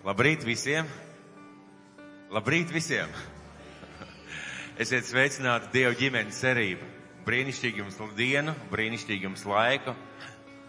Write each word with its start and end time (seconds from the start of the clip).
Labrīt 0.00 0.46
visiem! 0.48 0.86
Labrīt 2.32 2.70
visiem! 2.72 3.10
Esiet 4.80 5.04
sveicināti 5.04 5.68
Dieva 5.74 5.90
ģimenes 5.92 6.38
cerība. 6.40 6.86
Brīnišķīgi 7.26 7.82
jums 7.82 7.98
dienu, 8.16 8.54
brīnišķīgi 8.72 9.28
jums 9.28 9.44
laiku. 9.44 9.92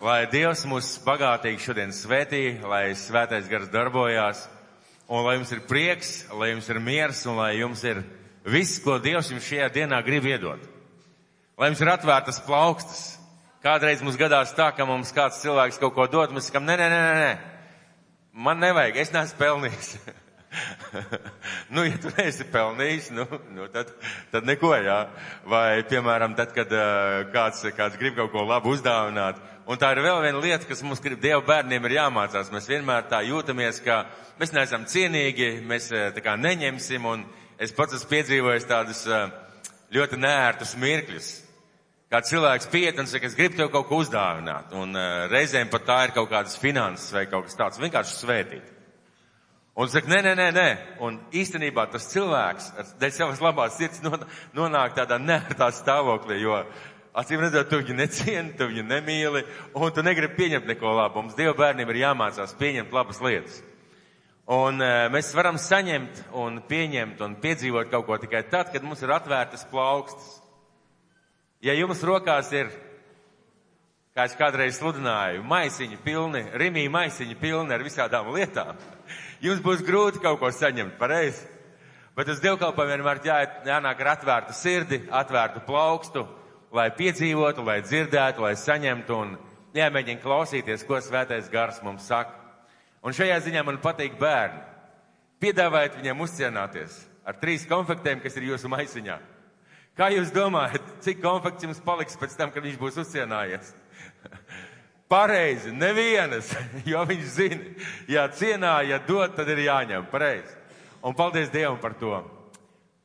Lai 0.04 0.26
Dievs 0.28 0.66
mūs 0.68 0.90
bagātīgi 1.06 1.64
šodien 1.64 1.96
svētī, 1.96 2.58
lai 2.60 2.90
svētais 2.92 3.48
gars 3.48 3.70
darbojās, 3.72 4.42
un 5.08 5.24
lai 5.24 5.38
jums 5.38 5.56
ir 5.56 5.62
prieks, 5.70 6.12
lai 6.36 6.50
jums 6.52 6.68
ir 6.68 6.82
miers, 6.84 7.24
un 7.32 7.40
lai 7.40 7.54
jums 7.62 7.86
ir 7.88 8.04
viss, 8.44 8.82
ko 8.84 8.98
Dievs 9.00 9.32
jums 9.32 9.48
šajā 9.48 9.70
dienā 9.78 10.02
grib 10.04 10.28
iedot. 10.28 10.60
Lai 11.56 11.72
jums 11.72 11.86
ir 11.86 11.94
atvērtas 11.94 12.42
plaukstas. 12.44 13.08
Kādreiz 13.64 14.04
mums 14.04 14.20
gadās 14.20 14.52
tā, 14.60 14.74
ka 14.76 14.84
mums 14.90 15.16
kāds 15.16 15.40
cilvēks 15.40 15.80
kaut 15.80 15.96
ko 15.96 16.10
dod, 16.12 16.36
mēs 16.36 16.52
sakam, 16.52 16.68
nē, 16.68 16.76
nē, 16.82 16.92
nē, 16.92 17.02
nē, 17.22 17.32
man 18.34 18.60
nevajag, 18.62 18.98
es 19.02 19.12
neesmu 19.14 19.40
pelnījis. 19.40 19.96
nu, 21.74 21.84
ja 21.88 21.98
tu 22.02 22.12
neesi 22.18 22.46
pelnījis, 22.52 23.12
nu, 23.16 23.26
nu 23.56 23.68
tad, 23.72 23.92
tad 24.34 24.48
neko, 24.48 24.74
jā. 24.84 25.00
Vai, 25.48 25.84
piemēram, 25.88 26.36
tad, 26.40 26.54
kad 26.56 26.72
uh, 26.76 27.22
kāds, 27.34 27.64
kāds 27.78 28.00
grib 28.00 28.18
kaut 28.20 28.34
ko 28.34 28.46
labu 28.48 28.74
uzdāvināt. 28.76 29.40
Un 29.70 29.80
tā 29.80 29.94
ir 29.94 30.02
vēl 30.04 30.24
viena 30.26 30.42
lieta, 30.44 30.68
kas 30.68 30.82
mums 30.84 31.04
grib, 31.04 31.22
Dieva 31.24 31.44
bērniem 31.48 31.86
ir 31.88 32.00
jāmācās. 32.00 32.52
Mēs 32.52 32.68
vienmēr 32.72 33.08
tā 33.12 33.22
jūtamies, 33.28 33.80
ka 33.86 34.04
mēs 34.42 34.56
neesam 34.56 34.88
cienīgi, 34.90 35.54
mēs 35.68 35.92
uh, 35.94 36.10
tā 36.16 36.24
kā 36.26 36.36
neņemsim, 36.40 37.08
un 37.08 37.24
es 37.62 37.76
pats 37.78 38.00
esmu 38.00 38.12
piedzīvojis 38.16 38.68
tādus 38.68 39.06
uh, 39.08 39.30
ļoti 39.94 40.20
nērtus 40.20 40.76
mirkļus. 40.82 41.32
Kā 42.12 42.20
cilvēks 42.28 42.68
piet 42.68 42.98
un 43.00 43.08
saka, 43.08 43.30
es 43.30 43.38
gribu 43.38 43.56
tev 43.56 43.70
kaut 43.72 43.86
ko 43.88 44.02
uzdāvināt, 44.04 44.74
un 44.76 44.98
uh, 45.00 45.30
reizēm 45.32 45.70
pat 45.72 45.86
tā 45.88 46.00
ir 46.04 46.12
kaut 46.18 46.28
kādas 46.28 46.58
finanses 46.60 47.14
vai 47.16 47.24
kaut 47.32 47.46
kas 47.48 47.56
tāds, 47.56 47.80
vienkārši 47.80 48.18
svētīt. 48.18 48.66
Un 49.80 49.88
saka, 49.88 50.12
nē, 50.12 50.18
nē, 50.26 50.34
nē, 50.36 50.48
nē. 50.52 50.66
Un 51.08 51.22
īstenībā 51.32 51.86
tas 51.94 52.10
cilvēks 52.12 52.98
dēļ 53.00 53.14
savas 53.16 53.40
labās 53.40 53.78
sirds 53.80 54.04
nonāk 54.58 54.98
tādā 54.98 55.16
nērtā 55.24 55.70
stāvoklī, 55.72 56.42
jo 56.44 56.58
acīm 57.16 57.46
redzot, 57.46 57.72
tu 57.72 57.80
viņu 57.80 57.96
necieni, 57.96 58.58
tu 58.60 58.68
viņu 58.68 58.84
nemīli, 58.90 59.46
un 59.80 59.96
tu 59.96 60.04
negribi 60.04 60.36
pieņemt 60.36 60.68
neko 60.68 60.92
labu. 60.98 61.24
Mums 61.24 61.40
Dieva 61.40 61.56
bērniem 61.64 61.96
ir 61.96 62.02
jāmācās 62.04 62.58
pieņemt 62.60 62.92
labas 62.92 63.24
lietas. 63.24 63.62
Un 64.52 64.84
e, 64.84 64.92
mēs 65.16 65.32
varam 65.38 65.56
saņemt 65.62 66.26
un 66.36 66.60
pieņemt 66.68 67.24
un 67.24 67.40
piedzīvot 67.40 67.88
kaut 67.94 68.10
ko 68.10 68.20
tikai 68.20 68.44
tad, 68.52 68.76
kad 68.76 68.84
mums 68.84 69.00
ir 69.06 69.16
atvērtas 69.16 69.64
plaukstas. 69.72 70.41
Ja 71.62 71.76
jums 71.78 72.02
rokās 72.02 72.50
ir, 72.58 72.72
kā 74.18 74.26
es 74.26 74.34
kādreiz 74.38 74.80
sludināju, 74.80 75.44
maisiņi 75.46 76.00
pilni, 76.02 76.42
rimī 76.58 76.88
maisiņi 76.90 77.38
pilni 77.38 77.76
ar 77.76 77.84
visādām 77.86 78.32
lietām, 78.34 78.80
jums 79.46 79.62
būs 79.62 79.84
grūti 79.86 80.24
kaut 80.24 80.40
ko 80.42 80.50
saņemt, 80.50 80.98
pareizi? 80.98 81.46
Bet 82.18 82.28
uz 82.34 82.42
dievkalpojumu 82.44 82.92
vienmēr 82.98 83.22
jā, 83.24 83.38
jānāk 83.70 84.02
ar 84.04 84.10
atvērtu 84.16 84.56
sirdi, 84.58 85.00
atvērtu 85.08 85.62
plaukstu, 85.68 86.26
lai 86.76 86.90
piedzīvotu, 86.98 87.64
lai 87.64 87.80
dzirdētu, 87.86 88.44
lai 88.44 88.56
saņemtu 88.60 89.16
un 89.16 89.36
jāmēģina 89.78 90.24
klausīties, 90.24 90.84
ko 90.88 91.00
svētais 91.00 91.48
gars 91.54 91.80
mums 91.86 92.10
saka. 92.10 92.36
Un 93.06 93.16
šajā 93.16 93.38
ziņā 93.46 93.64
man 93.66 93.80
patīk 93.82 94.18
bērni. 94.20 94.60
Piedāvājiet 95.42 95.96
viņiem 95.98 96.26
uzcienāties 96.26 96.98
ar 97.26 97.38
trīs 97.42 97.64
konfektēm, 97.70 98.20
kas 98.22 98.36
ir 98.38 98.50
jūsu 98.50 98.70
maisiņā. 98.70 99.18
Kā 100.00 100.08
jūs 100.14 100.32
domājat, 100.32 100.84
cik 101.04 101.20
konfekts 101.24 101.66
jums 101.68 101.82
paliks 101.84 102.16
pēc 102.20 102.36
tam, 102.40 102.52
kad 102.54 102.64
viņš 102.64 102.78
būs 102.80 103.00
uzcienājies? 103.04 103.74
Pareizi, 105.12 105.74
nevienas, 105.76 106.54
jo 106.92 107.02
viņš 107.10 107.26
zina, 107.34 107.88
ja 108.08 108.28
cienā, 108.32 108.78
ja 108.88 109.02
dod, 109.04 109.36
tad 109.36 109.52
ir 109.52 109.66
jāņem. 109.66 110.08
Pareizi. 110.12 110.56
Un 111.04 111.18
paldies 111.18 111.52
Dievam 111.52 111.80
par 111.82 111.98
to. 112.00 112.14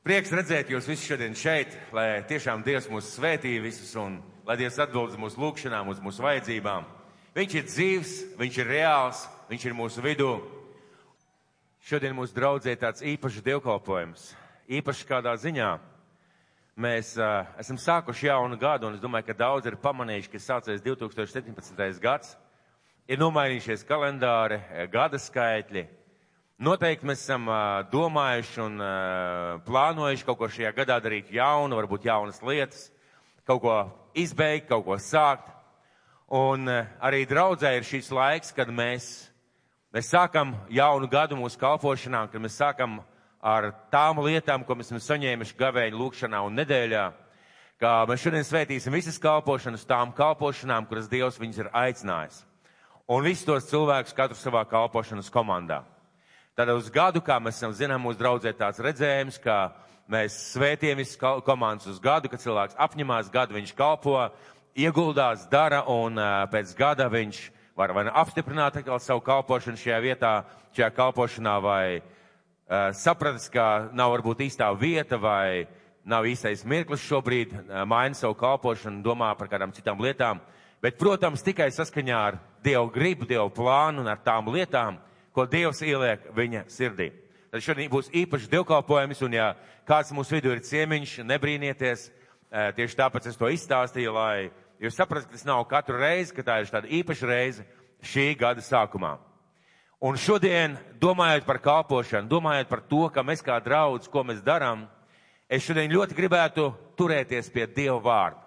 Prieks 0.06 0.30
redzēt 0.30 0.70
jūs 0.70 0.86
visus 0.86 1.08
šodien 1.08 1.34
šeit, 1.34 1.72
lai 1.96 2.22
tiešām 2.28 2.62
Dievs 2.62 2.86
mūs 2.92 3.08
svētī 3.16 3.56
visus 3.58 3.90
un 3.98 4.20
lai 4.46 4.54
Dievs 4.60 4.78
atbild 4.78 5.16
uz 5.16 5.18
mūsu 5.18 5.42
lūgšanām, 5.42 5.90
uz 5.90 5.98
mūsu 6.04 6.22
vajadzībām. 6.22 6.86
Viņš 7.34 7.56
ir 7.58 7.66
dzīvs, 7.66 8.12
viņš 8.38 8.60
ir 8.62 8.70
reāls, 8.70 9.24
viņš 9.50 9.66
ir 9.66 9.74
mūsu 9.74 10.04
vidū. 10.04 10.30
Šodien 11.88 12.14
mūsu 12.14 12.36
draudzē 12.36 12.76
tāds 12.78 13.02
īpašs 13.02 13.42
dievkalpojums. 13.42 14.30
Īpaši 14.78 15.10
kādā 15.10 15.34
ziņā 15.42 15.72
Mēs 16.76 17.14
uh, 17.16 17.46
esam 17.56 17.78
sākuši 17.80 18.26
jaunu 18.26 18.58
gadu, 18.60 18.84
un 18.84 18.98
es 18.98 19.00
domāju, 19.00 19.30
ka 19.30 19.34
daudz 19.38 19.64
ir 19.64 19.78
pamanījuši, 19.80 20.28
ka 20.28 20.40
sācies 20.44 20.82
2017. 20.84 22.02
gads, 22.02 22.34
ir 23.08 23.16
nomainījušies 23.16 23.84
kalendāri, 23.88 24.58
gada 24.92 25.16
skaitļi. 25.16 25.86
Noteikti 26.68 27.08
mēs 27.08 27.22
esam 27.24 27.48
uh, 27.48 27.80
domājuši 27.88 28.60
un 28.66 28.76
uh, 28.84 29.56
plānojuši 29.64 30.28
kaut 30.28 30.42
ko 30.42 30.50
šajā 30.52 30.74
gadā 30.76 31.00
darīt 31.00 31.32
jaunu, 31.32 31.80
varbūt 31.80 32.10
jaunas 32.10 32.42
lietas, 32.44 32.90
kaut 33.48 33.64
ko 33.64 33.80
izbeigt, 34.12 34.68
kaut 34.68 34.84
ko 34.84 35.00
sākt. 35.00 35.48
Un 36.28 36.68
uh, 36.68 36.84
arī 37.00 37.24
draudzē 37.24 37.72
ir 37.78 37.88
šīs 37.88 38.12
laiks, 38.12 38.52
kad 38.52 38.68
mēs, 38.68 39.30
mēs 39.96 40.12
sākam 40.12 40.52
jaunu 40.68 41.08
gadu 41.08 41.40
mūsu 41.40 41.56
kalpošanā, 41.56 42.26
kad 42.28 42.44
mēs 42.44 42.60
sākam 42.60 43.00
uh, 43.00 43.12
ar 43.46 43.70
tām 43.94 44.18
lietām, 44.24 44.64
ko 44.66 44.74
mēs 44.74 44.90
esam 44.90 45.02
saņēmuši 45.02 45.54
gavēņu 45.60 46.00
lūkšanā 46.00 46.42
un 46.48 46.56
nedēļā, 46.58 47.04
kā 47.78 47.92
mēs 48.10 48.24
šodien 48.24 48.46
svētīsim 48.46 48.94
visas 48.96 49.20
kalpošanas 49.22 49.86
tām 49.86 50.14
kalpošanām, 50.16 50.88
kuras 50.90 51.06
Dievs 51.12 51.38
viņus 51.38 51.60
ir 51.62 51.70
aicinājis. 51.70 52.40
Un 53.06 53.22
visus 53.22 53.46
tos 53.46 53.68
cilvēkus 53.70 54.16
katru 54.16 54.38
savā 54.38 54.64
kalpošanas 54.66 55.30
komandā. 55.30 55.84
Tad 56.58 56.72
uz 56.74 56.88
gadu, 56.90 57.22
kā 57.22 57.36
mēs 57.38 57.60
esam 57.60 57.74
zinām, 57.76 58.02
mūsu 58.02 58.18
draudzē 58.18 58.50
tāds 58.56 58.82
redzējums, 58.82 59.38
ka 59.44 59.76
mēs 60.10 60.40
svētījam 60.56 60.98
visas 60.98 61.20
komandas 61.46 61.86
uz 61.92 62.02
gadu, 62.02 62.32
kad 62.32 62.42
cilvēks 62.42 62.78
apņemās 62.82 63.30
gadu, 63.30 63.54
viņš 63.60 63.76
kalpo, 63.78 64.16
ieguldās, 64.74 65.46
dara 65.52 65.84
un 65.92 66.18
pēc 66.50 66.74
gada 66.78 67.06
viņš 67.12 67.44
var 67.78 67.92
vai 67.92 68.06
nu 68.08 68.14
apstiprināt 68.16 68.80
savu 69.04 69.22
kalpošanu 69.22 69.78
šajā 69.78 70.02
vietā, 70.02 70.34
šajā 70.74 70.90
kalpošanā 70.96 71.58
vai 71.62 71.86
Eh, 71.86 72.15
sapratis, 72.98 73.48
ka 73.52 73.88
nav 73.94 74.10
varbūt 74.16 74.40
īstā 74.48 74.72
vieta 74.78 75.18
vai 75.22 75.66
nav 76.06 76.26
īstais 76.26 76.62
mirklis 76.64 77.02
šobrīd, 77.02 77.52
eh, 77.52 77.84
maina 77.84 78.14
savu 78.14 78.34
kalpošanu, 78.34 79.02
domā 79.02 79.36
par 79.38 79.48
kādām 79.48 79.74
citām 79.74 79.98
lietām, 79.98 80.40
bet, 80.80 80.98
protams, 80.98 81.42
tikai 81.42 81.68
saskaņā 81.70 82.16
ar 82.16 82.38
Dievu 82.62 82.92
gribu, 82.92 83.26
Dievu 83.26 83.50
plānu 83.50 84.00
un 84.00 84.08
ar 84.08 84.18
tām 84.18 84.46
lietām, 84.46 84.98
ko 85.34 85.46
Dievs 85.46 85.82
ieliek 85.82 86.20
viņa 86.34 86.64
sirdī. 86.66 87.12
Tad 87.50 87.60
šodien 87.60 87.90
būs 87.90 88.10
īpašs 88.10 88.48
dievkalpojums, 88.48 89.22
un 89.22 89.32
ja 89.32 89.54
kāds 89.86 90.12
mūsu 90.12 90.38
vidū 90.38 90.52
ir 90.52 90.60
ciemiņš, 90.60 91.24
nebrīnieties, 91.26 92.10
eh, 92.52 92.72
tieši 92.72 92.96
tāpēc 92.96 93.26
es 93.26 93.36
to 93.36 93.46
izstāstīju, 93.46 94.12
lai 94.12 94.50
jūs 94.80 94.94
saprastu, 94.94 95.26
ka 95.26 95.32
tas 95.32 95.44
nav 95.44 95.64
katru 95.68 95.98
reizi, 95.98 96.34
ka 96.34 96.42
tā 96.42 96.60
ir 96.60 96.66
tāda 96.66 96.86
īpaša 96.86 97.26
reize 97.26 97.64
šī 98.02 98.38
gada 98.38 98.60
sākumā. 98.60 99.18
Un 100.04 100.18
šodien, 100.20 100.76
domājot 101.00 101.46
par 101.48 101.60
kalpošanu, 101.64 102.28
domājot 102.28 102.68
par 102.68 102.82
to, 102.84 103.06
ka 103.12 103.24
mēs 103.24 103.40
kā 103.44 103.56
draudz, 103.64 104.10
ko 104.12 104.24
mēs 104.28 104.42
darām, 104.44 104.84
es 105.48 105.64
šodien 105.64 105.92
ļoti 105.92 106.16
gribētu 106.18 106.68
turēties 106.98 107.48
pie 107.54 107.64
Dieva 107.66 107.96
vārda. 108.04 108.42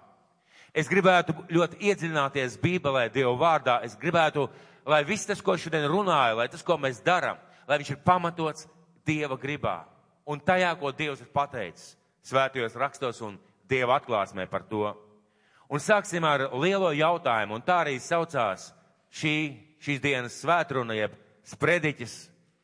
Es 0.70 0.86
gribētu 0.86 1.34
ļoti 1.50 1.80
iedziļināties 1.90 2.60
Bībelē, 2.62 3.08
Dieva 3.10 3.34
vārdā. 3.34 3.80
Es 3.82 3.96
gribētu, 3.98 4.46
lai 4.86 5.02
viss 5.04 5.26
tas, 5.26 5.42
ko 5.42 5.56
šodien 5.58 5.88
runāju, 5.90 6.38
lai 6.38 6.46
tas, 6.48 6.62
ko 6.62 6.78
mēs 6.78 7.02
darām, 7.02 7.40
lai 7.66 7.80
viņš 7.82 7.96
ir 7.96 8.04
pamatots 8.06 8.68
Dieva 9.06 9.34
gribā 9.34 9.80
un 10.30 10.38
tajā, 10.38 10.70
ko 10.78 10.92
Dievs 10.94 11.22
ir 11.24 11.30
pateicis 11.34 11.96
svētajos 12.26 12.76
rakstos 12.78 13.18
un 13.26 13.38
Dieva 13.70 13.96
atklāsmē 13.98 14.46
par 14.50 14.62
to. 14.70 14.92
Un 15.70 15.82
sāksim 15.82 16.24
ar 16.26 16.48
lielo 16.58 16.90
jautājumu, 16.94 17.58
un 17.58 17.64
tā 17.66 17.80
arī 17.84 17.96
saucās 18.02 18.70
šī, 19.14 19.34
šīs 19.82 20.00
dienas 20.02 20.38
svētruna, 20.42 20.94
jeb 20.98 21.14
sprediķis, 21.48 22.14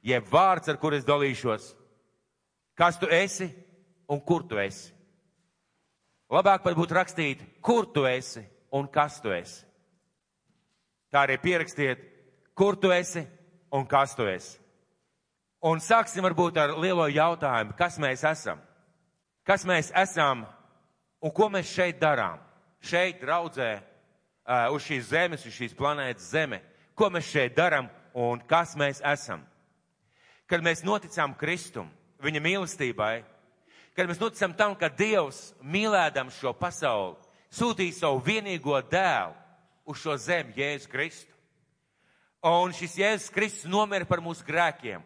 jeb 0.06 0.26
vārds, 0.30 0.68
ar 0.68 0.78
kur 0.80 0.94
es 0.94 1.06
dalīšos. 1.06 1.72
Kas 2.76 2.98
tu 3.00 3.08
esi 3.10 3.48
un 4.08 4.20
kur 4.20 4.44
tu 4.48 4.58
esi? 4.60 4.92
Labāk 6.32 6.64
pat 6.64 6.74
būtu 6.76 6.96
rakstīt, 6.96 7.42
kur 7.62 7.86
tu 7.94 8.04
esi 8.06 8.42
un 8.74 8.88
kas 8.90 9.20
tu 9.22 9.30
esi. 9.32 9.62
Tā 11.10 11.22
arī 11.22 11.38
pierakstiet, 11.38 12.02
kur 12.54 12.76
tu 12.76 12.90
esi 12.92 13.22
un 13.72 13.86
kas 13.86 14.14
tu 14.18 14.26
esi. 14.26 14.58
Un 15.66 15.80
sāksim 15.80 16.24
varbūt 16.26 16.58
ar 16.60 16.74
lielo 16.78 17.06
jautājumu, 17.08 17.74
kas 17.78 17.96
mēs 18.02 18.24
esam? 18.28 18.60
Kas 19.46 19.64
mēs 19.64 19.92
esam 19.94 20.44
un 21.22 21.32
ko 21.32 21.48
mēs 21.50 21.70
šeit 21.70 22.00
darām? 22.02 22.42
Šeit 22.82 23.22
draudzē, 23.22 23.70
uz 24.74 24.84
šīs 24.84 25.08
zemes, 25.10 25.46
uz 25.46 25.54
šīs 25.54 25.74
planētas 25.78 26.28
zeme. 26.34 26.60
Ko 26.94 27.08
mēs 27.10 27.30
šeit 27.30 27.56
darām 27.56 27.88
un 28.16 28.40
kas 28.48 28.72
mēs 28.78 29.02
esam. 29.04 29.42
Kad 30.48 30.62
mēs 30.64 30.84
noticām 30.86 31.34
Kristum, 31.36 31.90
viņa 32.22 32.40
mīlestībai, 32.40 33.14
kad 33.96 34.08
mēs 34.08 34.20
noticam 34.22 34.54
tam, 34.56 34.76
ka 34.78 34.88
Dievs 34.88 35.50
mīlēdams 35.60 36.38
šo 36.40 36.54
pasauli 36.56 37.18
sūtīja 37.52 37.98
savu 38.00 38.22
vienīgo 38.24 38.78
dēlu 38.90 39.34
uz 39.86 40.00
šo 40.00 40.16
zemi, 40.20 40.54
Jēzu 40.56 40.90
Kristu. 40.92 41.32
Un 42.46 42.72
šis 42.76 42.96
Jēzus 43.00 43.34
Kristus 43.34 43.68
nomira 43.70 44.06
par 44.08 44.22
mūsu 44.22 44.44
grēkiem. 44.46 45.02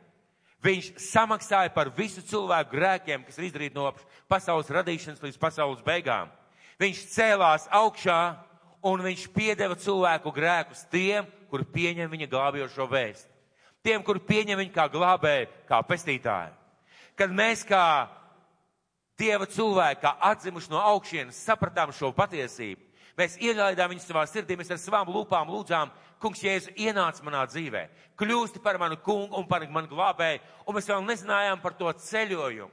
Viņš 0.61 0.91
samaksāja 1.01 1.73
par 1.73 1.89
visu 1.97 2.21
cilvēku 2.27 2.75
grēkiem, 2.75 3.25
kas 3.25 3.39
ir 3.39 3.47
izdarīti 3.49 3.79
no 3.79 3.89
pasaules 4.29 4.69
radīšanas 4.69 5.23
līdz 5.25 5.39
pasaules 5.41 5.81
beigām. 5.87 6.29
Viņš 6.81 7.05
cēlās 7.15 7.65
augšā 7.73 8.21
un 8.85 9.01
viņš 9.05 9.25
piedeva 9.33 9.77
cilvēku 9.77 10.33
grēkus 10.37 10.85
tiem, 10.93 11.25
kuri 11.50 11.67
pieņem 11.75 12.11
viņa 12.11 12.31
glābjošo 12.31 12.87
vēstu. 12.91 13.29
Tiem, 13.85 14.02
kuri 14.05 14.20
pieņem 14.29 14.61
viņu 14.61 14.73
kā 14.75 14.87
glābēju, 14.93 15.49
kā 15.69 15.81
pestītāju. 15.88 16.56
Kad 17.17 17.32
mēs 17.37 17.64
kā 17.69 17.85
Dieva 19.20 19.44
cilvēki, 19.44 20.00
kā 20.00 20.14
atzimuši 20.31 20.70
no 20.73 20.81
augšienes, 20.81 21.37
sapratām 21.44 21.91
šo 21.93 22.08
patiesību, 22.17 22.81
mēs 23.20 23.35
ielaidām 23.37 23.91
viņu 23.93 24.00
savā 24.00 24.23
sirdī, 24.29 24.56
mēs 24.56 24.70
ar 24.73 24.81
savām 24.81 25.11
lūpām 25.12 25.50
lūdzām, 25.52 25.93
kungs, 26.20 26.41
Jēzu, 26.41 26.73
ienāc 26.81 27.20
manā 27.25 27.43
dzīvē, 27.50 27.82
kļūsti 28.17 28.62
par 28.64 28.79
manu 28.81 28.97
kungu 29.05 29.37
un 29.37 29.44
par 29.49 29.67
manu 29.69 29.93
glābēju, 29.93 30.41
un 30.64 30.76
mēs 30.76 30.88
vēl 30.88 31.05
nezinājām 31.05 31.61
par 31.61 31.76
to 31.76 31.93
ceļojumu. 32.06 32.73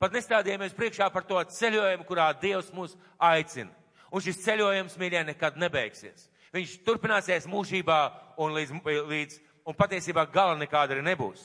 Pat 0.00 0.14
nestādījāmies 0.14 0.78
priekšā 0.78 1.10
par 1.12 1.26
to 1.28 1.42
ceļojumu, 1.58 2.06
kurā 2.08 2.30
Dievs 2.40 2.70
mūs 2.72 2.94
aicina. 3.18 3.74
Un 4.10 4.22
šis 4.24 4.38
ceļojums, 4.46 4.94
mīļie, 4.98 5.26
nekad 5.28 5.58
nebeigsies. 5.60 6.29
Viņš 6.54 6.80
turpināsies 6.86 7.46
mūžībā 7.50 7.98
un 8.42 8.54
līdz, 8.56 8.74
līdz 9.10 9.38
un 9.68 9.76
patiesībā 9.78 10.26
gala 10.32 10.56
nekāda 10.58 10.96
arī 10.96 11.04
nebūs. 11.06 11.44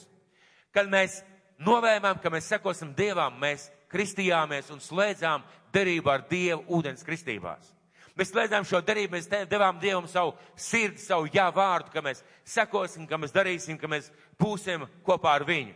Kad 0.74 0.90
mēs 0.92 1.22
novērmām, 1.62 2.20
ka 2.22 2.32
mēs 2.34 2.50
sekosim 2.50 2.94
Dievam, 2.98 3.38
mēs 3.40 3.70
kristījāmies 3.92 4.72
un 4.74 4.82
slēdzām 4.82 5.46
derību 5.74 6.12
ar 6.12 6.26
Dievu 6.30 6.66
ūdens 6.80 7.06
kristībās. 7.06 7.72
Mēs 8.16 8.32
slēdzām 8.32 8.66
šo 8.66 8.80
derību, 8.86 9.18
mēs 9.18 9.28
devām 9.52 9.80
Dievam 9.80 10.08
savu 10.08 10.34
sirdi, 10.56 11.04
savu 11.04 11.28
jā 11.34 11.50
vārdu, 11.54 11.92
ka 11.94 12.02
mēs 12.04 12.24
sekosim, 12.48 13.06
ka 13.08 13.20
mēs 13.20 13.36
darīsim, 13.36 13.78
ka 13.78 13.92
mēs 13.92 14.08
būsim 14.40 14.88
kopā 15.06 15.36
ar 15.36 15.46
viņu. 15.48 15.76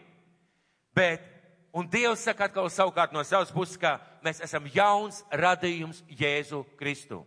Bet 0.95 1.27
Un 1.71 1.85
Dievs 1.85 2.23
saka 2.25 2.47
atkal 2.47 2.69
savukārt 2.73 3.13
no 3.13 3.21
savas 3.23 3.51
puses, 3.53 3.77
ka 3.77 3.99
mēs 4.25 4.41
esam 4.41 4.65
jauns 4.73 5.21
radījums 5.29 6.01
Jēzu 6.09 6.63
Kristu. 6.79 7.21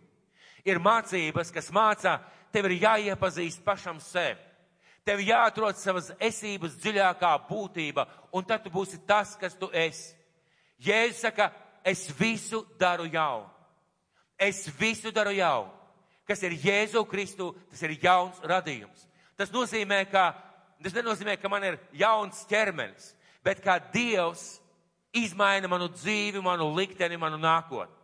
Ir 0.63 0.79
mācības, 0.79 1.51
kas 1.51 1.71
mācā, 1.73 2.17
tev 2.53 2.69
ir 2.69 2.77
jāiepazīst 2.85 3.63
pašam 3.65 3.99
sev. 4.03 4.39
Tev 5.03 5.19
jāatrod 5.19 5.75
savas 5.75 6.13
esības 6.23 6.77
dziļākā 6.79 7.33
būtība, 7.49 8.05
un 8.31 8.45
tad 8.47 8.63
tu 8.63 8.71
būsi 8.71 9.01
tas, 9.07 9.35
kas 9.39 9.57
tu 9.59 9.67
esi. 9.75 10.13
Jēzus 10.83 11.25
saka, 11.25 11.49
es 11.83 12.05
visu 12.19 12.63
daru 12.79 13.09
jaunu. 13.11 13.49
Es 14.39 14.65
visu 14.79 15.11
daru 15.11 15.35
jaunu. 15.35 15.71
Kas 16.27 16.39
ir 16.47 16.55
Jēzu 16.55 17.03
Kristu, 17.11 17.51
tas 17.69 17.81
ir 17.83 17.97
jauns 17.99 18.39
radījums. 18.47 19.03
Tas 19.35 19.51
nozīmē, 19.51 20.05
ka, 20.07 20.29
tas 20.83 20.95
nenozīmē, 20.95 21.35
ka 21.41 21.51
man 21.51 21.67
ir 21.67 21.81
jauns 21.99 22.45
ķermenis 22.47 23.11
bet 23.43 23.59
kā 23.63 23.77
Dievs 23.93 24.57
izmaina 25.13 25.69
manu 25.69 25.89
dzīvi, 25.91 26.41
manu 26.41 26.71
likteni, 26.73 27.19
manu 27.19 27.37
nākotni. 27.41 27.99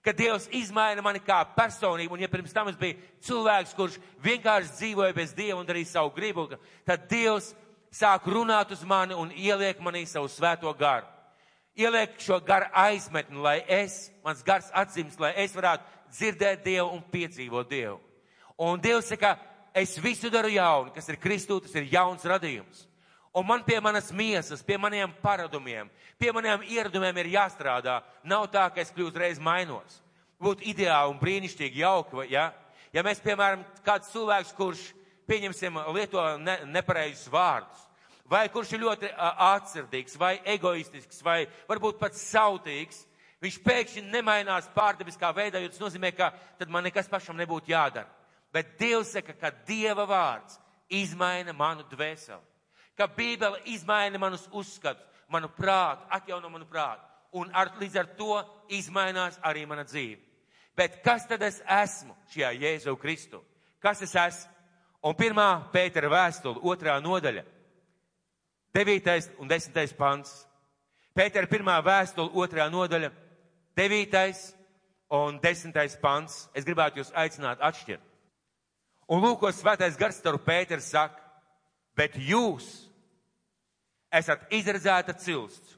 Kad 0.00 0.16
Dievs 0.16 0.46
izmaina 0.56 1.02
mani 1.04 1.20
kā 1.20 1.42
personību, 1.52 2.14
un 2.16 2.22
ja 2.22 2.28
pirms 2.32 2.54
tam 2.56 2.70
es 2.70 2.76
biju 2.80 2.96
cilvēks, 3.26 3.74
kurš 3.76 3.98
vienkārši 4.24 4.72
dzīvoja 4.78 5.16
bez 5.16 5.34
Dieva 5.36 5.58
un 5.60 5.68
darīja 5.68 5.90
savu 5.92 6.14
gribu, 6.16 6.46
tad 6.88 7.04
Dievs 7.10 7.50
sāk 7.92 8.24
runāt 8.32 8.72
uz 8.72 8.80
mani 8.86 9.14
un 9.18 9.32
ieliek 9.36 9.82
manī 9.84 10.06
savu 10.08 10.30
svēto 10.32 10.72
garu. 10.78 11.04
Ieliek 11.76 12.16
šo 12.20 12.40
garu 12.44 12.66
aizmetni, 12.72 13.36
lai 13.44 13.60
es, 13.68 14.08
mans 14.24 14.40
gars 14.44 14.72
atzīmes, 14.72 15.20
lai 15.20 15.34
es 15.44 15.52
varētu 15.54 15.84
dzirdēt 16.16 16.64
Dievu 16.64 16.88
un 16.96 17.04
piedzīvot 17.12 17.68
Dievu. 17.68 18.00
Un 18.60 18.80
Dievs 18.80 19.12
saka, 19.12 19.36
es 19.76 19.98
visu 20.00 20.32
daru 20.32 20.48
jaunu, 20.48 20.94
kas 20.96 21.08
ir 21.12 21.20
Kristū, 21.20 21.60
tas 21.60 21.76
ir 21.76 21.92
jauns 21.92 22.24
radījums. 22.24 22.86
Un 23.32 23.46
man 23.46 23.62
pie 23.62 23.78
manas 23.80 24.10
miesas, 24.10 24.62
pie 24.62 24.76
maniem 24.78 25.12
paradumiem, 25.22 25.90
pie 26.18 26.32
maniem 26.34 26.64
ieradumiem 26.66 27.20
ir 27.22 27.28
jāstrādā. 27.36 28.00
Nav 28.26 28.48
tā, 28.50 28.64
ka 28.74 28.82
es 28.82 28.90
kļūst 28.90 29.18
reiz 29.22 29.38
mainos. 29.38 30.00
Būtu 30.42 30.66
ideāli 30.72 31.12
un 31.12 31.20
brīnišķīgi 31.20 31.84
jauki, 31.84 32.24
ja? 32.32 32.48
Ja 32.90 33.04
mēs, 33.06 33.22
piemēram, 33.22 33.62
kāds 33.86 34.10
cilvēks, 34.10 34.50
kurš, 34.58 34.82
pieņemsim, 35.30 35.78
lieto 35.94 36.24
ne, 36.42 36.56
nepareizus 36.74 37.30
vārdus, 37.30 37.86
vai 38.26 38.48
kurš 38.50 38.74
ir 38.74 38.82
ļoti 38.82 39.12
atsirdīgs, 39.46 40.18
vai 40.18 40.32
egoistisks, 40.56 41.22
vai 41.22 41.44
varbūt 41.70 42.02
pat 42.02 42.18
sautīgs, 42.18 43.04
viņš 43.44 43.62
pēkšņi 43.62 44.06
nemainās 44.10 44.66
pārdabiskā 44.74 45.30
veidā, 45.36 45.62
jo 45.62 45.70
tas 45.70 45.84
nozīmē, 45.84 46.10
ka 46.18 46.32
tad 46.58 46.72
man 46.72 46.82
nekas 46.88 47.06
pašam 47.06 47.38
nebūtu 47.38 47.70
jādara. 47.70 48.10
Bet 48.50 48.74
Dievs 48.80 49.14
saka, 49.14 49.38
ka 49.38 49.54
Dieva 49.68 50.02
vārds 50.10 50.58
izmaina 50.90 51.54
manu 51.54 51.86
dvēseli 51.86 52.49
ka 53.00 53.06
Bībele 53.16 53.62
izmaina 53.64 54.18
manus 54.20 54.44
uzskatus, 54.52 55.06
manu 55.32 55.48
prātu, 55.48 56.04
atjauno 56.12 56.50
manu 56.52 56.66
prātu. 56.68 57.06
Un 57.32 57.48
ar, 57.54 57.70
līdz 57.80 57.96
ar 57.96 58.08
to 58.18 58.34
izmainās 58.68 59.38
arī 59.46 59.62
mana 59.66 59.86
dzīve. 59.86 60.18
Bet 60.76 60.98
kas 61.04 61.24
tad 61.30 61.42
es 61.46 61.62
esmu 61.64 62.12
šajā 62.32 62.50
Jēzu 62.60 62.96
Kristu? 63.00 63.40
Kas 63.80 64.02
es 64.04 64.12
esmu? 64.12 64.52
Un 65.00 65.16
pirmā 65.16 65.46
Pētera 65.72 66.10
vēstule, 66.12 66.60
otrā 66.60 66.98
nodaļa, 67.00 67.46
devītais 68.76 69.30
un 69.40 69.48
desmitais 69.48 69.94
pants. 69.96 70.34
Pētera 71.16 71.48
pirmā 71.48 71.78
vēstule, 71.80 72.34
otrā 72.36 72.68
nodaļa, 72.68 73.08
devītais 73.80 74.42
un 75.16 75.40
desmitais 75.40 75.96
pants. 76.02 76.42
Es 76.52 76.68
gribētu 76.68 77.00
jūs 77.00 77.14
aicināt 77.16 77.64
atšķirt. 77.64 78.04
Un 79.10 79.24
lūk, 79.24 79.40
ko 79.40 79.54
svētais 79.56 79.96
gars 79.96 80.20
taru 80.20 80.42
Pēters 80.44 80.92
saka, 80.92 81.16
bet 81.96 82.20
jūs 82.20 82.89
esat 84.12 84.46
izredzēta 84.54 85.14
cilsts, 85.18 85.76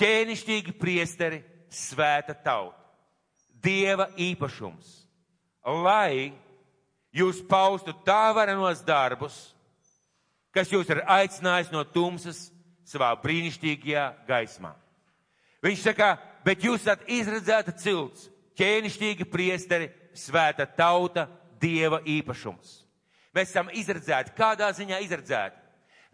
ķēnišķīgi 0.00 0.74
priesteri, 0.80 1.42
svēta 1.72 2.34
tauta, 2.34 2.78
dieva 3.62 4.08
īpašums, 4.20 4.88
lai 5.84 6.32
jūs 7.16 7.40
paustu 7.48 7.94
tā 8.06 8.30
varenos 8.36 8.82
darbus, 8.86 9.36
kas 10.54 10.70
jūs 10.72 10.88
ir 10.92 11.02
aicinājis 11.04 11.72
no 11.72 11.82
tumsas 11.84 12.46
savā 12.86 13.10
brīnišķīgajā 13.22 14.06
gaismā. 14.28 14.72
Viņš 15.64 15.82
saka, 15.88 16.14
bet 16.46 16.64
jūs 16.64 16.84
esat 16.84 17.06
izredzēta 17.10 17.74
cilts, 17.74 18.28
ķēnišķīgi 18.56 19.26
priesteri, 19.28 19.90
svēta 20.16 20.66
tauta, 20.68 21.26
dieva 21.60 22.00
īpašums. 22.04 22.82
Mēs 23.36 23.50
esam 23.50 23.68
izredzēti. 23.74 24.32
Kādā 24.36 24.70
ziņā 24.76 25.00
izredzēti? 25.04 25.65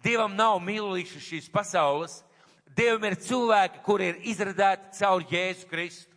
Dievam 0.02 0.34
nav 0.34 0.58
mīlīši 0.62 1.20
šīs 1.22 1.50
pasaules. 1.52 2.20
Dievam 2.74 3.04
ir 3.06 3.18
cilvēki, 3.22 3.82
kuri 3.86 4.10
ir 4.10 4.18
izradēti 4.32 4.96
caur 4.98 5.22
Jēzu 5.30 5.68
Kristu. 5.70 6.10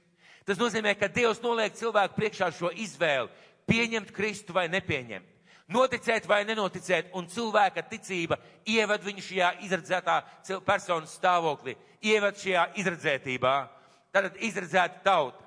Tas 0.46 0.60
nozīmē, 0.62 0.96
ka 0.98 1.10
Dievs 1.10 1.42
noliek 1.44 1.74
cilvēku 1.78 2.18
priekšā 2.18 2.52
šo 2.54 2.72
izvēli- 2.72 3.30
pieņemt 3.70 4.12
Kristu 4.14 4.54
vai 4.54 4.68
nepieņemt. 4.70 5.26
Noticēt 5.68 6.28
vai 6.28 6.44
nenoticēt, 6.46 7.10
un 7.14 7.26
cilvēka 7.26 7.82
ticība 7.90 8.38
ieved 8.66 9.02
viņu 9.02 9.22
šajā 9.26 9.50
izradzētā 9.66 10.24
personas 10.66 11.18
stāvoklī, 11.18 11.76
ieved 12.02 12.36
šajā 12.36 12.68
izradzētībā. 12.78 13.70
Tad 14.14 14.38
izradzēta 14.38 15.02
tauta. 15.04 15.44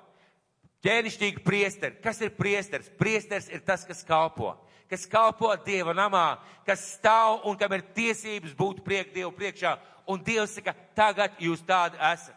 Ķēnišķīgi 0.83 1.43
priesteri. 1.43 2.01
Kas 2.01 2.21
ir 2.21 2.29
priesteris? 2.29 2.89
Priesteris 2.89 3.49
ir 3.49 3.59
tas, 3.59 3.85
kas 3.85 4.03
kalpo 4.03 4.57
kas 4.89 5.05
kalpo 5.09 5.51
Dieva 5.65 5.93
namā, 5.93 6.39
kas 6.65 6.81
stāv 6.95 7.45
un 7.47 7.57
kam 7.57 7.73
ir 7.77 7.85
tiesības 7.95 8.55
būt 8.57 8.81
priek 8.85 9.13
Dievu 9.13 9.31
priekšā. 9.37 9.77
Un 10.09 10.23
Dievs 10.25 10.55
saka, 10.57 10.73
tagad 10.97 11.37
jūs 11.39 11.61
tādi 11.65 11.99
esat. 12.01 12.35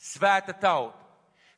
Svēta 0.00 0.54
tauta. 0.56 0.96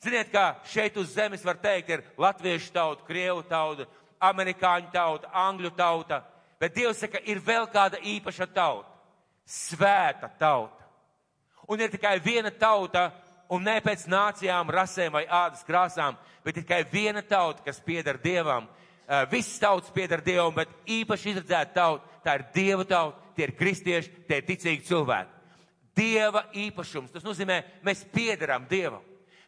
Ziniet, 0.03 0.33
kā 0.35 0.57
šeit 0.67 0.97
uz 0.99 1.13
zemes 1.15 1.45
var 1.47 1.61
teikt, 1.63 1.91
ir 1.95 2.03
latviešu 2.19 2.73
tauta, 2.75 3.05
krievu 3.07 3.45
tauta, 3.47 3.87
amerikāņu 4.19 4.91
tauta, 4.91 5.31
angļu 5.31 5.71
tauta. 5.79 6.25
Bet 6.59 6.75
Dievs 6.75 6.99
saka, 7.05 7.21
ir 7.23 7.39
vēl 7.39 7.69
kāda 7.71 8.01
īpaša 8.03 8.49
tauta. 8.51 8.91
Svēta 9.47 10.27
tauta. 10.39 10.83
Un 11.71 11.81
ir 11.81 11.91
tikai 11.95 12.17
viena 12.23 12.51
tauta, 12.51 13.13
un 13.53 13.63
ne 13.63 13.77
pēc 13.85 14.09
nācijām, 14.11 14.71
rasēm 14.75 15.15
vai 15.15 15.23
ādas 15.31 15.63
krāsām, 15.67 16.19
bet 16.43 16.59
tikai 16.59 16.83
viena 16.91 17.23
tauta, 17.23 17.63
kas 17.63 17.79
pieder 17.81 18.19
Dievam, 18.19 18.67
viss 19.31 19.59
tauts 19.61 19.91
pieder 19.95 20.23
Dievam, 20.25 20.55
bet 20.57 20.73
īpaši 20.87 21.33
izredzēta 21.33 21.75
tauta, 21.75 22.19
tā 22.25 22.37
ir 22.39 22.45
Dieva 22.55 22.85
tauta, 22.89 23.19
tie 23.37 23.49
ir 23.49 23.55
kristieši, 23.59 24.13
tie 24.29 24.41
ir 24.41 24.49
ticīgi 24.49 24.87
cilvēki. 24.89 25.41
Dieva 25.97 26.47
īpašums, 26.57 27.13
tas 27.13 27.25
nozīmē, 27.25 27.63
mēs 27.85 28.07
piederam 28.13 28.65
Dievam. 28.69 29.03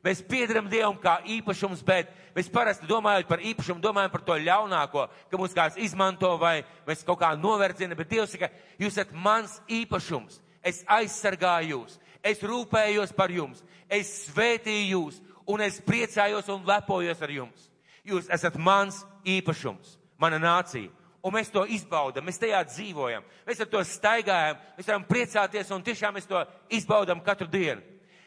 Mēs 0.04 0.20
piederam 0.28 0.66
Dievam 0.68 0.98
kā 1.00 1.16
īpašums, 1.32 1.80
bet 1.86 2.10
mēs 2.36 2.50
parasti 2.52 2.88
domājot 2.88 3.28
par 3.28 3.40
īpašumu, 3.40 3.80
domājam 3.80 4.12
par 4.12 4.24
to 4.26 4.36
ļaunāko, 4.36 5.06
ka 5.30 5.40
mūs 5.40 5.56
kāds 5.56 5.78
izmanto 5.80 6.34
vai 6.40 6.58
mēs 6.84 7.06
kaut 7.08 7.22
kā 7.22 7.32
noverdzina, 7.40 7.96
bet 7.96 8.10
Dievs 8.12 8.34
saka, 8.36 8.50
jūs 8.76 8.98
esat 8.98 9.14
mans 9.16 9.56
īpašums. 9.72 10.42
Es 10.64 10.82
aizsargāju 10.88 11.78
jūs, 11.78 11.96
es 12.24 12.44
rūpējos 12.44 13.12
par 13.16 13.32
jums, 13.32 13.64
es 13.88 14.10
svētīju 14.28 14.90
jūs 14.92 15.22
un 15.48 15.64
es 15.64 15.80
priecājos 15.84 16.48
un 16.52 16.64
lepojos 16.68 17.24
ar 17.24 17.32
jums. 17.32 17.70
Jūs 18.04 18.28
esat 18.32 18.56
mans 18.60 19.02
īpašums, 19.24 19.96
mana 20.20 20.38
nācija. 20.38 20.90
un 21.24 21.32
mēs 21.32 21.48
to 21.48 21.64
izbaudam, 21.72 22.26
mēs 22.26 22.36
tajā 22.40 22.60
dzīvojam, 22.68 23.24
mēs 23.46 23.60
ar 23.64 23.68
to 23.72 23.80
staigājam, 23.88 24.58
mēs 24.76 24.88
varam 24.90 25.06
priecāties 25.08 25.70
un 25.72 25.84
tiešām 25.84 26.18
mēs 26.18 26.28
to 26.28 26.42
izbaudam 26.68 27.22
katru 27.24 27.48
dienu. 27.48 27.80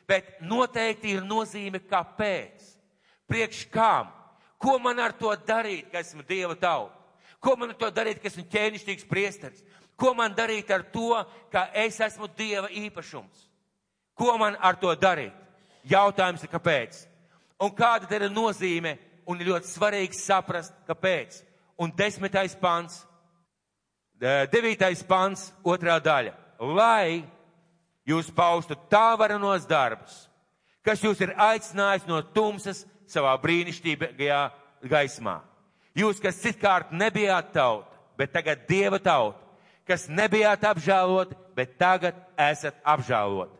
Bet 0.08 0.40
noteikti 0.42 1.14
ir 1.14 1.26
nozīme, 1.28 1.84
kāpēc, 1.86 2.64
priekš 3.30 3.68
kām, 3.70 4.10
ko 4.58 4.78
man 4.80 5.00
ar 5.04 5.14
to 5.14 5.34
darīt, 5.46 5.92
ka 5.92 6.02
esmu 6.02 6.24
Dieva 6.26 6.56
tauta, 6.56 6.96
ko 7.44 7.56
man 7.60 7.74
ar 7.74 7.78
to 7.78 7.90
darīt, 7.92 8.22
ka 8.22 8.32
esmu 8.32 8.48
ķēnišķīgs 8.50 9.06
priesteris, 9.10 9.66
ko 10.00 10.14
man 10.18 10.34
darīt 10.34 10.72
ar 10.74 10.88
to, 10.94 11.12
ka 11.52 11.68
es 11.76 12.00
esmu 12.02 12.32
Dieva 12.38 12.72
īpašums, 12.72 13.46
ko 14.18 14.38
man 14.40 14.58
ar 14.58 14.80
to 14.80 14.96
darīt. 14.96 15.36
Jautājums 15.88 16.42
ir, 16.44 16.52
kāpēc? 16.52 17.04
Un 17.62 17.70
kāda 17.76 18.10
ir 18.16 18.32
nozīme, 18.32 18.98
un 19.28 19.42
ir 19.42 19.52
ļoti 19.52 19.70
svarīgi 19.70 20.18
saprast, 20.18 20.74
kāpēc 20.88 21.42
un 21.78 21.92
desmitais 21.96 22.56
pants, 22.58 23.02
devītais 24.52 25.04
pants, 25.08 25.52
otrā 25.68 26.00
daļa. 26.02 26.34
Lai 26.74 27.24
jūs 28.08 28.32
paustu 28.34 28.78
tā 28.90 29.12
varenos 29.20 29.68
darbus, 29.70 30.26
kas 30.82 31.04
jūs 31.04 31.22
ir 31.22 31.36
aicinājis 31.36 32.08
no 32.10 32.22
tumsas 32.34 32.86
savā 33.08 33.36
brīnišķīgajā 33.44 34.42
gaismā. 34.90 35.42
Jūs, 35.98 36.22
kas 36.22 36.40
citkārt 36.42 36.94
nebijāt 36.94 37.52
tauta, 37.56 37.90
bet 38.18 38.34
tagad 38.34 38.66
dieva 38.70 39.00
tauta, 39.02 39.42
kas 39.88 40.08
nebijāt 40.10 40.66
apžēloti, 40.68 41.38
bet 41.58 41.78
tagad 41.80 42.18
esat 42.38 42.78
apžēloti. 42.86 43.54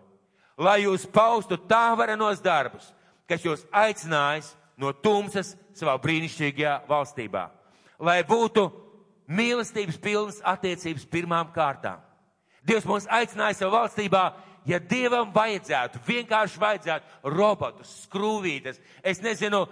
Lai 0.58 0.82
jūs 0.84 1.06
paustu 1.14 1.58
tā 1.70 1.92
varenos 1.98 2.42
darbus, 2.42 2.90
kas 3.30 3.44
jūs 3.46 3.66
aicinājis 3.72 4.56
no 4.78 4.94
tumsas 4.94 5.56
savā 5.78 5.98
brīnišķīgajā 6.02 6.82
valstībā 6.90 7.48
lai 8.00 8.22
būtu 8.28 8.68
mīlestības 9.28 9.98
pilnas 10.02 10.42
attiecības 10.46 11.08
pirmām 11.12 11.50
kārtām. 11.56 12.02
Dievs 12.68 12.88
mūs 12.88 13.08
aicināja 13.12 13.62
savā 13.62 13.82
valstībā, 13.82 14.24
ja 14.68 14.80
Dievam 14.84 15.32
vajadzētu, 15.36 16.02
vienkārši 16.08 16.60
vajadzētu 16.60 17.32
robotus, 17.32 17.94
skrūvītes, 18.06 18.80
es 19.04 19.22
nezinu, 19.24 19.66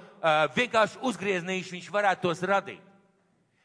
vienkārši 0.56 1.02
uzgrieznīšu 1.04 1.76
viņš 1.76 1.90
varētu 1.92 2.28
tos 2.28 2.44
radīt. 2.48 2.82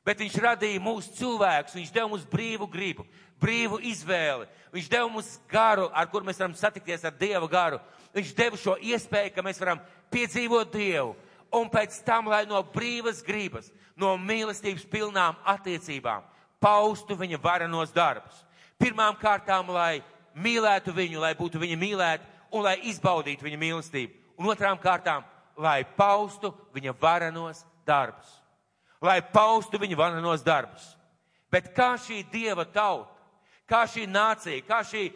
Bet 0.05 0.19
viņš 0.23 0.39
radīja 0.43 0.81
mūsu 0.83 1.13
cilvēkus, 1.19 1.77
viņš 1.77 1.91
deva 1.95 2.09
mums 2.09 2.25
brīvu 2.27 2.67
gribu, 2.73 3.05
brīvu 3.41 3.79
izvēli, 3.87 4.49
viņš 4.73 4.89
deva 4.91 5.11
mums 5.13 5.35
garu, 5.51 5.91
ar 5.93 6.09
kur 6.11 6.25
mēs 6.27 6.41
varam 6.41 6.57
satikties 6.57 7.05
ar 7.05 7.15
Dieva 7.21 7.47
garu. 7.53 7.79
Viņš 8.17 8.33
deva 8.35 8.59
šo 8.59 8.75
iespēju, 8.81 9.35
ka 9.37 9.45
mēs 9.45 9.61
varam 9.61 9.83
piedzīvot 10.11 10.73
Dievu, 10.73 11.13
un 11.52 11.71
pēc 11.71 12.00
tam, 12.07 12.28
lai 12.30 12.45
no 12.49 12.62
brīvas 12.62 13.23
gribas, 13.26 13.71
no 13.97 14.16
mīlestības 14.19 14.87
pilnām 14.90 15.38
attiecībām 15.49 16.25
paustu 16.61 17.16
viņa 17.16 17.40
varenos 17.40 17.92
darbus. 17.92 18.45
Pirmām 18.80 19.16
kārtām, 19.21 19.73
lai 19.73 20.02
mīlētu 20.37 20.92
viņu, 20.95 21.21
lai 21.21 21.35
būtu 21.37 21.61
viņa 21.61 21.78
mīlēta 21.80 22.28
un 22.52 22.64
lai 22.64 22.76
izbaudītu 22.90 23.47
viņa 23.47 23.59
mīlestību. 23.61 24.12
Un 24.40 24.52
otrām 24.52 24.78
kārtām, 24.80 25.25
lai 25.57 25.83
paustu 25.97 26.52
viņa 26.75 26.95
varenos 27.00 27.64
darbus. 27.88 28.28
Lai 29.00 29.21
paustu 29.25 29.80
viņa 29.80 29.97
varenos 29.97 30.45
darbus. 30.45 30.95
Bet 31.50 31.73
kā 31.76 31.95
šī 31.99 32.23
dieva 32.30 32.64
tauta, 32.69 33.11
kā 33.69 33.83
šī 33.88 34.07
nācija, 34.07 34.62
kā 34.69 34.83
šī, 34.87 35.09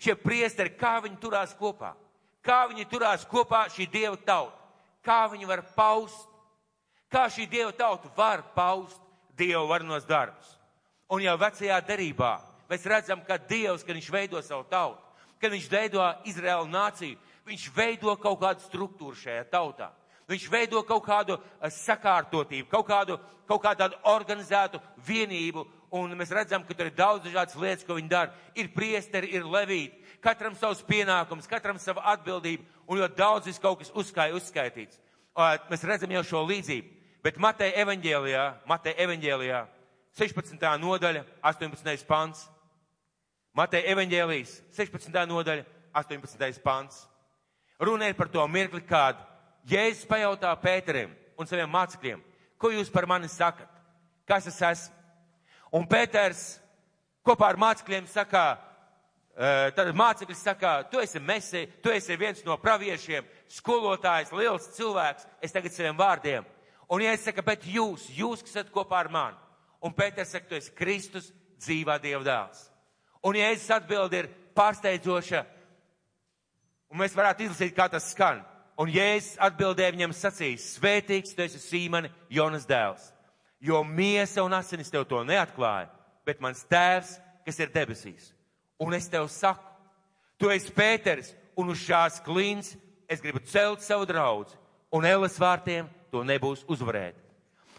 šie 0.00 0.14
priesteri, 0.20 0.76
kā 0.76 0.98
viņi 1.02 1.18
turās 1.20 1.54
kopā? 1.56 1.94
Kā 2.44 2.62
viņi 2.70 2.86
turās 2.88 3.24
kopā 3.28 3.66
šī 3.72 3.88
dieva 3.90 4.16
tauta? 4.16 4.59
Kā 5.04 5.24
viņi 5.32 5.48
var 5.48 5.62
paust 5.76 6.30
Kā 7.10 7.26
šī 7.26 7.48
dieva 7.50 7.72
tauta 7.74 8.08
var 8.14 8.44
paust 8.54 9.00
dievu 9.34 9.66
varnos 9.66 10.06
darbus? 10.06 10.46
Un 11.10 11.24
jau 11.24 11.34
vecajā 11.42 11.80
derībā 11.82 12.36
mēs 12.70 12.84
redzam, 12.86 13.24
ka 13.26 13.34
dievs, 13.34 13.82
kad 13.82 13.96
viņš 13.98 14.10
veido 14.14 14.42
savu 14.46 14.62
tautu, 14.70 15.02
kad 15.42 15.50
viņš 15.50 15.66
veido 15.72 16.04
Izraēlu 16.30 16.68
nāciju, 16.70 17.18
viņš 17.50 17.64
veido 17.74 18.14
kaut 18.14 18.38
kādu 18.44 18.62
struktūru 18.62 19.18
šajā 19.18 19.42
tautā. 19.50 19.90
Viņš 20.30 20.46
veido 20.52 20.84
kaut 20.86 21.02
kādu 21.02 21.34
eh, 21.34 21.72
sakārtotību, 21.74 22.68
kaut 22.70 22.86
kādu, 22.86 23.18
kaut 23.50 23.64
kādu 23.64 23.90
organizētu 24.06 24.78
vienību, 25.02 25.66
un 25.98 26.14
mēs 26.14 26.30
redzam, 26.30 26.62
ka 26.62 26.76
tur 26.78 26.92
ir 26.92 26.94
daudz 26.94 27.26
dažādas 27.26 27.58
lietas, 27.58 27.82
ko 27.82 27.98
viņi 27.98 28.12
dara. 28.12 28.30
Ir 28.54 28.70
priesteri, 28.70 29.32
ir 29.34 29.42
levīti, 29.42 29.98
katram 30.22 30.54
savs 30.54 30.84
pienākums, 30.86 31.50
katram 31.50 31.82
sava 31.82 32.06
atbildība, 32.14 32.62
un 32.90 32.98
ļoti 32.98 33.18
daudz 33.18 33.46
viss 33.46 33.62
kaut 33.62 33.78
kas 33.80 33.92
uzskāja, 33.94 34.34
uzskaitīts. 34.34 34.98
Mēs 35.70 35.84
redzam 35.86 36.10
jau 36.10 36.24
šo 36.26 36.42
līdzību. 36.48 36.96
Bet 37.22 37.38
Mateja 37.38 37.84
evaņģēlijā, 37.84 38.44
Mateja 38.66 38.96
evaņģēlijā, 39.04 39.60
16. 40.18 40.64
nodaļa, 40.82 41.22
18. 41.46 42.06
pants. 42.08 42.46
Mateja 43.54 43.92
evaņģēlijas, 43.94 44.56
16. 44.74 45.20
nodaļa, 45.30 45.66
18. 45.94 46.62
pants. 46.64 47.04
Runa 47.80 48.08
ir 48.10 48.16
par 48.18 48.28
to 48.28 48.42
mirkli, 48.48 48.82
kad 48.84 49.20
Jēzus 49.68 50.08
pajautā 50.08 50.50
Pēterim 50.60 51.12
un 51.38 51.48
saviem 51.48 51.70
mācekļiem, 51.70 52.22
ko 52.60 52.72
jūs 52.72 52.90
par 52.92 53.06
mani 53.08 53.28
sakat? 53.28 53.68
Kas 54.28 54.48
es 54.50 54.58
esmu? 54.62 54.96
Un 55.76 55.86
Pēters 55.86 56.58
kopā 57.26 57.52
ar 57.52 57.60
mācekļiem 57.60 58.08
saka, 58.10 58.58
tad 59.36 59.92
mācekļi 59.96 60.36
saka, 60.36 60.72
tu 60.90 61.00
esi 61.00 61.20
mesi, 61.20 61.66
tu 61.82 61.92
esi 61.94 62.16
viens 62.20 62.42
no 62.44 62.56
praviešiem, 62.60 63.28
skolotājs, 63.50 64.32
liels 64.36 64.72
cilvēks, 64.76 65.28
es 65.42 65.54
tagad 65.54 65.74
saviem 65.74 65.98
vārdiem 65.98 66.48
Un 66.90 67.02
ja 67.02 67.12
es 67.14 67.22
saku, 67.22 67.42
bet 67.46 67.62
jūs, 67.70 68.08
jūs, 68.10 68.42
kas 68.42 68.56
esat 68.56 68.70
kopā 68.74 69.04
ar 69.04 69.08
mani, 69.14 69.38
un 69.86 69.94
Pēters 69.94 70.32
saka, 70.34 70.48
tu 70.50 70.56
esi 70.58 70.72
Kristus 70.74 71.28
dzīvā 71.62 72.00
Dieva 72.02 72.24
dēls. 72.26 72.64
Un 73.22 73.38
ja 73.38 73.52
es 73.54 73.68
atbildi 73.70 74.18
ir 74.18 74.28
pārsteidzoša, 74.58 75.44
un 76.90 76.98
mēs 76.98 77.14
varētu 77.14 77.46
izlasīt, 77.46 77.76
kā 77.76 77.86
tas 77.92 78.10
skan. 78.10 78.42
Un 78.80 78.90
Jēzus 78.90 79.36
atbildēja 79.44 79.92
viņam 79.92 80.14
sacīs, 80.16 80.66
svētīgs 80.78 81.36
tu 81.36 81.44
esi 81.44 81.60
Sīmani, 81.60 82.08
Jonas 82.32 82.64
dēls, 82.66 83.10
jo 83.60 83.84
miesa 83.84 84.42
un 84.42 84.56
asinis 84.56 84.90
tev 84.90 85.04
to 85.06 85.20
neatklāja, 85.28 85.90
bet 86.26 86.40
mans 86.40 86.64
tēvs, 86.64 87.18
kas 87.44 87.60
ir 87.60 87.70
debesīs. 87.74 88.32
Un 88.80 88.94
es 88.96 89.08
tev 89.12 89.28
saku, 89.28 89.66
tu 90.40 90.48
esi 90.48 90.72
Pēters, 90.72 91.34
un 91.56 91.68
uz 91.68 91.82
šās 91.84 92.20
klīns 92.24 92.72
es 93.10 93.20
gribu 93.20 93.42
celt 93.44 93.84
savu 93.84 94.06
draudzi, 94.08 94.56
un 94.92 95.04
Elas 95.04 95.36
vārtiem 95.38 95.88
to 96.10 96.22
nebūs 96.24 96.64
uzvarēt. 96.70 97.18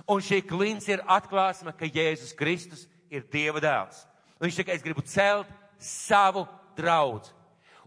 Un 0.09 0.21
šī 0.21 0.41
klints 0.45 0.89
ir 0.89 1.01
atklāsme, 1.09 1.73
ka 1.73 1.89
Jēzus 1.89 2.35
Kristus 2.37 2.85
ir 3.09 3.25
Dieva 3.31 3.61
dēls. 3.63 4.03
Un 4.37 4.47
viņš 4.47 4.57
saka, 4.61 4.75
es 4.75 4.85
gribu 4.85 5.03
celt 5.05 5.49
savu 5.81 6.45
draudzi. 6.77 7.33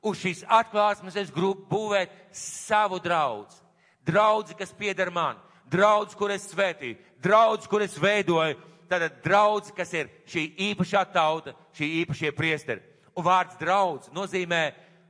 Uz 0.04 0.18
šīs 0.20 0.42
atklāsmes 0.50 1.16
es 1.16 1.30
gribu 1.32 1.64
būvēt 1.70 2.12
savu 2.34 3.00
draudzi. 3.02 3.62
Draudzi, 4.04 4.56
kas 4.58 4.74
pieder 4.76 5.08
man, 5.10 5.38
draudzi, 5.70 6.16
kur 6.18 6.32
es 6.34 6.44
svētīju, 6.50 6.98
draudzi, 7.24 7.70
kur 7.72 7.82
es 7.82 7.94
veidoju, 7.96 8.58
tātad 8.90 9.22
draudzi, 9.24 9.72
kas 9.76 9.94
ir 9.96 10.10
šī 10.28 10.44
īpašā 10.70 11.06
tauta, 11.14 11.54
šī 11.78 11.88
īpašie 12.02 12.34
priesteri. 12.36 12.82
Un 13.14 13.24
vārds 13.24 13.58
draudz 13.60 14.10
nozīmē 14.14 14.64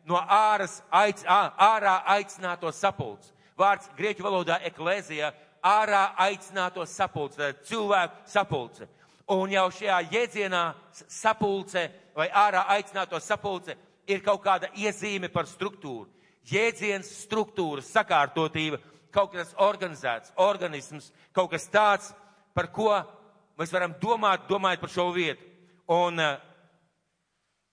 no 0.04 0.18
āras, 0.20 0.82
aic, 0.92 1.22
ārā 1.24 2.02
aicināto 2.16 2.72
sapulcs 2.72 3.32
vārds 3.58 3.88
grieķu 3.96 4.24
valodā 4.26 4.58
eklēzija 4.68 5.32
ārā 5.64 6.10
aicināto 6.26 6.84
sapulce, 6.86 7.54
cilvēku 7.64 8.28
sapulce. 8.28 8.88
Un 9.32 9.52
jau 9.54 9.68
šajā 9.72 10.00
jēdzienā 10.12 10.64
sapulce 10.92 11.86
vai 12.16 12.28
ārā 12.28 12.66
aicināto 12.74 13.20
sapulce 13.20 13.76
ir 14.06 14.20
kaut 14.24 14.42
kāda 14.44 14.68
iezīme 14.76 15.30
par 15.32 15.48
struktūru. 15.48 16.10
Jēdziens, 16.44 17.08
struktūra, 17.24 17.80
sakārtotība, 17.80 18.76
kaut 19.14 19.32
kas 19.32 19.54
organizēts, 19.64 20.34
organisms, 20.36 21.08
kaut 21.32 21.54
kas 21.54 21.64
tāds, 21.72 22.10
par 22.52 22.68
ko 22.74 22.90
mēs 23.56 23.72
varam 23.72 23.94
domāt, 24.02 24.44
domājot 24.50 24.82
par 24.82 24.92
šo 24.92 25.08
vietu. 25.14 25.48
Un 25.88 26.20
eh, 26.20 26.36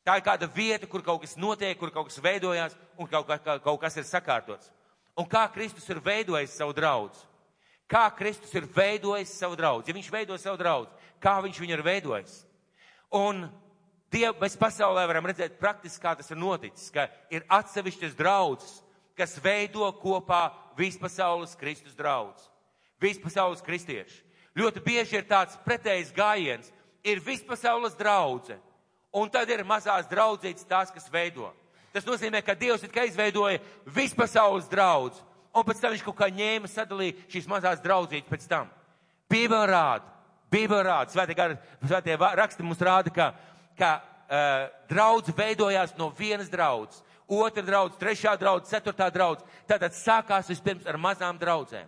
tā 0.05 0.17
ir 0.17 0.25
kāda 0.25 0.49
vieta, 0.51 0.87
kur 0.89 1.03
kaut 1.05 1.21
kas 1.23 1.37
notiek, 1.37 1.77
kur 1.79 1.91
kaut 1.93 2.09
kas 2.09 2.21
veidojās 2.23 2.77
un 2.97 3.09
kaut, 3.09 3.27
kā, 3.27 3.57
kaut 3.59 3.81
kas 3.81 3.97
ir 3.97 4.07
sakārtots. 4.07 4.71
Un 5.17 5.27
kā 5.27 5.43
Kristus 5.53 5.87
ir 5.91 5.99
veidojis 6.03 6.55
savu 6.55 6.73
draugu? 6.73 7.15
Kā 7.91 8.05
Kristus 8.15 8.53
ir 8.55 8.67
veidojis 8.71 9.33
savu 9.35 9.57
draugu? 9.59 9.83
Ja 9.87 9.95
viņš 9.95 10.11
veido 10.13 10.37
savu 10.39 10.57
draugu, 10.61 10.87
kā 11.19 11.35
viņš 11.43 11.59
viņu 11.59 11.75
ir 11.75 11.83
veidojis? 11.83 12.37
Un 13.11 13.49
Dievu 14.11 14.41
mēs 14.41 14.57
pasaulē 14.59 15.05
varam 15.07 15.27
redzēt 15.29 15.53
praktiski, 15.59 16.01
kā 16.03 16.11
tas 16.19 16.27
ir 16.33 16.39
noticis, 16.39 16.89
ka 16.91 17.05
ir 17.31 17.45
atsevišķas 17.47 18.17
draudzes, 18.19 18.73
kas 19.15 19.37
veido 19.39 19.87
kopā 20.01 20.49
vispasaules 20.75 21.55
Kristus 21.55 21.95
draugs. 21.95 22.49
Vispasaules 22.99 23.63
kristieši. 23.63 24.19
Ļoti 24.59 24.83
bieži 24.83 25.15
ir 25.15 25.29
tāds 25.29 25.55
pretējs 25.63 26.11
gājiens. 26.11 26.67
Ir 27.07 27.23
vispasaules 27.23 27.95
draudze, 27.97 28.59
un 29.13 29.29
tad 29.29 29.49
ir 29.49 29.63
mazās 29.67 30.07
draudzītes 30.09 30.67
tās, 30.67 30.91
kas 30.93 31.09
veido. 31.11 31.51
Tas 31.91 32.07
nozīmē, 32.07 32.39
ka 32.45 32.55
Dievs 32.55 32.85
it 32.87 32.93
kā 32.95 33.03
izveidoja 33.07 33.59
vispasaules 33.85 34.69
draudz, 34.71 35.19
un 35.51 35.65
pēc 35.67 35.81
tam 35.81 35.91
viņš 35.91 36.05
kaut 36.05 36.17
kā 36.21 36.29
ņēma, 36.31 36.69
sadalīja 36.71 37.27
šīs 37.33 37.49
mazās 37.51 37.83
draudzītes 37.83 38.31
pēc 38.31 38.47
tam. 38.47 38.69
Bībele 39.31 39.67
rāda, 39.67 40.07
Bībele 40.51 40.83
rāda, 40.87 41.11
svētie, 41.11 41.35
gar- 41.35 41.57
svētie 41.83 42.15
raksti 42.19 42.63
mums 42.63 42.79
rāda, 42.79 43.11
ka, 43.11 43.31
ka 43.79 43.91
uh, 43.99 44.69
draudz 44.87 45.31
veidojās 45.35 45.95
no 45.99 46.09
vienas 46.15 46.49
draudzes, 46.51 47.03
otra 47.27 47.63
draudz, 47.63 47.95
trešā 47.99 48.37
draudz, 48.39 48.67
ceturtā 48.71 49.07
draudz. 49.11 49.43
Tātad 49.67 49.95
sākās 49.95 50.49
vispirms 50.51 50.87
ar 50.87 50.99
mazām 50.99 51.39
draudzēm. 51.39 51.87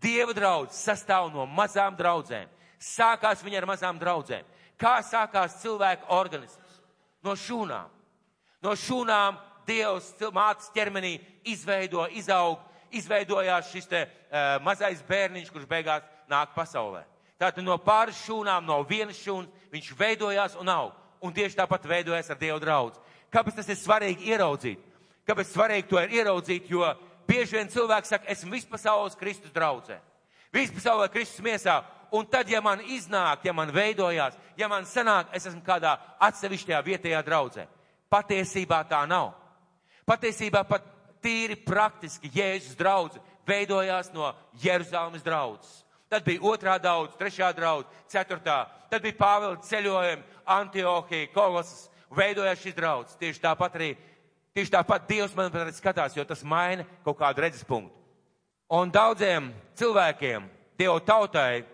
Dieva 0.00 0.32
draudz 0.36 0.76
sastāv 0.78 1.32
no 1.32 1.44
mazām 1.44 1.96
draudzēm. 1.98 2.48
Sākās 2.78 3.42
viņa 3.42 3.58
ar 3.58 3.66
mazām 3.66 3.98
draudzēm. 3.98 4.44
Kā 4.78 4.98
sākās 5.02 5.58
cilvēka 5.62 6.08
organisms? 6.14 6.80
No 7.24 7.34
šūnām. 7.34 7.90
No 8.62 8.74
šūnām 8.78 9.38
Dievs 9.68 10.14
mātes 10.32 10.70
ķermenī 10.72 11.18
izveido, 11.44 12.06
izaug, 12.16 12.62
izveidojās 12.94 13.68
šis 13.72 13.88
te 13.90 14.04
uh, 14.06 14.56
mazais 14.64 15.02
bērniņš, 15.08 15.50
kurš 15.52 15.66
beigās 15.68 16.06
nāk 16.30 16.54
pasaulē. 16.54 17.02
Tātad 17.38 17.62
no 17.62 17.76
pāris 17.78 18.18
šūnām, 18.24 18.64
no 18.66 18.80
vienas 18.88 19.18
šūnas 19.20 19.68
viņš 19.74 19.90
veidojās 19.98 20.56
un 20.58 20.72
aug. 20.72 20.94
Un 21.20 21.34
tieši 21.34 21.58
tāpat 21.58 21.84
veidojas 21.90 22.30
ar 22.30 22.38
Dievu 22.38 22.60
draudz. 22.62 22.98
Kāpēc 23.34 23.58
tas 23.58 23.68
ir 23.68 23.78
svarīgi 23.78 24.30
ieraudzīt? 24.32 24.80
Kāpēc 25.26 25.50
svarīgi 25.52 25.88
to 25.90 26.00
ir 26.00 26.14
ieraudzīt? 26.20 26.70
Jo 26.70 26.86
bieži 27.28 27.58
vien 27.58 27.70
cilvēks 27.70 28.14
saka, 28.14 28.30
esmu 28.32 28.54
vispasaules 28.54 29.18
Kristus 29.18 29.52
draudzē. 29.52 29.98
Vispasaulē 30.54 31.10
Kristus 31.12 31.44
miesā. 31.44 31.82
Un 32.12 32.26
tad, 32.26 32.48
ja 32.48 32.60
man 32.64 32.80
iznāk, 32.80 33.44
ja 33.44 33.52
man 33.52 33.72
veidojās, 33.74 34.36
ja 34.56 34.68
man 34.68 34.86
sanāk, 34.88 35.28
es 35.36 35.46
esmu 35.46 35.60
kādā 35.64 35.96
atsevišķajā 36.24 36.78
vietējā 36.86 37.20
draudzē. 37.26 37.66
Patiesībā 38.08 38.80
tā 38.88 39.02
nav. 39.08 39.34
Patiesībā 40.08 40.62
pat 40.64 40.86
tīri 41.22 41.58
praktiski 41.60 42.30
Jēzus 42.32 42.78
draudz 42.78 43.18
veidojās 43.48 44.08
no 44.14 44.32
Jeruzalemes 44.62 45.24
draudzes. 45.24 45.84
Tad 46.08 46.24
bija 46.24 46.40
otrā 46.48 46.78
daudz, 46.80 47.12
trešā 47.20 47.50
daudz, 47.52 47.88
ceturtā. 48.08 48.62
Tad 48.88 49.04
bija 49.04 49.18
Pāvila 49.18 49.60
ceļojumi, 49.60 50.24
Antiohija, 50.48 51.32
Kolosas. 51.34 51.88
Veidojās 52.08 52.62
šis 52.62 52.72
draudz. 52.72 53.16
Tieši 53.20 53.42
tāpat 53.42 53.74
arī, 53.76 53.90
tieši 54.56 54.72
tāpat 54.72 55.04
Dievs 55.10 55.34
man 55.36 55.50
pret 55.52 55.76
skatās, 55.76 56.14
jo 56.16 56.24
tas 56.24 56.40
maina 56.40 56.86
kaut 57.04 57.18
kādu 57.18 57.44
redzes 57.44 57.66
punktu. 57.68 57.92
Un 58.72 58.88
daudziem 58.92 59.50
cilvēkiem, 59.76 60.46
Dievu 60.80 61.02
tautai, 61.04 61.66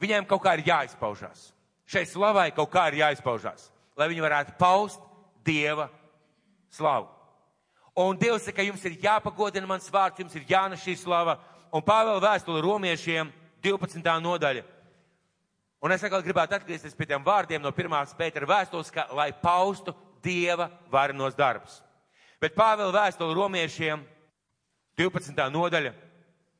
viņiem 0.00 0.26
kaut 0.28 0.42
kā 0.44 0.54
ir 0.56 0.66
jāizpaužās. 0.68 1.50
Šai 1.88 2.04
slavai 2.06 2.50
kaut 2.52 2.70
kā 2.72 2.88
ir 2.90 3.00
jāizpaužās, 3.02 3.70
lai 3.96 4.10
viņi 4.10 4.24
varētu 4.24 4.56
paust 4.60 5.00
Dieva 5.44 5.88
slavu. 6.70 7.08
Un 7.98 8.18
Dievs 8.20 8.44
saka, 8.46 8.62
jums 8.62 8.84
ir 8.86 8.98
jāpagodina 9.02 9.66
mans 9.66 9.88
vārds, 9.90 10.20
jums 10.20 10.34
ir 10.38 10.44
jānes 10.46 10.82
šī 10.84 10.94
slava. 11.00 11.38
Un 11.74 11.82
Pāvela 11.82 12.20
vēstule 12.22 12.60
romiešiem 12.62 13.32
12. 13.64 14.04
nodaļa. 14.22 14.62
Un 15.82 15.94
es 15.94 16.02
atkal 16.02 16.22
gribētu 16.22 16.56
atgriezties 16.56 16.94
pie 16.94 17.06
tiem 17.10 17.24
vārdiem 17.26 17.62
no 17.62 17.72
pirmās 17.74 18.14
Pētera 18.18 18.46
vēstules, 18.46 18.92
ka, 18.94 19.08
lai 19.14 19.32
paustu 19.32 19.94
Dieva 20.22 20.68
varenos 20.90 21.34
darbus. 21.38 21.80
Bet 22.38 22.54
Pāvela 22.54 22.94
vēstule 22.94 23.34
romiešiem 23.34 24.04
12. 24.98 25.34
nodaļa, 25.54 25.92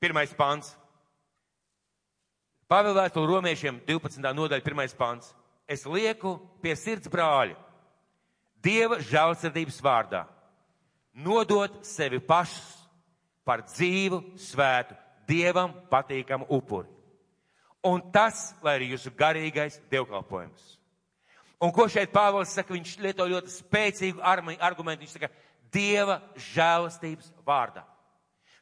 pirmais 0.02 0.34
pants. 0.34 0.74
Pāvela 2.68 3.06
vēstule 3.06 3.30
romiešiem 3.30 3.78
12. 3.88 4.20
nodaļa, 4.36 4.64
pirmais 4.64 4.92
pants. 4.92 5.30
Es 5.68 5.86
lieku 5.88 6.36
pie 6.62 6.74
sirds 6.76 7.08
brāļa, 7.12 7.56
Dieva 8.58 8.98
žēlsirdības 8.98 9.76
vārdā, 9.84 10.24
nodot 11.14 11.76
sevi 11.86 12.18
pašus 12.18 12.74
par 13.46 13.62
dzīvu, 13.68 14.18
svētu, 14.40 14.96
Dievam 15.28 15.72
patīkamu 15.88 16.48
upuri. 16.56 16.88
Un 17.86 18.02
tas, 18.12 18.50
lai 18.64 18.74
arī 18.78 18.90
jūsu 18.94 19.12
garīgais 19.16 19.78
dievkalpojums. 19.92 20.74
Un 21.62 21.72
ko 21.74 21.86
šeit 21.90 22.12
Pāvils 22.12 22.52
saka, 22.54 22.74
viņš 22.74 22.96
lieto 23.02 23.26
ļoti 23.28 23.52
spēcīgu 23.54 24.24
argumentu, 24.24 25.04
viņš 25.04 25.14
saka, 25.14 25.30
Dieva 25.72 26.18
žēlastības 26.52 27.30
vārdā. 27.46 27.84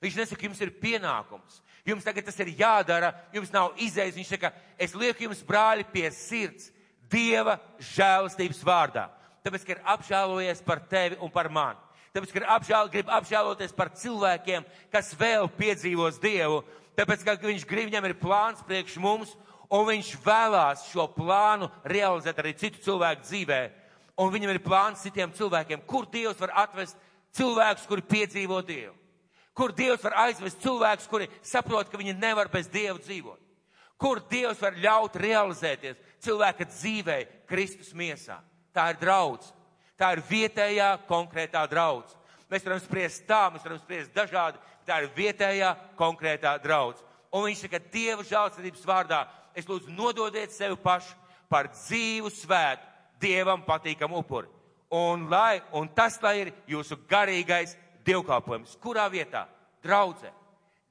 Viņš 0.03 0.17
nesaka, 0.21 0.45
jums 0.47 0.61
ir 0.61 0.75
pienākums, 0.81 1.61
jums 1.87 2.05
tagad 2.05 2.27
tas 2.29 2.39
ir 2.45 2.53
jādara, 2.59 3.15
jums 3.33 3.53
nav 3.55 3.77
izējas. 3.81 4.17
Viņš 4.19 4.33
saka, 4.35 4.53
es 4.79 4.95
lieku 4.95 5.25
jums 5.25 5.45
brāļi 5.47 5.87
pie 5.93 6.09
sirds, 6.15 6.73
Dieva 7.07 7.61
žēlastības 7.79 8.65
vārdā. 8.67 9.05
Tāpēc, 9.47 9.63
ka 9.63 9.75
ir 9.77 9.83
apžēlojies 9.95 10.63
par 10.67 10.81
tevi 10.91 11.15
un 11.23 11.31
par 11.31 11.47
mani. 11.55 11.79
Tāpēc, 12.17 12.33
ka 12.35 12.49
apžēl, 12.57 12.89
grib 12.91 13.13
apžēloties 13.13 13.75
par 13.77 13.93
cilvēkiem, 13.95 14.65
kas 14.91 15.13
vēl 15.15 15.47
piedzīvos 15.55 16.19
Dievu. 16.19 16.65
Tāpēc, 16.99 17.23
ka 17.23 17.37
viņš 17.45 17.67
grib, 17.69 17.91
viņam 17.93 18.09
ir 18.09 18.17
plāns 18.19 18.65
priekš 18.67 18.97
mums, 19.05 19.37
un 19.71 19.87
viņš 19.87 20.17
vēlās 20.25 20.87
šo 20.91 21.07
plānu 21.15 21.69
realizēt 21.87 22.43
arī 22.43 22.57
citu 22.59 22.83
cilvēku 22.83 23.27
dzīvē. 23.27 23.61
Un 24.19 24.33
viņam 24.33 24.55
ir 24.55 24.63
plāns 24.65 25.05
citiem 25.05 25.31
cilvēkiem, 25.37 25.85
kur 25.87 26.09
Dievs 26.11 26.41
var 26.41 26.55
atvest 26.65 26.97
cilvēkus, 27.37 27.87
kuri 27.87 28.03
piedzīvo 28.17 28.63
Dievu. 28.65 28.97
Kur 29.57 29.73
Dievs 29.73 30.05
var 30.05 30.19
aizvest 30.27 30.61
cilvēkus, 30.61 31.09
kuri 31.09 31.31
saprot, 31.41 31.89
ka 31.89 31.97
viņi 31.97 32.19
nevar 32.21 32.51
bez 32.53 32.69
Dieva 32.69 32.99
dzīvot. 33.01 33.41
Kur 33.97 34.21
Dievs 34.29 34.61
var 34.61 34.77
ļaut 34.77 35.17
realizēties 35.17 35.97
cilvēka 36.21 36.67
dzīvē, 36.69 37.17
Kristus 37.49 37.95
miesā. 37.97 38.37
Tā 38.77 38.91
ir 38.93 39.01
draudz. 39.01 39.49
Tā 39.97 40.13
ir 40.13 40.21
vietējā 40.29 40.91
konkrētā 41.09 41.63
draudz. 41.71 42.13
Mēs 42.53 42.67
varam 42.67 42.83
spriest 42.85 43.25
tā, 43.27 43.47
mēs 43.51 43.65
varam 43.65 43.81
spriest 43.81 44.13
dažādi. 44.15 44.61
Tā 44.87 45.01
ir 45.03 45.09
vietējā 45.17 45.73
konkrētā 45.97 46.53
draudz. 46.63 47.01
Un 47.33 47.49
viņš 47.49 47.65
saka, 47.65 47.81
Dieva 47.93 48.27
žēlsirdības 48.29 48.85
vārdā, 48.87 49.23
es 49.57 49.67
lūdzu 49.67 49.95
nododiet 49.97 50.53
sevi 50.53 50.77
pašu 50.83 51.17
par 51.49 51.71
dzīvu 51.73 52.31
svētu, 52.31 52.93
Dievam 53.21 53.65
patīkamu 53.65 54.21
upuri. 54.21 54.53
Un, 54.93 55.25
lai, 55.33 55.63
un 55.73 55.89
tas, 55.89 56.21
lai 56.23 56.35
ir 56.45 56.53
jūsu 56.69 56.99
garīgais 57.09 57.73
dievkalpojums. 58.07 58.77
Kurā 58.83 59.07
vietā? 59.13 59.47
Draudzē. 59.85 60.33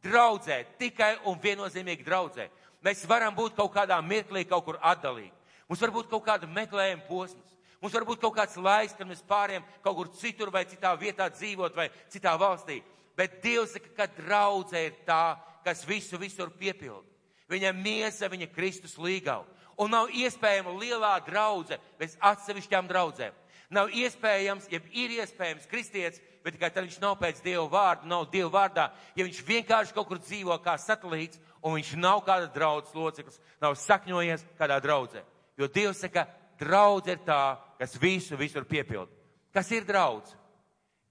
Draudzē, 0.06 0.60
tikai 0.80 1.15
un 1.25 1.39
viennozīmīgi 1.41 2.06
draudzē. 2.06 2.49
Mēs 2.86 3.01
varam 3.10 3.34
būt 3.34 3.56
kaut 3.58 3.73
kādā 3.73 3.97
mirklī 4.06 4.43
kaut 4.45 4.65
kur 4.67 4.78
atdalīgi. 4.78 5.34
Mums 5.65 5.82
var 5.82 5.93
būt 5.95 6.12
kaut 6.12 6.25
kāda 6.28 6.49
meklējuma 6.49 7.08
posms. 7.08 7.56
Mums 7.82 7.93
var 7.93 8.06
būt 8.06 8.21
kaut 8.21 8.36
kāds 8.38 8.58
laiks, 8.58 8.93
kad 8.97 9.08
mēs 9.10 9.23
pāriem 9.25 9.65
kaut 9.84 9.97
kur 9.97 10.12
citur 10.19 10.51
vai 10.54 10.63
citā 10.69 10.93
vietā 10.99 11.28
dzīvot 11.34 11.75
vai 11.75 11.89
citā 12.13 12.36
valstī. 12.38 12.84
Bet 13.17 13.39
Dievs 13.43 13.73
saka, 13.73 13.89
ka 13.97 14.08
draudzē 14.12 14.86
ir 14.86 14.95
tā, 15.08 15.38
kas 15.65 15.84
visu 15.88 16.19
visur 16.21 16.51
piepilda. 16.54 17.08
Viņa 17.49 17.71
miesa, 17.78 18.30
viņa 18.30 18.49
Kristus 18.54 18.97
līgau. 19.01 19.43
Un 19.82 19.91
nav 19.91 20.12
iespējama 20.13 20.73
lielā 20.80 21.13
draudze 21.25 21.78
bez 21.99 22.15
atsevišķām 22.23 22.88
draudzēm. 22.89 23.34
Nav 23.73 23.89
iespējams, 23.89 24.67
ja 24.69 24.80
ir 24.93 25.13
iespējams 25.17 25.65
kristietis, 25.69 26.21
bet 26.45 26.56
tikai 26.56 26.69
tad 26.69 26.86
viņš 26.86 26.99
nav 27.01 27.15
pēc 27.21 27.41
Dieva 27.41 27.65
vārda, 27.71 28.06
nav 28.10 28.28
Dieva 28.30 28.51
vārdā, 28.54 28.89
ja 29.17 29.25
viņš 29.25 29.41
vienkārši 29.47 29.95
kaut 29.95 30.08
kur 30.12 30.21
dzīvo 30.21 30.58
kā 30.62 30.75
satelīts 30.78 31.41
un 31.65 31.80
viņš 31.80 31.95
nav 31.97 32.21
kāda 32.28 32.51
draudzes 32.54 32.93
loceklis, 32.93 33.41
nav 33.62 33.78
sakņojies 33.82 34.45
kādā 34.60 34.78
draudzē. 34.84 35.23
Jo 35.58 35.69
Dievs 35.71 36.04
saka, 36.06 36.28
draudze 36.60 37.15
ir 37.15 37.23
tā, 37.25 37.58
kas 37.80 37.97
visu 38.01 38.38
visur 38.38 38.67
piepilda. 38.69 39.12
Kas 39.56 39.71
ir 39.71 39.88
draudz? 39.88 40.36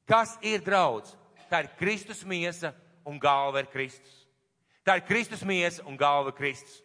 Kas 0.06 0.36
ir 0.44 0.62
draudz? 0.62 1.14
Tā 1.50 1.64
ir 1.64 1.72
Kristus 1.78 2.22
miesa 2.28 2.74
un 3.08 3.18
galva 3.18 3.64
ir 3.64 3.70
Kristus. 3.72 4.24
Tā 4.84 4.98
ir 5.00 5.06
Kristus 5.08 5.42
miesa 5.42 5.84
un 5.88 5.96
galva 5.96 6.32
Kristus. 6.36 6.82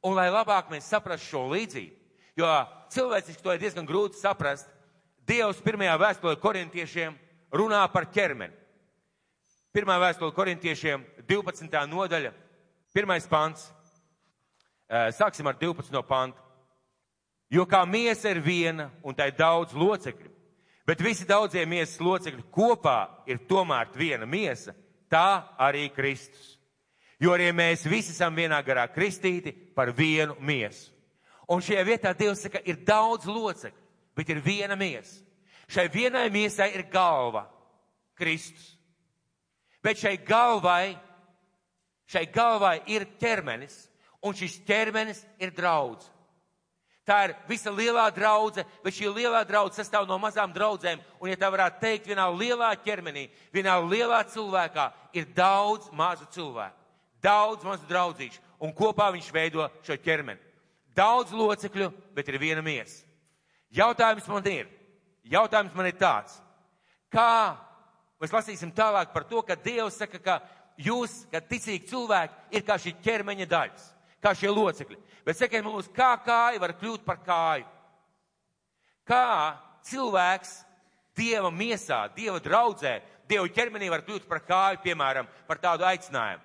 Un 0.00 0.14
lai 0.16 0.30
labāk 0.32 0.70
mēs 0.72 0.88
saprastu 0.88 1.34
šo 1.34 1.42
līdzību, 1.50 1.96
jo 2.40 2.50
cilvēciski 2.94 3.42
to 3.44 3.52
ir 3.52 3.60
diezgan 3.60 3.88
grūti 3.88 4.20
saprast, 4.20 4.70
Dievs 5.30 5.60
pirmajā 5.62 5.92
vēstulē 5.94 6.34
korintiešiem 6.42 7.14
runā 7.54 7.84
par 7.92 8.08
ķermeni. 8.10 8.56
Pirmā 9.70 9.94
vēstule 10.02 10.34
korintiešiem 10.34 11.04
12. 11.28 11.76
nodaļa, 11.86 12.32
pirmais 12.90 13.28
pants. 13.30 13.68
Sāksim 15.14 15.46
ar 15.46 15.54
12. 15.60 15.94
pantu. 16.08 16.42
Jo 17.50 17.62
kā 17.62 17.84
miesa 17.86 18.32
ir 18.34 18.40
viena 18.42 18.88
un 19.06 19.14
tai 19.14 19.28
daudz 19.30 19.74
locekļu, 19.74 20.30
bet 20.86 21.02
visi 21.02 21.28
daudzie 21.28 21.62
miesas 21.66 22.02
locekļi 22.02 22.48
kopā 22.50 22.98
ir 23.30 23.44
tomēr 23.46 23.92
viena 23.94 24.26
miesa, 24.26 24.74
tā 25.10 25.54
arī 25.58 25.88
Kristus. 25.94 26.56
Jo 27.22 27.36
arī 27.36 27.52
mēs 27.54 27.86
visi 27.86 28.10
esam 28.16 28.34
vienā 28.34 28.58
garā 28.66 28.88
kristīti 28.90 29.52
par 29.76 29.92
vienu 29.94 30.34
miesu. 30.40 30.90
Un 31.50 31.62
šajā 31.62 31.86
vietā 31.86 32.14
Dievs 32.18 32.42
saka, 32.46 32.62
ir 32.66 32.82
daudz 32.86 33.30
locekļu, 33.30 33.79
bet 34.20 34.28
ir 34.28 34.42
viena 34.44 34.76
miesa. 34.76 35.22
Šai 35.70 35.88
vienai 35.88 36.28
miesai 36.30 36.74
ir 36.74 36.82
galva, 36.92 37.46
Kristus. 38.18 38.76
Bet 39.80 39.96
šai 39.96 40.18
galvai, 40.26 40.98
šai 42.04 42.26
galvai 42.34 42.80
ir 42.92 43.06
ķermenis, 43.20 43.86
un 44.20 44.36
šis 44.36 44.58
ķermenis 44.68 45.22
ir 45.40 45.54
draudz. 45.56 46.04
Tā 47.08 47.16
ir 47.24 47.34
visa 47.48 47.72
lielā 47.72 48.04
draudze, 48.12 48.66
bet 48.84 48.94
šī 48.94 49.08
lielā 49.14 49.40
draudze 49.48 49.80
sastāv 49.80 50.04
no 50.06 50.18
mazām 50.20 50.52
draudzēm. 50.52 51.00
Un, 51.16 51.30
ja 51.32 51.38
tā 51.40 51.48
varētu 51.50 51.80
teikt, 51.80 52.10
vienā 52.10 52.28
lielā 52.28 52.74
ķermenī, 52.84 53.24
vienā 53.54 53.78
lielā 53.80 54.20
cilvēkā 54.34 54.90
ir 55.16 55.30
daudz 55.34 55.88
mazu 55.96 56.28
cilvēku, 56.34 56.76
daudz 57.24 57.64
mazu 57.64 57.88
draudzīšu. 57.88 58.42
un 58.60 58.74
kopā 58.76 59.08
viņš 59.14 59.32
veido 59.32 59.70
šo 59.82 59.96
ķermeni. 59.96 60.40
Daudz 60.92 61.32
locekļu, 61.32 61.88
bet 62.12 62.28
ir 62.28 62.38
viena 62.38 62.60
miesa. 62.60 63.09
Jautājums 63.70 64.26
man 64.26 64.46
ir, 64.50 64.70
jautājums 65.30 65.74
man 65.76 65.86
ir 65.86 65.98
tāds, 65.98 66.40
kā 67.12 67.54
mēs 68.20 68.32
lasīsim 68.34 68.72
tālāk 68.74 69.12
par 69.14 69.26
to, 69.30 69.42
ka 69.46 69.54
Dievs 69.54 70.00
saka, 70.00 70.18
ka 70.18 70.40
jūs, 70.80 71.24
kā 71.30 71.42
ticīgi 71.44 71.86
cilvēki, 71.90 72.34
ir 72.56 72.64
kā 72.66 72.78
šī 72.80 72.96
ķermeņa 73.04 73.46
daļas, 73.50 73.86
kā 74.22 74.34
šie 74.34 74.50
locekļi. 74.50 74.98
Bet 75.26 75.38
sakiet 75.38 75.64
mums, 75.64 75.90
kā 75.94 76.14
kāja 76.24 76.60
var 76.62 76.74
kļūt 76.80 77.06
par 77.06 77.20
kāju? 77.26 77.68
Kā 79.06 79.56
cilvēks 79.86 80.60
Dieva 81.16 81.50
miesā, 81.52 82.06
Dieva 82.16 82.40
draudzē, 82.42 83.00
Dieva 83.28 83.46
ķermenī 83.54 83.90
var 83.92 84.02
kļūt 84.06 84.26
par 84.26 84.42
kāju, 84.46 84.82
piemēram, 84.84 85.28
par 85.46 85.60
tādu 85.62 85.86
aicinājumu? 85.86 86.42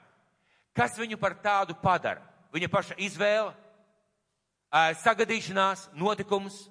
Kas 0.75 0.97
viņu 0.99 1.17
par 1.17 1.37
tādu 1.39 1.73
padara? 1.79 2.21
Viņa 2.53 2.67
paša 2.71 2.97
izvēle, 3.01 3.53
sagadīšanās, 5.01 5.89
notikums. 5.95 6.65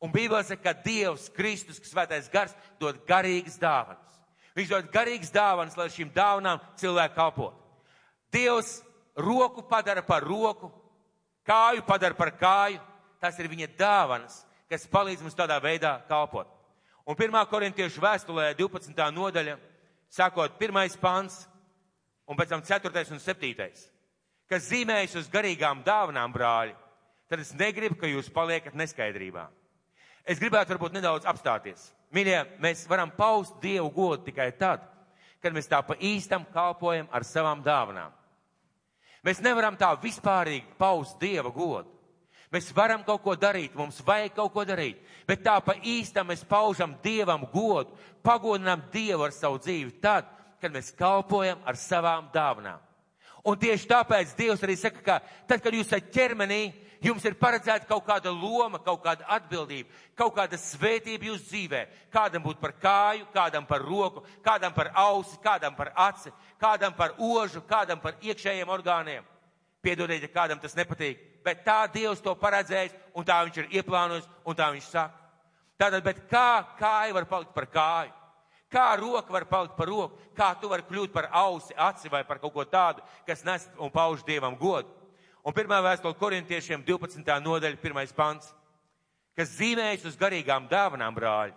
Un 0.00 0.12
Bībelē 0.12 0.40
saka, 0.48 0.70
ka 0.70 0.72
Dievs, 0.84 1.28
Kristus, 1.36 1.80
svētais 1.84 2.30
gars, 2.32 2.54
dod 2.80 3.02
garīgas 3.08 3.58
dāvanas. 3.60 4.14
Viņš 4.56 4.70
dod 4.72 4.88
garīgas 4.92 5.32
dāvanas, 5.34 5.76
lai 5.76 5.90
šīm 5.92 6.12
dāvanām 6.14 6.62
cilvēki 6.80 7.16
kalpot. 7.18 7.58
Dievs 8.32 8.78
roku 9.14 9.62
padara 9.62 10.02
par 10.02 10.24
roku, 10.24 10.70
kāju 11.46 11.84
padara 11.86 12.16
par 12.16 12.32
kāju. 12.38 12.80
Tas 13.20 13.36
ir 13.36 13.50
viņa 13.52 13.66
dāvanas, 13.76 14.38
kas 14.70 14.88
palīdz 14.88 15.20
mums 15.20 15.36
tādā 15.36 15.58
veidā 15.60 15.98
kalpot. 16.08 16.48
Un 17.04 17.18
1. 17.18 17.36
korintiešu 17.50 18.00
vēstulē 18.00 18.54
12. 18.56 18.96
nodaļa, 19.12 19.58
sākot 20.08 20.56
1. 20.56 20.96
pants 21.02 21.42
un 22.24 22.38
pēc 22.38 22.54
tam 22.54 22.62
4. 22.64 23.04
un 23.12 23.20
7. 23.20 23.70
kas 24.48 24.68
zīmējas 24.70 25.18
uz 25.20 25.28
garīgām 25.30 25.84
dāvanām, 25.84 26.32
brāļi, 26.32 26.72
tad 27.28 27.42
es 27.44 27.52
negribu, 27.54 28.00
ka 28.00 28.08
jūs 28.08 28.32
paliekat 28.32 28.74
neskaidrībā. 28.74 29.50
Es 30.24 30.40
gribētu 30.40 30.74
varbūt 30.74 30.96
nedaudz 30.96 31.28
apstāties. 31.28 31.90
Mīļie, 32.14 32.38
mēs 32.62 32.86
varam 32.90 33.12
paust 33.14 33.56
Dievu 33.62 33.90
godu 33.94 34.24
tikai 34.26 34.50
tad, 34.58 34.82
kad 35.40 35.54
mēs 35.54 35.70
tā 35.70 35.80
pa 35.86 35.96
īstam 35.96 36.44
kalpojam 36.52 37.08
ar 37.12 37.24
savām 37.24 37.62
dāvanām. 37.64 38.12
Mēs 39.24 39.42
nevaram 39.44 39.76
tā 39.76 39.90
vispārīgi 40.00 40.76
paust 40.80 41.18
Dieva 41.20 41.52
godu. 41.52 41.88
Mēs 42.50 42.72
varam 42.74 43.04
kaut 43.06 43.22
ko 43.22 43.36
darīt, 43.38 43.76
mums 43.78 44.00
vajag 44.02 44.32
kaut 44.34 44.50
ko 44.52 44.64
darīt, 44.66 44.98
bet 45.28 45.44
tā 45.44 45.54
pa 45.62 45.76
īstam 45.86 46.26
mēs 46.32 46.42
paužam 46.48 46.96
Dievam 47.04 47.44
godu, 47.52 47.94
pagodinām 48.26 48.82
Dievu 48.90 49.28
ar 49.28 49.34
savu 49.36 49.60
dzīvi 49.62 50.00
tad, 50.02 50.26
kad 50.60 50.74
mēs 50.74 50.90
kalpojam 50.96 51.60
ar 51.64 51.78
savām 51.78 52.26
dāvanām. 52.34 52.80
Un 53.46 53.56
tieši 53.56 53.86
tāpēc 53.88 54.34
Dievs 54.36 54.64
arī 54.66 54.76
saka, 54.76 55.04
ka 55.04 55.20
tad, 55.48 55.62
kad 55.62 55.72
jūs 55.72 55.86
esat 55.86 56.10
ķermenī, 56.12 56.72
jums 57.00 57.24
ir 57.24 57.36
paredzēta 57.40 57.88
kaut 57.88 58.04
kāda 58.06 58.32
loma, 58.32 58.80
kaut 58.82 59.02
kāda 59.04 59.26
atbildība, 59.36 59.88
kaut 60.18 60.34
kāda 60.36 60.58
svētība 60.60 61.30
jūsu 61.30 61.46
dzīvē. 61.48 61.80
Kādam 62.12 62.44
būt 62.44 62.60
par 62.60 62.74
kāju, 62.80 63.26
kādam 63.34 63.66
par 63.66 63.84
roku, 63.84 64.24
kādam 64.44 64.74
par 64.76 64.92
ausi, 64.94 65.38
kādam 65.44 65.76
par 65.76 65.92
aci, 65.96 66.32
kādam 66.60 66.96
par 66.96 67.16
ožu, 67.18 67.62
kādam 67.68 68.00
par 68.02 68.18
iekšējiem 68.20 68.68
orgāniem. 68.68 69.26
Piedodiet, 69.80 70.26
ja 70.26 70.28
kādam 70.28 70.60
tas 70.60 70.76
nepatīk, 70.76 71.20
bet 71.44 71.64
tā 71.64 71.86
Dievs 71.92 72.20
to 72.20 72.34
paredzējis, 72.36 72.96
un 73.16 73.24
tā 73.24 73.40
viņš 73.46 73.62
ir 73.62 73.80
ieplānojis, 73.80 74.28
un 74.44 74.56
tā 74.56 74.68
viņš 74.74 74.92
saka. 74.92 75.16
Tātad, 75.80 76.04
bet 76.04 76.26
kā 76.28 76.60
kāja 76.76 77.16
var 77.16 77.24
palikt 77.24 77.54
par 77.56 77.66
kāju? 77.72 78.12
Kā 78.70 78.92
roka 79.00 79.32
var 79.32 79.48
palikt 79.50 79.74
par 79.74 79.88
roku? 79.88 80.18
Kā 80.36 80.52
tu 80.60 80.68
vari 80.70 80.84
kļūt 80.86 81.14
par 81.14 81.30
ausi, 81.32 81.74
aci 81.74 82.12
vai 82.12 82.20
par 82.28 82.38
kaut 82.38 82.52
ko 82.54 82.64
tādu, 82.68 83.02
kas 83.26 83.42
nes 83.42 83.64
un 83.80 83.90
pauž 83.90 84.22
Dievam 84.26 84.54
godu? 84.60 84.99
Un 85.40 85.56
pirmā 85.56 85.78
vēstule 85.80 86.18
korintiešiem 86.20 86.82
12. 86.84 87.24
nodaļa, 87.40 87.80
pirmais 87.80 88.12
pants, 88.12 88.50
kas 89.36 89.54
zīmējas 89.56 90.04
uz 90.10 90.18
garīgām 90.20 90.66
dāvanām, 90.68 91.16
brāļi, 91.16 91.56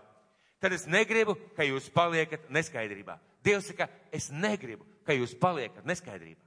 tad 0.63 0.75
es 0.75 0.85
negribu, 0.87 1.35
ka 1.57 1.67
jūs 1.67 1.89
paliekat 1.91 2.47
neskaidrībā. 2.53 3.17
Dievs 3.43 3.67
saka, 3.73 3.89
es 4.15 4.29
negribu, 4.31 4.87
ka 5.03 5.15
jūs 5.17 5.35
paliekat 5.35 5.83
neskaidrībā. 5.83 6.39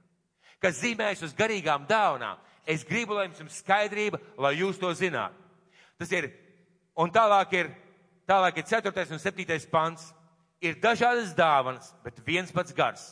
Kas 0.57 0.79
zīmējas 0.81 1.21
uz 1.27 1.37
garīgām 1.37 1.85
dāvanām, 1.85 2.41
es 2.65 2.81
gribu, 2.87 3.13
lai 3.13 3.27
jums 3.27 3.43
ir 3.43 3.53
skaidrība, 3.53 4.17
lai 4.41 4.55
jūs 4.57 4.81
to 4.81 4.89
zināt. 4.97 5.35
Tas 6.01 6.09
ir, 6.17 6.31
un 6.97 7.13
tālāk 7.13 7.53
ir, 7.53 7.69
tālāk 8.25 8.63
ir 8.63 8.65
4. 8.65 9.11
un 9.13 9.21
7. 9.21 9.59
pants. 9.69 10.13
Ir 10.57 10.79
dažādas 10.81 11.35
dāvanas, 11.37 11.91
bet 12.01 12.17
viens 12.25 12.49
pats 12.49 12.73
gars. 12.73 13.03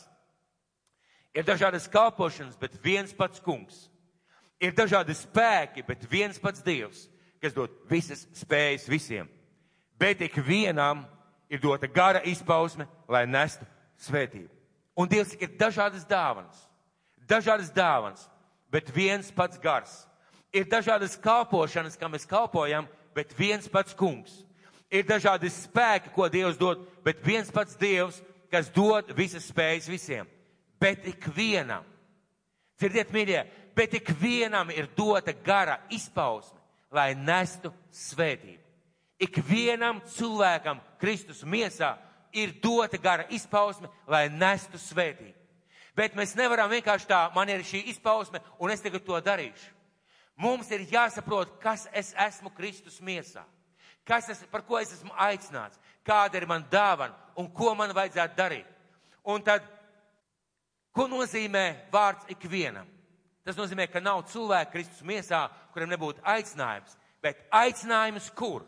Ir 1.30 1.44
dažādas 1.46 1.86
kalpošanas, 1.86 2.56
bet 2.58 2.74
viens 2.82 3.12
pats 3.14 3.38
kungs 3.38 3.84
Ir 4.60 4.72
dažādi 4.72 5.14
spēki, 5.16 5.84
bet 5.84 6.06
viens 6.08 6.38
pats 6.40 6.62
Dievs, 6.64 7.06
kas 7.42 7.52
dod 7.52 7.72
visas 7.90 8.24
spējas 8.36 8.86
visiem. 8.88 9.28
Bet 10.00 10.22
ik 10.24 10.38
vienam 10.44 11.04
ir 11.52 11.60
dota 11.60 11.88
gara 11.88 12.22
izpausme, 12.24 12.86
lai 13.08 13.26
nestu 13.28 13.66
svētību. 14.06 14.48
Un 14.96 15.08
Dievs 15.08 15.34
ir 15.36 15.52
dažādas 15.60 16.06
dāvanas, 16.08 16.56
dažādas 17.28 17.68
dāvanas, 17.72 18.24
bet 18.72 18.88
viens 18.94 19.28
pats 19.30 19.60
gars. 19.60 20.06
Ir 20.52 20.64
dažādas 20.64 21.18
kalpošanas, 21.20 21.98
kam 22.00 22.14
mēs 22.14 22.24
kalpojam, 22.28 22.88
bet 23.14 23.34
viens 23.36 23.68
pats 23.68 23.92
kungs. 23.96 24.42
Ir 24.88 25.04
dažādi 25.04 25.50
spēki, 25.52 26.12
ko 26.14 26.30
Dievs 26.32 26.56
dod, 26.56 26.86
bet 27.04 27.20
viens 27.24 27.50
pats 27.52 27.76
Dievs, 27.76 28.22
kas 28.50 28.70
dod 28.72 29.10
visas 29.18 29.44
spējas 29.50 29.90
visiem. 29.90 30.28
Bet 30.80 31.04
ik 31.08 31.28
vienam. 31.34 31.84
Dzirdiet, 32.76 33.12
mīļie, 33.12 33.42
bet 33.76 33.94
ik 33.94 34.08
vienam 34.20 34.70
ir 34.70 34.88
dota 34.96 35.32
gara 35.32 35.78
izpausme, 35.92 36.58
lai 36.90 37.14
nestu 37.14 37.72
svētību. 37.92 38.62
Ik 39.20 39.36
vienam 39.44 40.00
cilvēkam 40.12 40.80
Kristus 41.00 41.42
miesā 41.44 41.96
ir 42.32 42.54
dota 42.62 42.98
gara 43.00 43.26
izpausme, 43.32 43.88
lai 44.08 44.28
nestu 44.32 44.80
svētību. 44.80 45.34
Bet 45.96 46.16
mēs 46.16 46.34
nevaram 46.36 46.70
vienkārši 46.70 47.08
tā, 47.08 47.22
man 47.34 47.48
ir 47.48 47.64
šī 47.64 47.86
izpausme, 47.92 48.42
un 48.60 48.72
es 48.72 48.82
tagad 48.84 49.04
to 49.04 49.20
darīšu. 49.20 49.72
Mums 50.36 50.68
ir 50.72 50.84
jāsaprot, 50.90 51.54
kas 51.60 51.86
es 51.96 52.12
esmu 52.26 52.52
Kristus 52.52 53.00
miesā. 53.00 53.44
Kas 54.04 54.28
es, 54.28 54.42
par 54.52 54.62
ko 54.68 54.76
es 54.78 54.92
esmu 54.92 55.12
aicināts, 55.16 55.80
kāda 56.04 56.36
ir 56.36 56.44
man 56.46 56.66
dāvana 56.70 57.16
un 57.40 57.48
ko 57.52 57.72
man 57.74 57.94
vajadzētu 57.96 58.36
darīt. 58.36 58.68
Un 59.24 59.40
tad, 59.42 59.64
ko 60.92 61.08
nozīmē 61.08 61.64
vārds 61.92 62.28
ikvienam? 62.36 62.86
Tas 63.46 63.58
nozīmē, 63.58 63.86
ka 63.86 64.02
nav 64.02 64.24
cilvēka 64.32 64.72
Kristus 64.72 65.04
miesā, 65.06 65.44
kuriem 65.70 65.92
nebūtu 65.92 66.22
aicinājums, 66.26 66.96
bet 67.22 67.44
aicinājums 67.54 68.26
kur? 68.34 68.64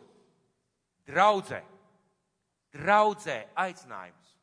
Draudzē. 1.09 1.59
Draudzē 2.71 3.41
aicinājums. 3.59 4.35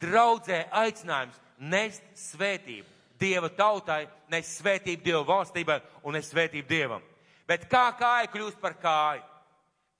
Draudzē 0.00 0.66
aicinājums 0.82 1.38
nest 1.60 2.04
svētību 2.16 2.88
Dieva 3.20 3.50
tautai, 3.52 4.06
nest 4.32 4.60
svētību 4.60 5.04
Dieva 5.04 5.24
valstībai 5.28 5.76
un 6.08 6.16
nest 6.16 6.32
svētību 6.32 6.68
Dievam. 6.68 7.02
Bet 7.48 7.66
kā 7.68 7.90
kāja 7.98 8.30
kļūst 8.32 8.60
par 8.60 8.78
kāju? 8.80 9.24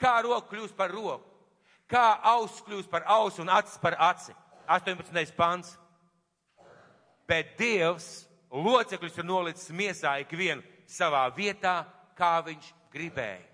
Kā 0.00 0.14
roka 0.24 0.48
kļūst 0.54 0.76
par 0.76 0.92
roku? 0.94 1.26
Kā 1.90 2.20
auss 2.32 2.62
kļūst 2.64 2.88
par 2.88 3.04
ausu 3.10 3.42
un 3.42 3.52
acis 3.52 3.76
par 3.82 3.96
aci? 4.00 4.32
18. 4.70 5.34
pants. 5.36 5.74
Bet 7.28 7.56
Dievs 7.58 8.24
locekļus 8.50 9.18
ir 9.18 9.26
nolicis 9.26 9.70
miesā 9.74 10.16
ikvienu 10.24 10.62
savā 10.90 11.26
vietā, 11.34 11.84
kā 12.18 12.40
viņš 12.44 12.72
gribēja. 12.92 13.46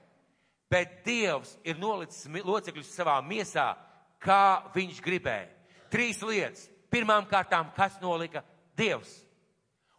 Bet 0.71 1.03
Dievs 1.07 1.53
ir 1.65 1.79
nolicis 1.79 2.27
locekļus 2.43 2.95
savā 2.97 3.21
miesā, 3.23 3.75
kā 4.19 4.73
viņš 4.75 5.03
gribēja. 5.05 5.53
Trīs 5.93 6.23
lietas. 6.27 6.67
Pirmām 6.91 7.27
kārtām, 7.29 7.71
kas 7.77 7.99
nolika 8.01 8.43
Dievs. 8.79 9.11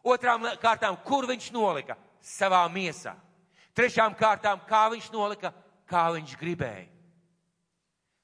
Otrām 0.07 0.45
kārtām, 0.61 0.97
kur 1.03 1.27
viņš 1.27 1.49
nolika 1.55 1.97
savā 2.23 2.63
miesā. 2.71 3.13
Trešām 3.75 4.15
kārtām, 4.17 4.61
kā 4.67 4.87
viņš 4.91 5.09
nolika, 5.13 5.51
kā 5.87 6.07
viņš 6.15 6.35
gribēja. 6.39 6.87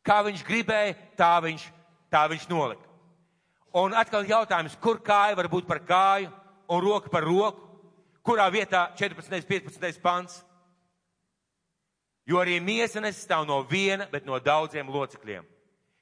Kā 0.03 0.19
viņš 0.25 0.43
gribēja, 0.47 0.95
tā 1.19 1.35
viņš, 1.43 1.67
tā 2.11 2.23
viņš 2.31 2.47
nolika. 2.51 2.89
Un 3.79 3.95
atkal 3.97 4.25
jautājums, 4.27 4.75
kur 4.81 4.99
kāja 5.03 5.37
var 5.37 5.47
būt 5.51 5.67
par 5.69 5.79
kāju? 5.87 6.31
Un 6.67 6.81
roka 6.81 7.09
par 7.09 7.23
roku, 7.23 7.61
kurā 8.23 8.47
vietā 8.51 8.87
14. 8.95 9.47
15. 9.47 10.01
pants. 10.01 10.43
Jo 12.25 12.39
arī 12.39 12.59
miesa 12.63 13.01
nesastāv 13.03 13.47
no 13.47 13.59
viena, 13.67 14.07
bet 14.11 14.25
no 14.25 14.39
daudziem 14.39 14.87
locekļiem. 14.87 15.43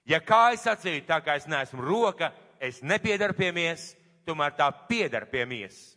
Ja 0.05 0.21
kājas 0.21 0.65
sacīja, 0.67 1.05
tā 1.07 1.17
kā 1.25 1.37
es 1.37 1.47
neesmu 1.49 1.81
roka, 1.81 2.31
es 2.61 2.81
nepiedaru 2.85 3.33
pie 3.37 3.49
miesas, 3.53 3.95
tomēr 4.25 4.53
tā 4.57 4.69
piedara 4.89 5.25
pie 5.29 5.45
miesas. 5.49 5.95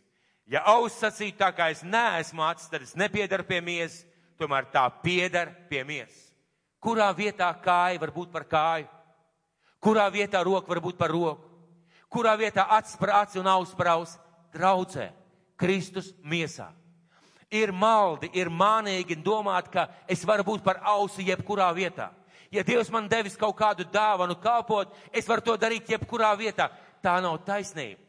Ja 0.49 0.61
auss 0.69 0.97
sacīja, 1.01 1.37
tā 1.39 1.51
kā 1.57 1.69
es 1.73 1.81
neesmu 1.85 2.43
acis, 2.45 2.69
tad 2.69 2.85
es 2.85 2.93
nepiedaru 2.97 3.45
pie 3.45 3.61
miesas, 3.65 4.03
tomēr 4.41 4.67
tā 4.73 4.85
piedara 5.01 5.53
pie 5.69 5.83
miesas. 5.85 6.25
Kurā 6.81 7.09
vietā 7.17 7.49
kāja 7.61 8.01
var 8.01 8.11
būt 8.13 8.33
par 8.33 8.45
kāju? 8.49 8.89
Kurā 9.81 10.05
vietā 10.13 10.43
roka 10.45 10.69
var 10.69 10.81
būt 10.81 10.97
par 10.97 11.13
roku? 11.13 11.49
Kurā 12.09 12.35
vietā 12.37 12.67
acis 12.77 12.97
par 12.97 13.13
aci 13.21 13.41
un 13.41 13.49
auss 13.49 13.73
par 13.77 13.93
ausi? 13.95 14.19
Draudzē. 14.55 15.11
Kristus 15.55 16.11
miesā. 16.23 16.69
Ir 17.51 17.71
maldi, 17.71 18.29
ir 18.35 18.49
mānīgi 18.51 19.15
domāt, 19.23 19.69
ka 19.71 19.87
es 20.11 20.25
varu 20.27 20.43
būt 20.43 20.63
par 20.65 20.81
ausi 20.83 21.27
jebkurā 21.29 21.69
vietā. 21.75 22.09
Ja 22.51 22.63
Dievs 22.63 22.89
man 22.91 23.07
devis 23.11 23.37
kaut 23.39 23.55
kādu 23.59 23.85
dāvanu 23.91 24.35
kalpot, 24.41 24.91
es 25.11 25.27
varu 25.27 25.43
to 25.45 25.55
darīt 25.59 25.89
jebkurā 25.91 26.33
vietā. 26.39 26.69
Tā 27.03 27.19
nav 27.23 27.37
taisnība. 27.45 28.01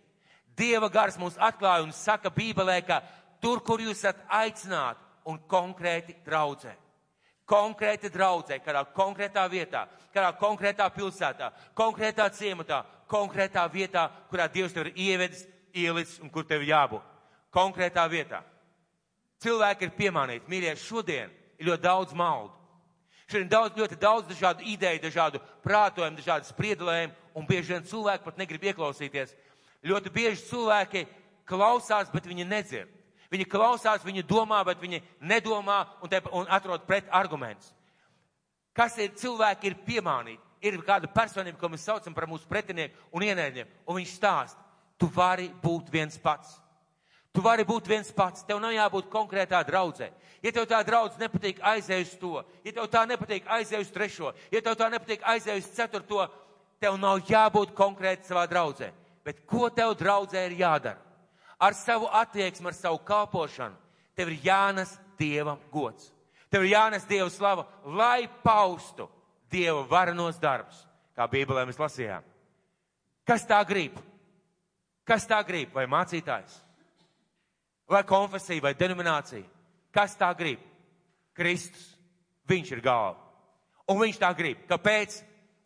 Dieva 0.56 0.88
gars 0.88 1.18
mums 1.20 1.37
atklāja 1.37 1.85
un 1.85 1.92
saka 1.92 2.30
Bībelē, 2.32 2.80
ka 2.87 3.02
tur, 3.42 3.61
kur 3.61 3.82
jūs 3.82 4.00
esat 4.00 4.22
aicināti 4.32 5.02
un 5.28 5.38
konkrēti 5.50 6.16
draudzē. 6.24 6.72
Konkrēti 7.46 8.09
draudzē, 8.11 8.56
kādā 8.64 8.82
konkrētā 8.96 9.44
vietā, 9.50 9.85
kādā 10.14 10.32
konkrētā 10.40 10.88
pilsētā, 10.90 11.52
konkrētā 11.76 12.26
ciematā, 12.35 12.80
konkrētā 13.06 13.66
vietā, 13.70 14.09
kurā 14.30 14.48
Dievs 14.50 14.74
tev 14.74 14.88
ir 14.88 14.96
ievedis, 14.96 15.44
ielicis 15.76 16.20
un 16.22 16.30
kur 16.32 16.46
tev 16.48 16.64
jābūt. 16.66 17.04
Konkrētā 17.54 18.04
vietā. 18.10 18.42
Cilvēki 19.42 19.86
ir 19.86 19.96
piemānīti. 19.96 20.48
Mīļie, 20.50 20.74
šodien 20.80 21.32
ir 21.58 21.68
ļoti 21.70 21.84
daudz 21.84 22.16
maldu. 22.16 22.54
Šodien 23.26 23.48
daudz, 23.50 23.74
ļoti 23.76 23.98
daudz 23.98 24.28
dažādu 24.30 24.64
ideju, 24.70 25.02
dažādu 25.02 25.40
prātojumu, 25.64 26.16
dažādu 26.20 26.46
spriedelējumu, 26.46 27.14
un 27.34 27.46
bieži 27.48 27.74
vien 27.74 27.86
cilvēki 27.88 28.24
pat 28.24 28.38
negrib 28.38 28.68
ieklausīties. 28.70 29.34
Ļoti 29.86 30.12
bieži 30.14 30.46
cilvēki 30.46 31.02
klausās, 31.48 32.12
bet 32.12 32.28
viņi 32.28 32.46
nedzird. 32.46 32.92
Viņi 33.32 33.48
klausās, 33.50 34.04
viņi 34.06 34.22
domā, 34.22 34.60
bet 34.64 34.78
viņi 34.78 35.02
nedomā 35.26 35.80
un, 36.02 36.10
te, 36.10 36.20
un 36.30 36.46
atrod 36.48 36.86
pret 36.86 37.08
argumentus. 37.10 37.72
Kas 38.76 38.94
ir 39.02 39.16
cilvēki, 39.18 39.72
ir 39.72 39.80
piemānīti. 39.86 40.42
Ir 40.66 40.78
kāda 40.86 41.08
personība, 41.12 41.58
ko 41.60 41.68
mēs 41.68 41.84
saucam 41.84 42.14
par 42.14 42.28
mūsu 42.30 42.46
pretinieku 42.48 42.96
un 43.14 43.26
ienaidnieku, 43.26 43.70
un 43.86 43.98
viņš 43.98 44.14
stāsta, 44.16 44.62
tu 44.98 45.09
vari 45.12 45.48
būt 45.62 45.90
viens 45.92 46.18
pats. 46.18 46.56
Tu 47.37 47.42
vari 47.44 47.66
būt 47.68 47.88
viens 47.88 48.09
pats, 48.16 48.44
tev 48.48 48.61
nav 48.62 48.72
jābūt 48.72 49.11
konkrētā 49.12 49.61
draudzē. 49.68 50.09
Ja 50.40 50.52
tev 50.56 50.64
tā 50.70 50.78
draudz 50.87 51.18
nepatīk 51.20 51.59
aiziet 51.61 52.06
uz 52.06 52.14
to, 52.20 52.40
ja 52.64 52.72
tev 52.72 52.87
tā 52.92 53.02
nepatīk 53.09 53.48
aiziet 53.50 53.82
uz 53.82 53.90
trešo, 53.92 54.32
ja 54.52 54.62
tev 54.64 54.76
tā 54.80 54.88
nepatīk 54.92 55.24
aiziet 55.26 55.61
uz 55.61 55.68
ceturto, 55.76 56.24
tev 56.80 56.96
nav 57.00 57.20
jābūt 57.28 57.74
konkrēti 57.76 58.30
savā 58.30 58.46
draudzē. 58.48 58.92
Bet 59.26 59.42
ko 59.48 59.68
tev 59.74 59.96
draudzē 60.00 60.46
ir 60.46 60.56
jādara? 60.62 61.02
Ar 61.59 61.74
savu 61.74 62.09
attieksmi, 62.12 62.68
ar 62.70 62.76
savu 62.76 63.00
kalpošanu, 63.04 63.76
tev 64.16 64.32
ir 64.32 64.40
jānes 64.44 64.92
Dievam 65.16 65.61
gods. 65.72 66.11
Tev 66.52 66.64
ir 66.64 66.74
jānes 66.76 67.06
Dieva 67.09 67.28
slava, 67.32 67.66
lai 67.85 68.28
paustu 68.44 69.09
Dieva 69.50 69.82
varenos 69.88 70.38
darbus, 70.40 70.78
kā 71.16 71.26
Bībelē 71.28 71.64
mēs 71.68 71.80
lasījām. 71.80 72.24
Kas 73.26 73.44
tā 73.48 73.59
grib? 73.66 73.96
Kas 75.06 75.26
tā 75.28 75.38
grib? 75.46 75.72
Vai 75.74 75.86
mācītājs? 75.90 76.66
vai 77.88 78.02
konfesija, 78.04 78.62
vai 78.62 78.74
denominācija. 78.74 79.44
Kas 79.94 80.16
tā 80.18 80.30
grib? 80.36 80.60
Kristus. 81.36 81.92
Viņš 82.46 82.72
ir 82.76 82.82
galva. 82.82 83.18
Un 83.90 83.98
viņš 84.02 84.18
tā 84.22 84.30
grib. 84.38 84.60
Kāpēc? 84.70 85.20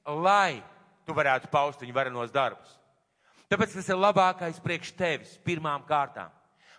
Lai 0.07 0.63
tu 1.05 1.17
varētu 1.17 1.51
paust 1.53 1.81
viņa 1.83 1.95
varenos 1.97 2.33
darbus. 2.33 2.77
Tāpēc 3.51 3.75
tas 3.75 3.89
ir 3.91 3.99
labākais 3.99 4.61
priekš 4.63 4.95
tevis 4.97 5.35
pirmām 5.45 5.83
kārtām. 5.89 6.31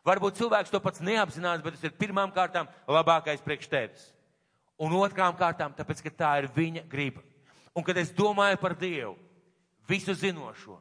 Varbūt 0.07 0.39
cilvēks 0.39 0.71
to 0.73 0.79
pats 0.81 1.03
neapzinās, 1.03 1.61
bet 1.61 1.75
tas 1.75 1.85
ir 1.85 1.97
pirmām 1.99 2.31
kārtām 2.33 2.69
labākais 2.89 3.43
priekš 3.45 3.69
tevis. 3.69 4.07
Un 4.81 4.95
otrām 4.97 5.35
kārtām, 5.37 5.75
tāpēc, 5.77 6.01
ka 6.01 6.13
tā 6.23 6.31
ir 6.41 6.47
viņa 6.55 6.87
griba. 6.89 7.21
Un 7.77 7.85
kad 7.85 7.99
es 8.01 8.09
domāju 8.15 8.57
par 8.57 8.73
Dievu, 8.73 9.13
visu 9.87 10.15
zinošo, 10.17 10.79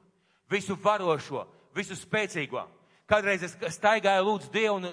visu 0.48 0.78
varošo, 0.80 1.44
visu 1.76 1.96
spēcīgo, 1.98 2.66
Kādreiz 3.10 3.42
es 3.42 3.56
staigāju 3.74 4.22
lūdzu 4.22 4.52
Dievu 4.54 4.76
un, 4.78 4.84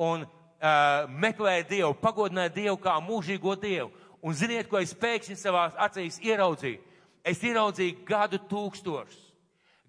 un 0.00 0.22
uh, 0.24 1.10
meklēju 1.12 1.66
Dievu, 1.68 1.92
pagodināju 2.00 2.54
Dievu 2.54 2.78
kā 2.80 2.94
mūžīgo 3.04 3.52
Dievu. 3.60 3.90
Un 4.24 4.32
ziniet, 4.32 4.70
ko 4.70 4.80
es 4.80 4.94
pēkšņi 4.96 5.36
savās 5.36 5.76
acīs 5.84 6.16
ieraudzīju? 6.24 6.80
Es 7.26 7.42
ieraudzīju 7.44 7.98
gadu 8.08 8.40
tūkstošus. 8.48 9.20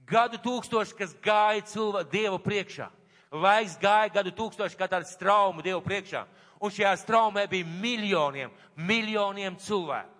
Gadu 0.08 0.40
tūkstošus, 0.44 0.98
kas 1.00 1.16
gāja 1.24 1.64
cilvēku 1.72 2.12
Dievu 2.12 2.42
priekšā. 2.44 2.90
Laiks 3.32 3.80
gāja 3.80 4.12
gadu 4.20 4.36
tūkstoši 4.36 4.80
kā 4.80 4.92
tāda 4.92 5.08
strauma 5.08 5.64
Dievu 5.64 5.80
priekšā. 5.86 6.26
Un 6.60 6.74
šajā 6.74 6.92
straumē 7.00 7.46
bija 7.48 7.72
miljoniem, 7.72 8.52
miljoniem 8.76 9.56
cilvēku. 9.64 10.12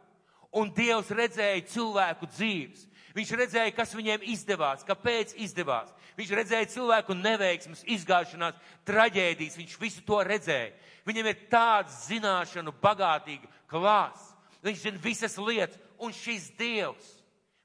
Un 0.56 0.72
Dievs 0.72 1.12
redzēja 1.12 1.68
cilvēku 1.68 2.32
dzīves. 2.32 2.88
Viņš 3.18 3.32
redzēja, 3.34 3.74
kas 3.74 3.96
viņiem 3.98 4.26
izdevās, 4.30 4.84
kāpēc 4.86 5.32
izdevās. 5.42 5.90
Viņš 6.20 6.32
redzēja 6.38 6.68
cilvēku 6.70 7.16
neveiksmes, 7.18 7.82
izgāšanās, 7.96 8.58
traģēdijas. 8.86 9.56
Viņš 9.58 9.78
visu 9.82 10.04
to 10.06 10.20
redzēja. 10.28 10.76
Viņam 11.08 11.30
ir 11.32 11.40
tāds 11.50 11.96
zināšanu 12.12 12.76
bagātīga 12.84 13.50
klāsts. 13.72 14.36
Viņš 14.62 14.84
zina 14.84 15.02
visas 15.02 15.38
lietas. 15.42 15.80
Un 15.98 16.14
šis 16.14 16.52
Dievs, 16.60 17.08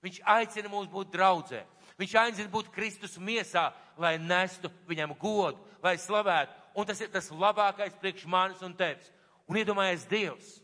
viņš 0.00 0.22
aicina 0.24 0.70
mūs 0.72 0.88
būt 0.88 1.10
draudzē. 1.12 1.66
Viņš 2.00 2.14
aicina 2.22 2.48
būt 2.48 2.70
Kristus 2.72 3.18
miesā, 3.20 3.66
lai 4.00 4.14
nestu 4.16 4.70
viņam 4.88 5.12
godu, 5.20 5.60
lai 5.84 5.98
slavētu. 6.00 6.56
Un 6.80 6.88
tas 6.88 7.02
ir 7.04 7.10
tas 7.12 7.28
labākais 7.28 7.98
priekš 8.00 8.24
manis 8.24 8.64
un 8.64 8.72
tevis. 8.72 9.12
Un 9.44 9.60
iedomājies 9.60 10.08
Dievs. 10.08 10.56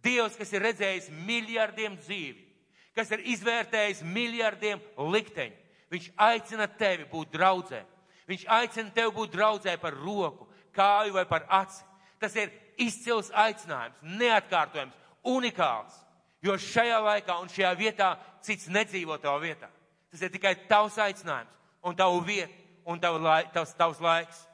Dievs, 0.00 0.40
kas 0.40 0.56
ir 0.56 0.64
redzējis 0.64 1.10
miljardiem 1.28 2.00
dzīvi 2.00 2.51
kas 2.96 3.10
ir 3.14 3.24
izvērtējis 3.34 4.02
miljardiem 4.04 4.80
likteņu. 4.96 5.58
Viņš 5.92 6.08
aicina 6.16 6.66
tevi 6.66 7.04
būt 7.10 7.32
draudzē. 7.34 7.82
Viņš 8.28 8.46
aicina 8.48 8.92
tevi 8.94 9.12
būt 9.16 9.34
draudzē 9.34 9.76
par 9.80 9.96
roku, 9.98 10.46
kāju 10.72 11.16
vai 11.18 11.24
par 11.28 11.44
aci. 11.52 11.82
Tas 12.20 12.34
ir 12.38 12.52
izcils 12.80 13.30
aicinājums, 13.34 13.98
neatkārtojams, 14.02 14.96
unikāls. 15.28 15.98
Jo 16.42 16.56
šajā 16.58 16.98
laikā 17.02 17.36
un 17.42 17.50
šajā 17.52 17.72
vietā 17.78 18.14
cits 18.42 18.70
nedzīvo 18.72 19.18
tavā 19.20 19.38
vietā. 19.42 19.68
Tas 20.10 20.22
ir 20.24 20.32
tikai 20.32 20.54
tavs 20.68 20.96
aicinājums 20.98 21.52
un 21.86 21.96
tavu 21.98 22.20
vietu 22.24 22.56
un 22.84 22.98
tavu 23.00 23.20
lai, 23.22 23.44
tavs, 23.52 23.74
tavs 23.78 24.00
laiks. 24.02 24.46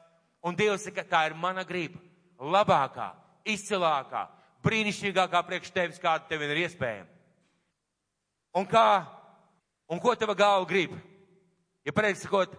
Un 0.45 0.55
Dievs 0.55 0.85
saka, 0.87 1.03
tā 1.03 1.25
ir 1.27 1.35
mana 1.35 1.65
griba. 1.67 1.99
Labākā, 2.39 3.09
izcilākā, 3.43 4.27
brīnišķīgākā 4.63 5.41
priekš 5.47 5.73
tevis, 5.75 5.99
kāda 5.99 6.29
tev 6.29 6.45
ir 6.45 6.61
iespējama. 6.63 7.18
Un 8.55 8.65
kā, 8.65 9.05
un 9.89 9.99
ko 10.01 10.15
tava 10.17 10.33
galva 10.33 10.65
grib? 10.69 10.95
Ja 11.85 11.93
pareizi 11.93 12.25
sakot, 12.25 12.55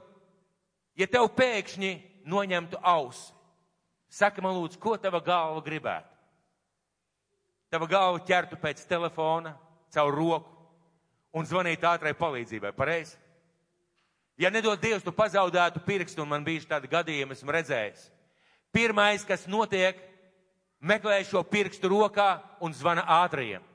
ja 0.94 1.06
tev 1.10 1.26
pēkšņi 1.34 1.92
noņemtu 2.30 2.78
ausi, 2.78 3.32
saka 4.10 4.42
man 4.42 4.54
lūdzu, 4.56 4.78
ko 4.82 4.96
tava 4.98 5.20
galva 5.24 5.62
gribētu? 5.64 6.06
Tava 7.70 7.86
galva 7.90 8.22
ķertu 8.26 8.58
pēc 8.58 8.82
telefona, 8.90 9.54
caur 9.94 10.14
roku 10.14 10.56
un 11.34 11.46
zvanītu 11.46 11.86
ātrai 11.86 12.14
palīdzībai, 12.18 12.72
pareizi? 12.74 13.18
Ja 14.40 14.50
nedod 14.50 14.80
Dievs, 14.80 15.04
tu 15.04 15.12
pazaudētu 15.12 15.82
pirkstu, 15.84 16.22
un 16.22 16.30
man 16.30 16.46
bija 16.46 16.64
tādi 16.70 16.88
gadījumi, 16.90 17.36
esmu 17.36 17.52
redzējis. 17.54 18.06
Pirmais, 18.72 19.26
kas 19.26 19.44
notiek, 19.50 19.98
meklē 20.80 21.20
šo 21.28 21.42
pirkstu 21.44 21.90
rokā 21.92 22.38
un 22.62 22.72
zvana 22.74 23.04
ātrajiem 23.20 23.69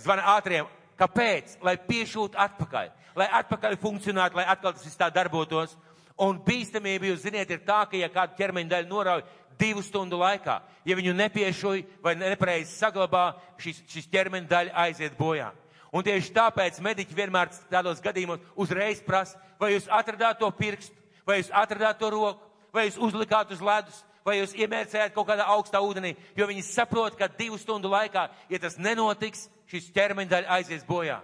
zvana 0.00 0.36
ātriem. 0.36 0.68
Kāpēc? 1.00 1.56
Lai 1.64 1.76
piešūtu 1.80 2.38
atpakaļ, 2.38 2.90
lai 3.16 3.28
atpakaļ 3.40 3.78
funkcionētu, 3.80 4.36
lai 4.36 4.46
atkal 4.52 4.74
tas 4.76 4.84
viss 4.84 5.00
tā 5.00 5.08
darbotos. 5.12 5.76
Un 6.20 6.36
bīstamība, 6.44 7.08
jūs 7.08 7.22
ziniet, 7.24 7.48
ir 7.48 7.62
tā, 7.64 7.86
ka 7.88 7.96
ja 7.96 8.10
kādu 8.12 8.36
ķermeņa 8.36 8.74
daļu 8.74 8.90
norauj 8.90 9.22
divu 9.60 9.82
stundu 9.84 10.18
laikā, 10.20 10.58
ja 10.88 10.96
viņu 10.96 11.14
nepiešuj 11.16 11.82
vai 12.04 12.14
nepareizi 12.16 12.72
saglabā, 12.76 13.30
šis, 13.60 13.82
šis 13.88 14.08
ķermeņa 14.12 14.48
daļa 14.48 14.76
aiziet 14.84 15.16
bojā. 15.18 15.50
Un 15.90 16.04
tieši 16.06 16.32
tāpēc 16.36 16.78
mediķi 16.84 17.16
vienmēr 17.16 17.50
tādos 17.72 18.00
gadījumos 18.04 18.44
uzreiz 18.54 19.00
prasa, 19.04 19.40
vai 19.58 19.74
jūs 19.74 19.88
atradāt 19.90 20.38
to 20.40 20.50
pirkstu, 20.54 20.94
vai 21.26 21.40
jūs 21.40 21.50
atradāt 21.56 21.98
to 21.98 22.12
roku, 22.14 22.46
vai 22.72 22.86
jūs 22.86 23.00
uzlikāt 23.00 23.50
uz 23.52 23.64
ledus, 23.64 24.04
vai 24.26 24.38
jūs 24.38 24.54
iemērcējat 24.58 25.14
kaut 25.14 25.28
kādā 25.28 25.46
augstā 25.52 25.80
ūdenī, 25.84 26.14
jo 26.36 26.46
viņi 26.48 26.64
saprot, 26.66 27.16
ka 27.18 27.30
divu 27.38 27.58
stundu 27.58 27.90
laikā, 27.92 28.28
ja 28.50 28.60
tas 28.62 28.78
nenotiks, 28.78 29.48
šis 29.70 29.90
ķermeņdaļa 29.94 30.56
aizies 30.58 30.84
bojā. 30.86 31.20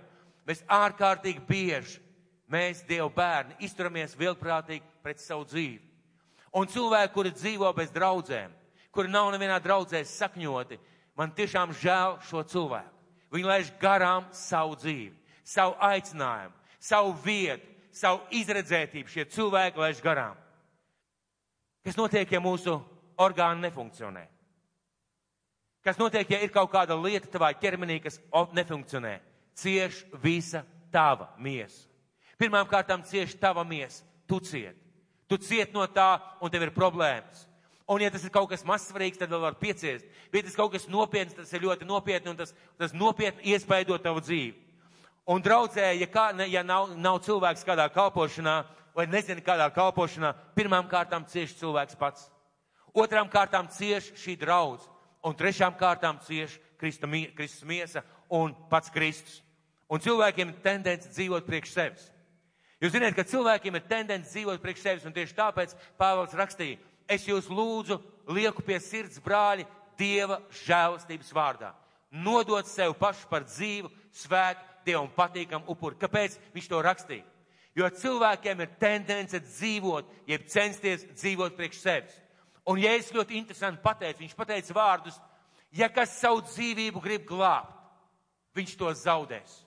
Mēs 0.46 0.62
ārkārtīgi 0.70 1.42
bieži, 1.48 2.00
mēs, 2.52 2.84
Dievu 2.86 3.10
bērni, 3.14 3.56
izturamies 3.66 4.14
vilprātīgi 4.18 4.84
pret 5.02 5.20
savu 5.20 5.46
dzīvi. 5.48 5.82
Un 6.56 6.70
cilvēki, 6.70 7.12
kuri 7.12 7.34
dzīvo 7.34 7.72
bez 7.76 7.90
draudzēm, 7.92 8.52
kuri 8.94 9.12
nav 9.12 9.28
nevienā 9.34 9.58
draudzē 9.60 10.00
sakņoti, 10.08 10.78
man 11.18 11.34
tiešām 11.36 11.74
žēl 11.76 12.20
šo 12.28 12.44
cilvēku. 12.48 12.94
Viņi 13.34 13.48
laiž 13.50 13.72
garām 13.80 14.28
savu 14.32 14.78
dzīvi, 14.78 15.12
savu 15.44 15.74
aicinājumu, 15.82 16.54
savu 16.80 17.12
vietu, 17.24 17.66
savu 17.92 18.22
izredzētību. 18.38 19.10
Šie 19.10 19.26
cilvēki 19.34 19.82
laiž 19.82 20.00
garām. 20.04 20.38
Kas 21.86 21.94
notiek, 21.94 22.26
ja 22.34 22.40
mūsu 22.42 22.80
orgāni 23.22 23.62
nefunkcionē? 23.62 24.24
Kas 25.86 26.00
notiek, 26.00 26.26
ja 26.34 26.40
ir 26.42 26.50
kaut 26.50 26.72
kāda 26.72 26.96
lieta 26.98 27.30
tavā 27.30 27.52
ķermenī, 27.54 28.00
kas 28.02 28.18
nefunkcionē? 28.58 29.20
Cieš 29.54 30.00
visa 30.18 30.64
tava 30.90 31.28
miesa. 31.38 31.84
Pirmām 32.40 32.66
kārtām 32.66 33.04
cieš 33.06 33.36
tava 33.38 33.62
miesa. 33.62 34.02
Tu 34.26 34.40
ciet. 34.42 34.74
Tu 35.30 35.38
ciet 35.46 35.70
no 35.74 35.86
tā, 35.86 36.16
un 36.42 36.50
tev 36.50 36.66
ir 36.66 36.74
problēmas. 36.74 37.46
Un, 37.86 38.02
ja 38.02 38.10
tas 38.10 38.24
ir 38.26 38.34
kaut 38.34 38.50
kas 38.50 38.66
mazsvarīgs, 38.66 39.20
tad 39.20 39.30
vēl 39.30 39.44
var 39.44 39.54
pieciest. 39.60 40.08
Bet, 40.32 40.40
ja 40.40 40.48
tas 40.48 40.58
kaut 40.58 40.72
kas 40.74 40.88
nopietns, 40.90 41.36
tas 41.38 41.54
ir 41.54 41.62
ļoti 41.62 41.86
nopietni, 41.86 42.32
un 42.32 42.40
tas, 42.40 42.50
tas 42.82 42.94
nopietni 42.98 43.54
iespaido 43.54 43.94
tavu 44.02 44.24
dzīvi. 44.26 44.56
Un 45.30 45.42
draudzē, 45.42 45.92
ja, 45.94 46.10
kā, 46.10 46.32
ja 46.50 46.66
nav, 46.66 46.96
nav 46.98 47.20
cilvēks 47.22 47.62
kādā 47.66 47.86
kalpošanā, 47.94 48.64
vai 48.96 49.06
nezina 49.06 49.44
kādā 49.44 49.68
kalpošanā, 49.74 50.32
pirmām 50.56 50.88
kārtām 50.88 51.26
cieši 51.28 51.58
cilvēks 51.60 51.98
pats. 52.00 52.30
Otrām 52.96 53.28
kārtām 53.28 53.68
cieši 53.68 54.16
šī 54.16 54.36
draudz. 54.40 54.86
Un 55.26 55.34
trešām 55.36 55.74
kārtām 55.76 56.20
cieši 56.24 56.60
Kristus 56.78 57.64
miesa 57.66 58.02
un 58.32 58.54
pats 58.70 58.92
Kristus. 58.94 59.42
Un 59.90 60.00
cilvēkiem 60.02 60.50
ir 60.50 60.62
tendence 60.64 61.10
dzīvot 61.12 61.46
priekš 61.46 61.74
sevis. 61.74 62.06
Jūs 62.82 62.92
zināt, 62.92 63.14
ka 63.16 63.24
cilvēkiem 63.26 63.76
ir 63.78 63.86
tendence 63.88 64.32
dzīvot 64.32 64.62
priekš 64.62 64.82
sevis, 64.82 65.06
un 65.08 65.14
tieši 65.16 65.36
tāpēc 65.36 65.74
Pāvils 65.98 66.34
rakstīja, 66.36 66.80
es 67.08 67.24
jūs 67.28 67.48
lūdzu, 67.48 67.98
lieku 68.28 68.64
pie 68.64 68.80
sirds 68.82 69.20
brāļi 69.22 69.66
Dieva 69.96 70.40
žēlastības 70.64 71.30
vārdā. 71.32 71.70
Nodot 72.12 72.68
sev 72.68 72.92
pašu 73.00 73.28
par 73.30 73.46
dzīvu, 73.48 73.90
svētu, 74.12 74.60
Dievam 74.86 75.08
patīkamu 75.10 75.66
upuri. 75.72 75.96
Kāpēc 75.98 76.36
viņš 76.54 76.68
to 76.70 76.82
rakstīja? 76.84 77.35
Jo 77.76 77.90
cilvēkiem 77.92 78.62
ir 78.64 78.72
tendence 78.80 79.40
dzīvot, 79.44 80.08
jeb 80.28 80.46
censties 80.48 81.04
dzīvot 81.12 81.56
priekš 81.58 81.82
sevis. 81.82 82.14
Un 82.66 82.80
es 82.82 83.12
ļoti 83.14 83.36
interesanti 83.36 83.82
pateicu, 83.84 84.24
viņš 84.24 84.34
pateica 84.34 84.74
vārdus, 84.74 85.18
ja 85.76 85.90
kas 85.92 86.16
savu 86.18 86.40
dzīvību 86.48 87.02
grib 87.04 87.26
glābt, 87.28 87.76
viņš 88.56 88.72
to 88.80 88.90
zaudēs. 88.96 89.60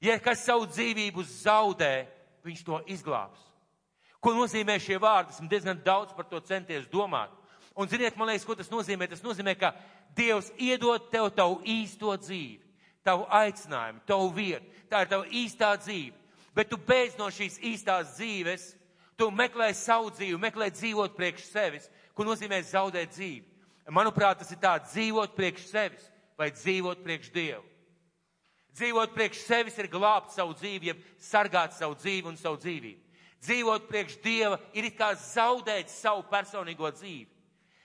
Ja 0.00 0.16
kas 0.20 0.42
savu 0.44 0.66
dzīvību 0.66 1.22
zaudē, 1.28 2.06
viņš 2.44 2.64
to 2.64 2.80
izglābs. 2.92 3.40
Ko 4.24 4.32
nozīmē 4.32 4.78
šie 4.80 4.96
vārdi? 5.00 5.36
Esmu 5.36 5.48
diezgan 5.52 5.80
daudz 5.84 6.16
par 6.16 6.24
to 6.28 6.40
centies 6.40 6.88
domāt. 6.88 7.28
Un 7.76 7.88
ziniet, 7.90 8.16
man 8.16 8.30
liekas, 8.30 8.46
ko 8.48 8.56
tas 8.56 8.70
nozīmē? 8.72 9.08
Tas 9.10 9.22
nozīmē, 9.24 9.52
ka 9.58 9.74
Dievs 10.14 10.52
iedod 10.62 11.10
tev 11.10 11.28
tavu 11.34 11.58
īsto 11.66 12.12
dzīvi, 12.16 12.60
tavu 13.04 13.26
aicinājumu, 13.34 14.04
tavu 14.06 14.28
vietu. 14.32 14.68
Tā 14.88 15.02
ir 15.02 15.10
tava 15.10 15.26
īstā 15.26 15.72
dzīve. 15.80 16.23
Bet 16.54 16.70
tu 16.70 16.78
beidz 16.78 17.18
no 17.18 17.26
šīs 17.34 17.58
īstās 17.58 18.14
dzīves, 18.14 18.68
tu 19.18 19.30
meklē 19.34 19.72
savu 19.74 20.12
dzīvi, 20.14 20.38
meklē 20.38 20.70
dzīvot 20.74 21.16
priekš 21.18 21.48
sevis, 21.50 21.88
ko 22.14 22.26
nozīmē 22.26 22.60
zaudēt 22.62 23.14
dzīvi. 23.14 23.44
Manuprāt, 23.92 24.38
tas 24.40 24.50
ir 24.54 24.60
tā 24.62 24.76
dzīvot 24.80 25.34
priekš 25.36 25.66
sevis 25.68 26.04
vai 26.38 26.50
dzīvot 26.54 27.02
priekš 27.04 27.30
Dievu. 27.34 27.64
Dzīvot 28.74 29.12
priekš 29.14 29.42
sevis 29.44 29.76
ir 29.78 29.90
glābt 29.90 30.32
savu 30.34 30.54
dzīvi, 30.58 30.90
jeb 30.90 31.02
sargāt 31.22 31.76
savu 31.76 31.94
dzīvi 31.98 32.30
un 32.30 32.38
savu 32.38 32.58
dzīvību. 32.62 33.00
Dzīvot 33.44 33.88
priekš 33.90 34.16
Dieva 34.24 34.58
ir 34.74 34.88
kā 34.96 35.12
zaudēt 35.20 35.92
savu 35.92 36.24
personīgo 36.30 36.88
dzīvi, 36.94 37.28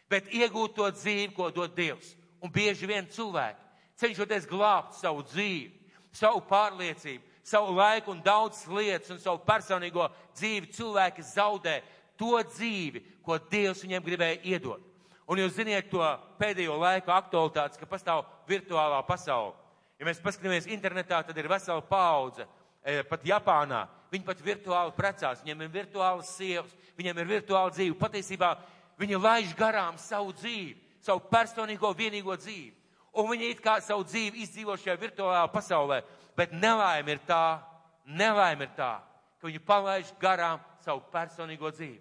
bet 0.10 0.32
iegūt 0.34 0.78
to 0.78 0.88
dzīvi, 0.96 1.34
ko 1.36 1.50
dod 1.54 1.76
Dievs. 1.76 2.16
Un 2.40 2.54
bieži 2.54 2.88
vien 2.88 3.10
cilvēki, 3.12 3.60
cenšoties 4.00 4.48
glābt 4.48 4.96
savu 4.96 5.26
dzīvi, 5.28 5.74
savu 6.16 6.40
pārliecību, 6.48 7.26
savu 7.44 7.76
laiku 7.78 8.12
un 8.12 8.22
daudz 8.24 8.66
lietas 8.68 9.14
un 9.14 9.22
savu 9.22 9.42
personīgo 9.46 10.10
dzīvi, 10.38 10.72
cilvēki 10.76 11.26
zaudē 11.26 11.80
to 12.20 12.38
dzīvi, 12.44 13.02
ko 13.24 13.40
Dievs 13.52 13.84
viņiem 13.86 14.06
gribēja 14.06 14.42
iedot. 14.44 14.84
Un 15.30 15.38
jūs 15.38 15.54
ziniet 15.60 15.92
to 15.92 16.02
pēdējo 16.40 16.76
laiku 16.82 17.14
aktualitātes, 17.14 17.78
ka 17.78 17.86
pastāv 17.90 18.26
virtuālā 18.50 19.00
pasaule. 19.06 19.54
Ja 20.00 20.08
mēs 20.08 20.22
paskatāmies 20.24 20.66
internetā, 20.72 21.20
tad 21.28 21.38
ir 21.38 21.50
vesela 21.52 21.84
paudze. 21.86 22.48
E, 22.82 23.04
pat 23.06 23.26
Japānā 23.28 23.84
viņi 24.10 24.26
pat 24.26 24.42
virtuāli 24.42 24.96
precās, 24.96 25.44
viņiem 25.44 25.66
ir 25.66 25.72
virtuālas 25.74 26.32
sievas, 26.34 26.72
viņiem 26.98 27.20
ir 27.20 27.30
virtuāla 27.36 27.74
dzīve. 27.76 27.98
Patiesībā 28.00 28.54
viņi 29.00 29.20
laiž 29.20 29.54
garām 29.60 30.00
savu 30.02 30.34
dzīvi, 30.34 30.78
savu 31.04 31.22
personīgo 31.30 31.92
vienīgo 31.94 32.36
dzīvi. 32.40 32.74
Un 33.20 33.30
viņi 33.30 33.52
it 33.54 33.62
kā 33.62 33.78
savu 33.84 34.06
dzīvi 34.08 34.46
izdzīvo 34.46 34.78
šajā 34.80 34.96
virtuālā 35.02 35.44
pasaulē, 35.52 36.02
bet 36.40 36.56
nelaime 36.56 37.18
ir 37.18 37.20
tā, 37.28 37.60
nelaime 38.08 38.70
ir 38.70 38.72
tā, 38.78 38.94
ka 39.40 39.48
viņi 39.50 39.60
palaiž 39.68 40.14
garām 40.22 40.64
savu 40.86 41.04
personīgo 41.12 41.74
dzīvi. 41.76 42.00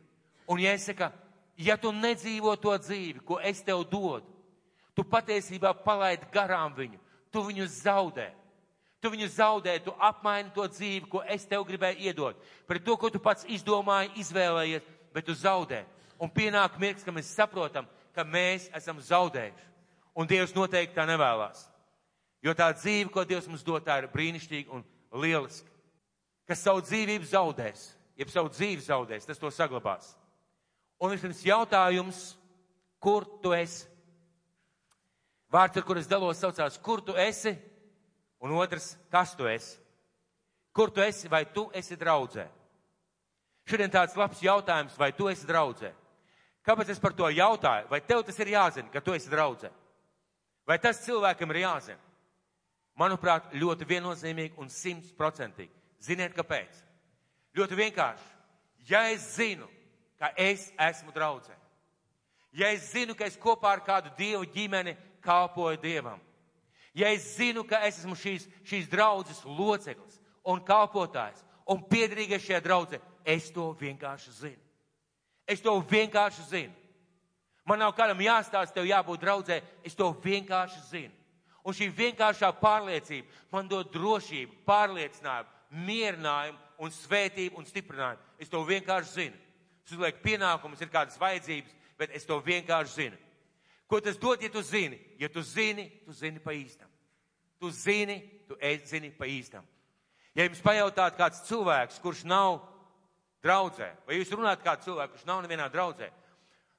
Un 0.49 0.63
ja 0.63 0.73
es 0.79 0.87
saku, 0.87 1.11
ja 1.59 1.77
tu 1.77 1.91
nedzīvo 1.93 2.55
to 2.63 2.79
dzīvi, 2.79 3.27
ko 3.27 3.43
es 3.43 3.61
tev 3.67 3.83
dodu, 3.91 4.25
tu 4.95 5.03
patiesībā 5.05 5.75
palaid 5.83 6.23
garām 6.33 6.73
viņu 6.79 7.03
tu 7.31 7.45
viņu 7.45 7.67
zaudē. 7.71 8.33
Tu 8.99 9.11
viņu 9.13 9.29
zaudē, 9.31 9.77
tu 9.79 9.95
apmaini 9.95 10.51
to 10.55 10.65
dzīvi, 10.67 11.07
ko 11.07 11.23
es 11.23 11.47
tev 11.47 11.63
gribēju 11.69 12.03
iedot. 12.09 12.39
Pret 12.67 12.83
to, 12.85 12.97
ko 12.99 13.11
tu 13.15 13.21
pats 13.23 13.47
izdomāji, 13.47 14.11
izvēlējies, 14.19 14.87
bet 15.15 15.29
tu 15.29 15.37
zaudē. 15.39 15.85
Un 16.19 16.31
pienāk 16.35 16.81
mirks, 16.83 17.05
ka 17.07 17.15
mēs 17.15 17.31
saprotam, 17.31 17.87
ka 18.15 18.25
mēs 18.27 18.67
esam 18.75 18.99
zaudējuši. 18.99 19.67
Un 20.19 20.27
Dievs 20.27 20.55
noteikti 20.57 20.97
tā 20.97 21.05
nevēlas. 21.07 21.69
Jo 22.45 22.55
tā 22.55 22.69
dzīve, 22.77 23.11
ko 23.11 23.25
Dievs 23.27 23.49
mums 23.51 23.65
dod, 23.67 23.83
tā 23.87 23.99
ir 23.99 24.11
brīnišķīga 24.13 24.75
un 24.75 24.85
lieliska. 25.23 25.71
Kas 26.49 26.63
savu 26.65 26.83
dzīvību 26.87 27.27
zaudēs, 27.29 27.91
jeb 28.19 28.31
savu 28.33 28.51
dzīvi 28.53 28.85
zaudēs, 28.85 29.27
tas 29.27 29.41
to 29.41 29.51
saglabās. 29.53 30.15
Un 31.03 31.13
vispirms 31.13 31.43
jautājums, 31.47 32.23
kur 33.03 33.27
tu 33.43 33.53
esi? 33.55 33.87
Vārds, 35.53 35.81
ar 35.81 35.85
kur 35.87 35.99
es 35.99 36.09
dalos, 36.09 36.39
saucās, 36.41 36.79
kur 36.85 37.03
tu 37.05 37.15
esi, 37.19 37.55
un 38.45 38.55
otrs, 38.59 38.93
kas 39.11 39.35
tu 39.37 39.49
esi. 39.49 39.79
Kur 40.77 40.93
tu 40.95 41.03
esi, 41.03 41.29
vai 41.31 41.45
tu 41.51 41.67
esi 41.75 41.97
draudzē? 41.99 42.45
Šodien 43.69 43.93
tāds 43.93 44.17
labs 44.17 44.43
jautājums, 44.45 44.97
vai 44.97 45.11
tu 45.13 45.29
esi 45.29 45.49
draudzē? 45.49 45.91
Kāpēc 46.65 46.93
es 46.93 47.01
par 47.01 47.15
to 47.17 47.29
jautāju? 47.33 47.89
Vai 47.91 48.01
tev 48.05 48.23
tas 48.25 48.39
ir 48.41 48.53
jāzina, 48.53 48.91
ka 48.93 49.01
tu 49.05 49.15
esi 49.17 49.31
draudzē? 49.33 49.71
Vai 50.69 50.77
tas 50.79 51.01
cilvēkam 51.05 51.53
ir 51.55 51.63
jāzina? 51.65 52.08
Manuprāt, 52.99 53.53
ļoti 53.55 53.87
viennozīmīgi 53.87 54.59
un 54.59 54.71
simtprocentīgi. 54.73 55.71
Ziniet, 56.03 56.35
kāpēc? 56.35 56.81
Ļoti 57.55 57.79
vienkārši. 57.79 58.31
Ja 58.89 59.05
es 59.13 59.25
zinu, 59.37 59.69
ka 60.19 60.33
es 60.37 60.71
esmu 60.79 61.13
draudzē, 61.15 61.55
ja 62.57 62.71
es 62.73 62.89
zinu, 62.93 63.15
ka 63.15 63.27
es 63.29 63.37
kopā 63.39 63.75
ar 63.77 63.83
kādu 63.87 64.11
dievu 64.19 64.47
ģimeni 64.55 64.97
kalpoju 65.23 65.79
Dievam. 65.83 66.21
Ja 66.95 67.13
es 67.13 67.37
zinu, 67.37 67.63
ka 67.69 67.83
es 67.87 68.01
esmu 68.01 68.17
šīs, 68.19 68.49
šīs 68.67 68.89
draudzes 68.91 69.45
loceklis 69.45 70.19
un 70.43 70.63
kalpotājs 70.65 71.45
un 71.69 71.85
piedrīgais 71.85 72.43
šajā 72.43 72.63
draudzē, 72.65 72.99
es 73.29 73.51
to 73.53 73.69
vienkārši 73.79 74.33
zinu. 74.41 74.63
Es 75.47 75.61
to 75.65 75.75
vienkārši 75.81 76.47
zinu. 76.49 76.75
Man 77.69 77.83
nav 77.83 77.93
kādam 77.97 78.21
jāstāsta, 78.25 78.79
tev 78.79 78.89
jābūt 78.89 79.21
draudzē, 79.21 79.61
es 79.85 79.95
to 79.95 80.09
vienkārši 80.25 80.81
zinu. 80.89 81.18
Un 81.69 81.77
šī 81.77 81.91
vienkāršā 81.93 82.49
pārliecība 82.63 83.29
man 83.53 83.69
dod 83.69 83.91
drošību, 83.93 84.63
pārliecinājumu, 84.69 85.51
mierinājumu 85.85 86.59
un 86.81 86.95
svētību 86.95 87.61
un 87.61 87.69
stiprinājumu. 87.69 88.25
Es 88.41 88.49
to 88.49 88.63
vienkārši 88.65 89.15
zinu. 89.19 89.41
Tas 89.85 89.97
uzliek 89.99 90.23
pienākumus, 90.25 90.81
ir 90.81 90.93
kādas 90.93 91.21
vajadzības, 91.21 91.75
bet 92.01 92.15
es 92.17 92.25
to 92.29 92.39
vienkārši 92.45 92.95
zinu. 93.03 93.19
Ko 93.89 94.01
tas 94.05 94.17
dod, 94.21 94.41
ja 94.45 94.49
tu 94.53 94.63
zini? 94.65 94.99
Ja 95.21 95.29
tu 95.33 95.43
zini, 95.45 95.89
tu 96.05 96.13
zini 96.13 96.41
pa 96.45 96.53
īstam. 96.57 96.89
Tu 97.61 97.71
zini, 97.75 98.19
tu 98.49 98.57
zini 98.85 99.11
pa 99.11 99.29
īstam. 99.29 99.65
Ja 100.37 100.45
jums 100.45 100.61
pajautāt 100.63 101.17
kāds 101.19 101.41
cilvēks, 101.49 102.01
kurš 102.01 102.25
nav 102.29 102.61
draudzē, 103.43 103.89
vai 104.07 104.19
jūs 104.21 104.33
runājat 104.33 104.63
kādu 104.65 104.89
cilvēku, 104.89 105.17
kurš 105.17 105.27
nav 105.27 105.41
nevienā 105.43 105.69
draudzē, 105.73 106.11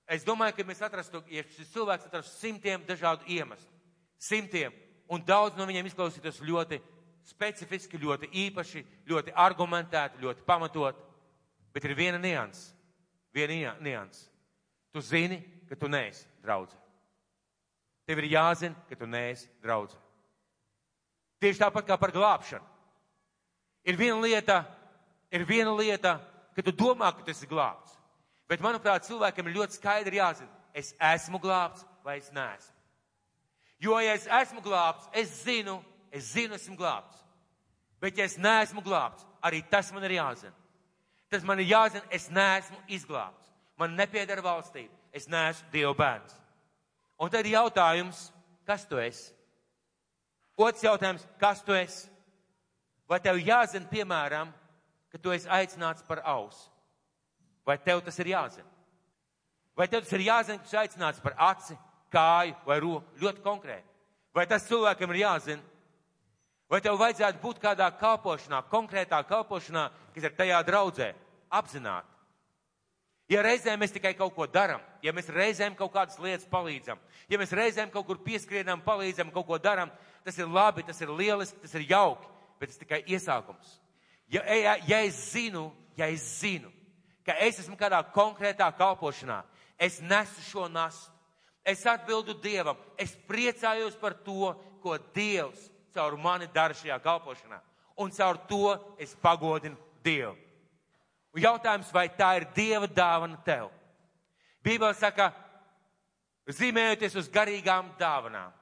es 0.07 0.23
domāju, 0.27 0.55
ka 0.55 0.65
mēs 0.67 0.81
atrastu, 0.85 1.21
ja 1.29 1.43
šis 1.43 1.73
cilvēks 1.73 2.07
atrastu 2.07 2.37
simtiem 2.37 2.85
dažādu 2.87 3.27
iemeslu. 3.27 3.78
Simtiem. 4.19 4.73
Un 5.09 5.23
daudz 5.25 5.57
no 5.57 5.65
viņiem 5.65 5.87
izklausītos 5.89 6.41
ļoti 6.45 6.77
specifiski, 7.25 7.97
ļoti 7.97 8.29
īpaši, 8.47 8.83
ļoti 9.09 9.33
argumentēti, 9.33 10.21
ļoti 10.21 10.45
pamatot. 10.45 10.99
Bet 11.73 11.85
ir 11.85 11.95
viena 11.97 12.19
nians. 12.21 12.69
Viena 13.33 13.75
nians. 13.81 14.27
Tu 14.93 15.01
zini, 15.05 15.39
ka 15.69 15.77
tu 15.77 15.89
neesi 15.89 16.25
draudzē. 16.43 16.77
Tev 18.09 18.23
ir 18.23 18.31
jāzina, 18.33 18.73
ka 18.89 18.95
tu 18.97 19.05
neesi 19.05 19.45
draudz. 19.61 19.93
Tieši 21.39 21.61
tāpat 21.61 21.85
kā 21.85 21.97
par 22.01 22.09
glābšanu. 22.09 22.65
Ir 23.85 23.99
viena 23.99 24.17
lieta, 24.23 24.63
ir 25.29 25.45
viena 25.45 25.75
lieta, 25.77 26.15
ka 26.55 26.65
tu 26.65 26.73
domā, 26.73 27.11
ka 27.13 27.21
tu 27.21 27.29
esi 27.31 27.47
glābts. 27.47 27.93
Bet, 28.49 28.63
manuprāt, 28.65 29.05
cilvēkam 29.05 29.47
ir 29.47 29.59
ļoti 29.59 29.77
skaidri 29.77 30.17
jāzina, 30.17 30.49
es 30.73 30.95
esmu 30.97 31.37
glābts 31.39 31.85
vai 32.03 32.17
es 32.17 32.31
neesmu. 32.33 32.78
Jo, 33.79 33.99
ja 34.03 34.13
es 34.17 34.27
esmu 34.27 34.61
glābts, 34.63 35.07
es 35.15 35.31
zinu, 35.45 35.79
es 36.11 36.33
zinu, 36.33 36.57
esmu 36.59 36.75
glābts. 36.79 37.23
Bet, 37.99 38.17
ja 38.17 38.27
es 38.27 38.37
neesmu 38.39 38.83
glābts, 38.83 39.25
arī 39.43 39.61
tas 39.71 39.91
man 39.95 40.03
ir 40.07 40.17
jāzina. 40.17 40.55
Tas 41.29 41.43
man 41.45 41.59
ir 41.61 41.69
jāzina, 41.71 42.03
es 42.11 42.27
neesmu 42.31 42.79
izglābts. 42.91 43.51
Man 43.79 43.95
nepiedara 43.95 44.43
valstība, 44.43 44.91
es 45.15 45.27
neesmu 45.31 45.71
Dieva 45.71 45.93
bērns. 45.95 46.35
Un 47.19 47.31
tad 47.31 47.45
ir 47.45 47.53
jautājums, 47.55 48.29
kas 48.67 48.85
tu 48.87 48.99
esi? 48.99 49.31
Otrs 50.59 50.83
jautājums, 50.83 51.23
kas 51.39 51.61
tu 51.63 51.75
esi? 51.75 52.09
Vai 53.07 53.19
tev 53.23 53.39
jāzina, 53.39 53.87
piemēram, 53.89 54.51
ka 55.11 55.19
tu 55.19 55.31
esi 55.31 55.47
aicināts 55.47 56.03
par 56.07 56.21
ausu? 56.27 56.67
Vai 57.67 57.77
tev 57.79 58.03
tas 58.03 58.19
ir 58.19 58.33
jāzina? 58.33 58.67
Vai 59.77 59.87
tev 59.87 60.03
tas 60.03 60.15
ir 60.17 60.25
jāzina, 60.27 60.59
ka 60.59 60.67
tu 60.67 60.79
aicināts 60.79 61.23
par 61.23 61.35
aci, 61.51 61.77
kāju 62.13 62.55
vai 62.65 62.79
roku? 62.83 63.05
Ļoti 63.21 63.43
konkrēti. 63.45 63.87
Vai 64.35 64.45
tas 64.49 64.67
cilvēkam 64.69 65.13
ir 65.13 65.23
jāzina? 65.23 65.63
Vai 66.69 66.83
tev 66.85 66.99
vajadzētu 67.01 67.41
būt 67.41 67.59
kādā 67.63 67.87
kalpošanā, 67.97 68.61
konkrētā 68.69 69.23
kalpošanā, 69.25 69.87
kas 70.13 70.27
ir 70.27 70.35
tajā 70.37 70.59
draudzē, 70.67 71.13
apzināti? 71.49 72.07
Ja 73.29 73.41
reizēm 73.45 73.81
mēs 73.81 73.93
tikai 73.93 74.15
kaut 74.17 74.33
ko 74.33 74.45
darām, 74.49 74.81
ja 75.05 75.13
mēs 75.13 75.29
reizēm 75.33 75.75
kaut 75.77 75.91
kādas 75.93 76.17
lietas 76.21 76.49
palīdzam, 76.49 76.97
ja 77.29 77.37
mēs 77.37 77.53
reizēm 77.53 77.91
kaut 77.93 78.07
kur 78.07 78.21
pieskrienam, 78.25 78.81
palīdzam, 78.85 79.29
kaut 79.33 79.45
ko 79.45 79.59
darām, 79.61 79.91
tas 80.25 80.37
ir 80.41 80.49
labi, 80.49 80.85
tas 80.85 81.01
ir 81.01 81.11
lieliski, 81.13 81.61
tas 81.61 81.75
ir 81.77 81.85
jauki, 81.89 82.25
bet 82.61 82.73
tas 82.73 82.81
tikai 82.81 83.03
iesākums. 83.05 83.75
Ja, 84.33 84.41
ja, 84.45 84.75
ja 84.85 85.01
es 85.05 85.17
zinu, 85.33 85.67
ja 85.97 86.09
es 86.09 86.25
zinu, 86.39 86.71
ka 87.25 87.37
es 87.45 87.61
esmu 87.61 87.77
kādā 87.77 88.01
konkrētā 88.13 88.69
kalpošanā, 88.77 89.43
es 89.77 90.01
nesu 90.01 90.45
šo 90.49 90.65
nastu, 90.69 91.13
es 91.65 91.85
atbildu 91.87 92.35
Dievam, 92.41 92.77
es 92.97 93.15
priecājos 93.27 93.97
par 93.99 94.15
to, 94.25 94.53
ko 94.83 94.97
Dievs 95.15 95.69
caur 95.93 96.17
mani 96.17 96.47
dara 96.53 96.75
šajā 96.77 96.99
kalpošanā, 97.03 97.59
un 97.99 98.11
caur 98.15 98.39
to 98.49 98.75
es 98.97 99.15
pagodinu 99.21 99.77
Dievu. 100.03 100.35
Un 101.35 101.43
jautājums, 101.43 101.91
vai 101.93 102.07
tā 102.09 102.31
ir 102.39 102.47
Dieva 102.55 102.87
dāvana 102.87 103.37
tev? 103.45 103.69
Bībele 104.65 104.95
saka, 104.97 105.29
zīmējoties 106.49 107.17
uz 107.21 107.29
garīgām 107.31 107.91
dāvanām. 107.99 108.55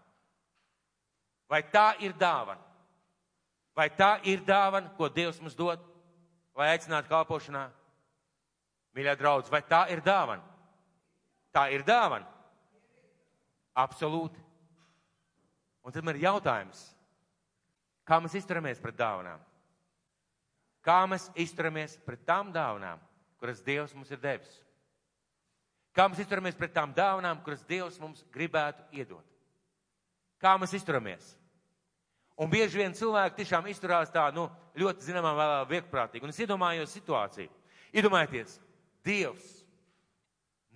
Vai 1.47 1.61
tā 1.71 1.93
ir 2.03 2.15
dāvana? 2.19 2.59
Vai 3.77 3.87
tā 3.93 4.17
ir 4.27 4.41
dāvana, 4.43 4.89
ko 4.97 5.07
Dievs 5.13 5.39
mums 5.39 5.55
dod, 5.55 5.79
lai 6.57 6.73
aicinātu 6.73 7.11
kalpošanā? 7.11 7.67
Mīļā 8.97 9.13
draudz, 9.19 9.51
vai 9.53 9.61
tā 9.61 9.85
ir 9.93 10.01
dāvana? 10.01 10.41
Tā 11.53 11.67
ir 11.71 11.85
dāvana. 11.87 12.25
Absolūti. 13.78 14.41
Un 15.86 15.93
tad 15.93 16.03
man 16.03 16.17
ir 16.17 16.25
jautājums, 16.25 16.82
kā 18.07 18.17
mēs 18.19 18.36
izturamies 18.39 18.82
pret 18.84 18.97
dāvanām? 18.99 19.43
Kā 20.84 21.01
mēs 21.07 21.30
izturamies 21.39 21.97
pret 22.05 22.23
tām 22.28 22.49
dāvanām, 22.55 22.99
kuras 23.39 23.61
Dievs 23.63 23.93
mums 23.95 24.11
ir 24.11 24.19
devis? 24.23 24.51
Kā 25.95 26.05
mēs 26.09 26.21
izturamies 26.23 26.57
pret 26.57 26.73
tām 26.75 26.93
dāvanām, 26.95 27.41
kuras 27.45 27.63
Dievs 27.67 27.99
mums 28.01 28.23
gribētu 28.34 28.84
iedot? 28.95 29.25
Kā 30.41 30.53
mēs 30.59 30.75
izturamies? 30.78 31.34
Un 32.38 32.51
bieži 32.51 32.78
vien 32.78 32.93
cilvēki 32.93 33.39
tiešām 33.39 33.65
izturās 33.71 34.11
tā, 34.13 34.28
nu, 34.36 34.45
ļoti 34.78 35.07
zināmā 35.07 35.32
vēlā 35.34 35.61
viegprātīgi. 35.71 36.21
Un 36.28 36.34
es 36.34 36.41
iedomājos 36.43 36.93
situāciju. 36.93 37.49
Iedomājieties, 37.97 38.59
Dievs, 39.07 39.47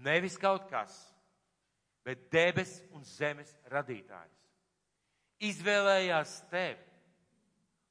nevis 0.02 0.40
kaut 0.42 0.66
kas, 0.72 0.96
bet 2.06 2.30
debes 2.34 2.80
un 2.96 3.04
zemes 3.06 3.52
radītājs, 3.70 4.38
izvēlējās 5.42 6.36
tevi, 6.52 6.80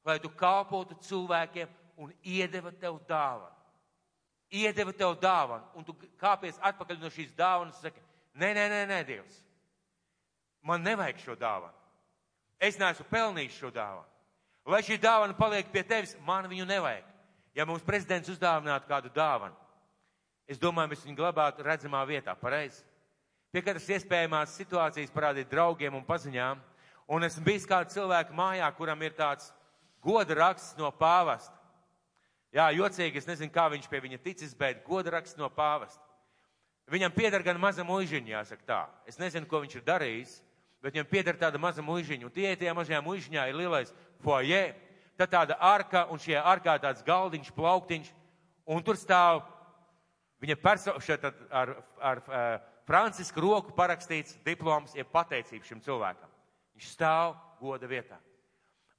lai 0.07 0.17
tu 0.19 0.31
kalpotu 0.35 0.97
cilvēkiem 1.05 1.69
un 2.01 2.13
iedeva 2.23 2.71
tev 2.71 2.99
dāvanu. 3.07 3.57
Iedeva 4.51 4.91
tev 4.91 5.15
dāvanu, 5.21 5.63
un 5.79 5.85
tu 5.87 5.95
kāpies 6.19 6.57
atpakaļ 6.59 6.99
no 6.99 7.11
šīs 7.13 7.31
dāvanas 7.37 7.77
un 7.77 7.85
saki, 7.85 8.01
nē, 8.35 8.49
nē, 8.57 8.65
nē, 8.73 8.81
nē, 8.89 8.97
Dievs, 9.07 9.37
man 10.67 10.83
nevajag 10.83 11.21
šo 11.23 11.37
dāvanu. 11.39 11.77
Es 12.61 12.77
neesmu 12.77 13.07
pelnījis 13.09 13.55
šo 13.57 13.71
dāvanu. 13.73 14.09
Lai 14.69 14.83
šī 14.85 14.99
dāvana 15.01 15.33
paliek 15.37 15.71
pie 15.71 15.81
tevis, 15.87 16.13
man 16.27 16.45
viņu 16.51 16.67
nevajag. 16.69 17.07
Ja 17.57 17.65
mums 17.65 17.83
prezidents 17.83 18.29
uzdāvinātu 18.31 18.87
kādu 18.87 19.09
dāvanu, 19.15 19.55
es 20.47 20.59
domāju, 20.59 20.91
mēs 20.93 21.01
viņu 21.07 21.17
glabātu 21.17 21.65
redzamā 21.65 22.03
vietā, 22.07 22.35
pareizi. 22.37 22.83
Pie 23.51 23.59
katras 23.65 23.89
iespējamās 23.91 24.53
situācijas 24.55 25.11
parādīt 25.11 25.49
draugiem 25.51 25.97
un 25.97 26.05
paziņām, 26.07 26.59
un 27.11 27.27
esmu 27.27 27.43
bijis 27.43 27.65
kāds 27.67 27.97
cilvēks 27.97 28.31
mājā, 28.31 28.69
kuram 28.77 29.01
ir 29.03 29.11
tāds 29.17 29.49
goda 29.99 30.37
raksts 30.39 30.77
no 30.79 30.87
pāvasta. 30.95 31.57
Jā, 32.55 32.69
jocīgi, 32.75 33.19
es 33.19 33.27
nezinu, 33.27 33.51
kā 33.51 33.65
viņš 33.73 33.89
pie 33.91 33.99
viņa 34.05 34.21
ticis, 34.23 34.55
bet 34.55 34.85
godraksts 34.87 35.39
no 35.39 35.51
pāvesta. 35.51 35.99
Viņam 36.91 37.11
pieder 37.15 37.43
gan 37.43 37.59
maza 37.59 37.83
muižiņa, 37.87 38.33
jāsaka 38.37 38.67
tā. 38.67 38.79
Es 39.07 39.19
nezinu, 39.19 39.47
ko 39.47 39.61
viņš 39.63 39.77
ir 39.77 39.85
darījis, 39.87 40.33
bet 40.83 40.95
viņam 40.95 41.11
pieder 41.11 41.39
tāda 41.39 41.59
maza 41.59 41.83
muižiņa. 41.83 42.27
Un 42.27 42.35
tie 42.35 42.55
tajā 42.55 42.75
mazajā 42.75 43.03
muižiņā 43.03 43.49
ir 43.51 43.59
lielais 43.59 43.91
foje, 44.23 44.63
tad 45.19 45.31
tāda 45.35 45.59
arka, 45.59 46.07
un 46.11 46.23
šajā 46.23 46.47
arkā 46.55 46.79
tāds 46.83 47.03
galdiņš, 47.07 47.51
plauktiņš, 47.59 48.11
un 48.71 48.83
tur 48.83 48.99
stāv 48.99 49.43
viņa 50.39 50.59
personība 50.63 51.31
ar, 51.31 51.35
ar, 51.51 51.77
ar 51.99 52.27
uh, 52.27 52.70
Francisku 52.91 53.39
roku 53.39 53.71
parakstīts 53.71 54.35
diploms, 54.43 54.91
ir 54.99 55.07
pateicība 55.07 55.63
šim 55.63 55.79
cilvēkam. 55.85 56.31
Viņš 56.75 56.87
stāv 56.91 57.37
goda 57.61 57.87
vietā. 57.87 58.17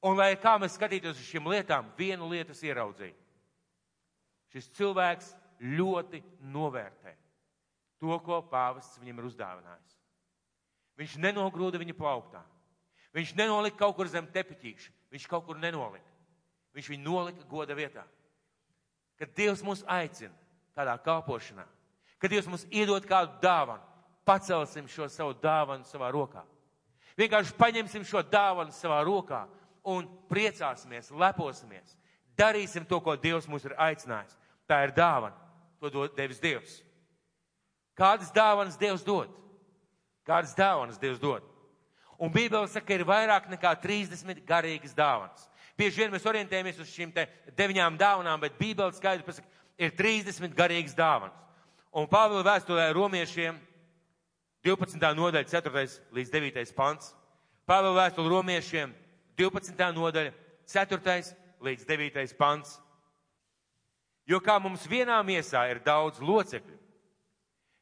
Un 0.09 0.17
lai 0.17 0.33
kā 0.41 0.55
mēs 0.57 0.79
skatītos 0.79 1.19
uz 1.21 1.27
šīm 1.29 1.51
lietām, 1.53 1.91
vienu 1.99 2.31
lietu 2.31 2.57
ieraudzīju. 2.57 3.19
Šis 4.55 4.71
cilvēks 4.79 5.29
ļoti 5.77 6.23
novērtē 6.55 7.13
to, 8.01 8.17
ko 8.25 8.41
pāvests 8.49 8.97
viņam 9.03 9.21
ir 9.21 9.29
uzdāvinājis. 9.29 9.93
Viņš 10.99 11.19
nenogrūda 11.21 11.81
viņa 11.83 11.95
plauktā. 11.99 12.41
Viņš 13.13 13.37
nenolika 13.37 13.83
kaut 13.85 13.99
kur 14.01 14.09
zem 14.09 14.25
tepiķīša. 14.33 14.89
Viņš 15.13 15.29
kaut 15.29 15.45
kur 15.47 15.61
nenolika. 15.61 16.09
Viņš 16.73 16.89
viņu 16.95 17.05
nolika 17.05 17.45
goda 17.49 17.77
vietā. 17.77 18.07
Kad 19.21 19.37
Dievs 19.37 19.61
mūs 19.65 19.85
aicina 19.85 20.33
kādā 20.73 20.97
kalpošanā, 21.05 21.69
kad 22.23 22.31
Dievs 22.31 22.47
mums 22.47 22.63
iedod 22.71 23.03
kādu 23.09 23.35
dāvanu, 23.43 23.83
pacelsim 24.25 24.87
šo 24.87 25.09
savu 25.11 25.35
dāvanu 25.43 25.83
savā 25.89 26.13
rokā. 26.15 26.45
Vienkārši 27.19 27.57
paņemsim 27.59 28.07
šo 28.07 28.23
dāvanu 28.23 28.71
savā 28.77 29.01
rokā 29.05 29.43
un 29.91 30.07
priecāsimies, 30.31 31.11
leposimies. 31.11 31.97
Darīsim 32.39 32.87
to, 32.89 33.01
ko 33.03 33.17
Dievs 33.19 33.49
mūs 33.51 33.67
ir 33.67 33.75
aicinājis. 33.75 34.39
Tā 34.71 34.85
ir 34.87 34.95
dāvana. 34.97 35.37
To 35.83 35.91
dod 35.91 36.15
devis 36.17 36.41
Dievs. 36.41 36.79
Kādas 37.99 38.31
dāvanas 38.33 38.79
Dievs 38.79 39.03
dod? 39.05 39.33
Kādas 40.25 40.55
dāvanas 40.55 41.01
Dievs 41.03 41.19
dod? 41.21 41.43
Un 42.23 42.31
Bībele 42.31 42.71
saka, 42.71 42.87
ka 42.87 42.95
ir 42.95 43.03
vairāk 43.05 43.51
nekā 43.51 43.75
30 43.83 44.45
garīgas 44.47 44.95
dāvanas. 44.95 45.49
Bieži 45.77 46.05
vien 46.05 46.13
mēs 46.15 46.27
orientējamies 46.29 46.79
uz 46.85 46.91
šīm 46.93 47.11
deviņām 47.59 47.99
dāvanām, 47.99 48.39
bet 48.45 48.61
Bībele 48.61 48.95
skaidri 48.95 49.27
pasaka, 49.27 49.49
ir 49.75 49.91
30 49.99 50.55
garīgas 50.55 50.95
dāvanas. 50.95 51.43
Un 51.93 52.07
Pāvila 52.09 52.41
vēstulē 52.47 52.87
romiešiem 52.97 53.59
12. 54.65 54.97
nodaļa, 55.13 55.45
4. 55.45 55.83
līdz 56.17 56.31
9. 56.33 56.71
pants. 56.73 57.11
Pāvila 57.69 58.07
vēstule 58.07 58.33
romiešiem 58.33 58.95
12. 59.37 59.77
nodaļa, 59.99 60.33
4. 60.73 61.19
līdz 61.61 61.85
9. 61.91 62.33
pants. 62.39 62.79
Jo 64.25 64.41
kā 64.41 64.57
mums 64.63 64.87
vienā 64.89 65.19
miesā 65.21 65.67
ir 65.69 65.83
daudz 65.85 66.23
locekļu, 66.25 66.79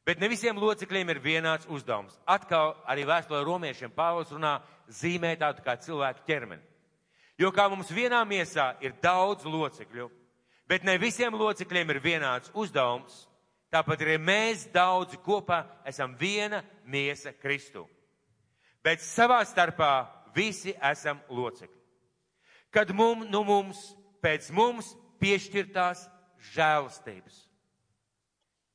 bet 0.03 0.19
ne 0.19 0.27
visiem 0.27 0.59
locekļiem 0.59 1.15
ir 1.15 1.23
vienāds 1.23 1.71
uzdevums. 1.71 2.19
Atkal 2.27 2.75
arī 2.91 3.07
vēstulē 3.07 3.45
romiešiem 3.47 3.95
Pāvils 3.95 4.35
runā 4.35 4.57
zīmē 4.91 5.37
tādu 5.39 5.63
kā 5.63 5.79
cilvēku 5.79 6.27
ķermeni. 6.27 6.65
Jo 7.39 7.55
kā 7.55 7.69
mums 7.71 7.95
vienā 7.95 8.25
miesā 8.27 8.73
ir 8.83 8.91
daudz 8.99 9.47
locekļu, 9.47 10.11
bet 10.67 10.83
ne 10.83 10.99
visiem 10.99 11.31
locekļiem 11.31 11.95
ir 11.95 12.03
vienāds 12.03 12.51
uzdevums, 12.51 13.30
tāpat 13.71 14.03
arī 14.03 14.17
mēs 14.19 14.67
daudzi 14.73 15.19
kopā 15.23 15.63
esam 15.87 16.15
viena 16.19 16.61
miesa 16.85 17.33
Kristu. 17.33 17.85
Bet 18.83 19.03
savā 19.05 19.41
starpā 19.45 20.07
visi 20.35 20.73
esam 20.81 21.21
locekļi. 21.29 21.79
Kad 22.71 22.93
mums, 22.95 23.27
nu 23.29 23.43
mums, 23.43 23.79
pēc 24.23 24.47
mums 24.55 24.93
piešķirtās 25.21 26.05
žēlastības. 26.53 27.43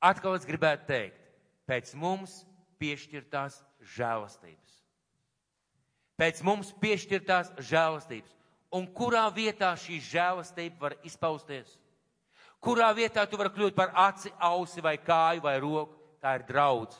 Atkal 0.04 0.36
es 0.36 0.44
gribētu 0.46 0.86
teikt, 0.90 1.22
pēc 1.66 1.94
mums 1.98 2.42
piešķirtās 2.80 3.58
žēlastības. 3.96 4.74
Pēc 6.20 6.42
mums 6.44 6.72
piešķirtās 6.80 7.52
žēlastības. 7.68 8.32
Un 8.76 8.86
kurā 8.92 9.26
vietā 9.32 9.72
šī 9.78 9.98
žēlastība 10.02 10.80
var 10.80 10.96
izpausties? 11.06 11.76
Kurā 12.66 12.88
vietā 12.98 13.22
tu 13.30 13.38
vari 13.38 13.52
kļūt 13.54 13.76
par 13.76 13.92
aci, 13.94 14.32
ausi 14.42 14.82
vai 14.82 14.96
kāju 14.98 15.44
vai 15.44 15.54
roku? 15.62 15.94
Tā 16.18 16.32
ir 16.34 16.46
draudz. 16.48 16.96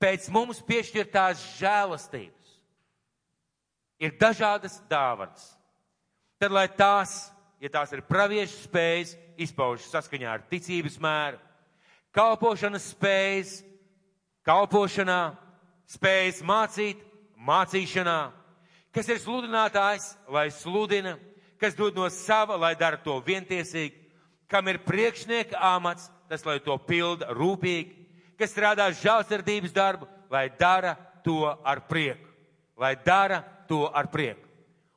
Pēc 0.00 0.30
mums 0.32 0.62
piešķirtās 0.64 1.42
žēlastības 1.58 2.54
ir 4.00 4.14
dažādas 4.16 4.78
dāvanas. 4.88 5.50
Tad, 6.40 6.54
lai 6.56 6.64
tās, 6.72 7.28
ja 7.60 7.68
tās 7.68 7.92
ir 7.92 8.00
praviešu 8.08 8.62
spējas, 8.62 9.12
izpaužas 9.36 9.90
saskaņā 9.92 10.32
ar 10.32 10.46
ticības 10.48 10.96
mēru, 11.04 11.36
kalpošanas 12.16 12.88
spējas, 12.94 13.58
kalpošanā, 14.48 15.20
spējas 15.92 16.40
mācīt, 16.40 17.04
mācīšanā, 17.36 18.18
kas 18.96 19.12
ir 19.12 19.20
sludinātājs, 19.20 20.14
lai 20.32 20.48
sludina, 20.54 21.18
kas 21.60 21.76
dod 21.76 22.00
no 22.00 22.08
sava, 22.08 22.56
lai 22.56 22.72
dara 22.80 22.96
to 23.04 23.20
vientiesīgi, 23.26 23.99
kam 24.50 24.68
ir 24.68 24.80
priekšnieka 24.82 25.58
amats, 25.62 26.10
tas, 26.28 26.42
lai 26.46 26.58
to 26.62 26.74
pilda 26.82 27.30
rūpīgi, 27.34 27.94
kas 28.38 28.52
strādā 28.52 28.88
žēlsirdības 28.98 29.74
darbu, 29.74 30.08
lai 30.30 30.48
dara 30.58 30.96
to 31.24 31.44
ar 31.46 31.84
prieku. 31.88 32.26
Lai 32.80 32.94
dara 32.96 33.42
to 33.68 33.84
ar 33.92 34.08
prieku. 34.10 34.46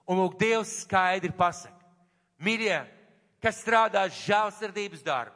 Un 0.07 0.19
lūk, 0.19 0.37
Dievs 0.39 0.71
skaidri 0.83 1.31
pasaka. 1.35 1.79
Mīļie, 2.43 2.79
kas 3.43 3.59
strādā 3.61 4.03
žēlsirdības 4.11 5.03
darbu, 5.05 5.35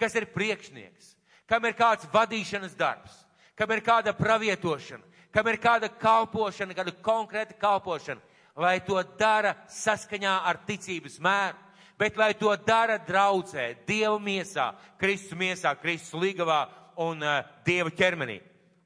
kas 0.00 0.16
ir 0.16 0.28
priekšnieks, 0.32 1.14
kam 1.48 1.64
ir 1.64 1.76
kāds 1.76 2.08
vadīšanas 2.12 2.76
darbs, 2.76 3.14
kam 3.56 3.70
ir 3.72 3.82
kāda 3.84 4.12
pravietošana, 4.16 5.04
kam 5.32 5.48
ir 5.48 5.60
kāda 5.60 5.88
kalpošana, 6.00 6.76
kāda 6.76 6.92
konkrēta 7.04 7.56
kalpošana, 7.60 8.20
lai 8.58 8.78
to 8.84 8.98
dara 9.20 9.54
saskaņā 9.70 10.34
ar 10.48 10.60
ticības 10.68 11.18
mēru, 11.22 11.56
bet 11.98 12.16
lai 12.16 12.32
to 12.38 12.54
dara 12.66 12.98
draudzē, 12.98 13.72
Dieva 13.86 14.18
miesā, 14.22 14.72
Kristus 15.00 15.38
miesā, 15.38 15.74
Kristus 15.80 16.14
līgavā 16.18 16.66
un 17.02 17.22
uh, 17.22 17.42
Dieva 17.66 17.90
ķermenī. 17.90 18.38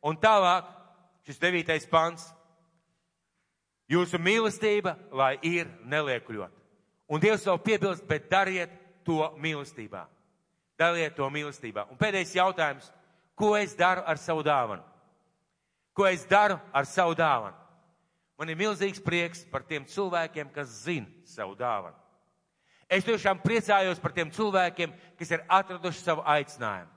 Un 0.03 0.17
tālāk, 0.19 0.67
šis 1.29 1.41
devītais 1.43 1.87
pants. 1.91 2.25
Jūsu 3.93 4.19
mīlestība, 4.23 4.97
lai 5.13 5.37
ir 5.45 5.69
neliekuļot. 5.85 6.55
Un 7.13 7.21
Dievs 7.21 7.45
vēl 7.47 7.61
piebilst, 7.61 8.07
bet 8.09 8.31
dariet 8.31 8.73
to 9.05 9.21
mīlestībā. 9.37 10.07
Dariet 10.81 11.15
to 11.19 11.29
mīlestībā. 11.31 11.87
Un 11.93 12.01
pēdējais 12.01 12.37
jautājums, 12.39 12.89
ko 13.37 13.53
es 13.59 13.77
daru 13.77 14.05
ar 14.09 14.19
savu 14.19 14.45
dāvanu? 14.47 14.83
Ko 15.93 16.07
es 16.09 16.25
daru 16.25 16.57
ar 16.73 16.89
savu 16.89 17.15
dāvanu? 17.19 17.59
Man 18.41 18.49
ir 18.49 18.59
milzīgs 18.59 19.03
prieks 19.05 19.45
par 19.53 19.63
tiem 19.69 19.85
cilvēkiem, 19.87 20.49
kas 20.55 20.73
zina 20.87 21.07
savu 21.29 21.53
dāvanu. 21.59 21.95
Es 22.93 23.07
tiešām 23.07 23.39
priecājos 23.41 24.01
par 24.03 24.13
tiem 24.13 24.29
cilvēkiem, 24.35 24.93
kas 25.17 25.31
ir 25.33 25.45
atraduši 25.49 26.03
savu 26.05 26.25
aicinājumu. 26.29 26.91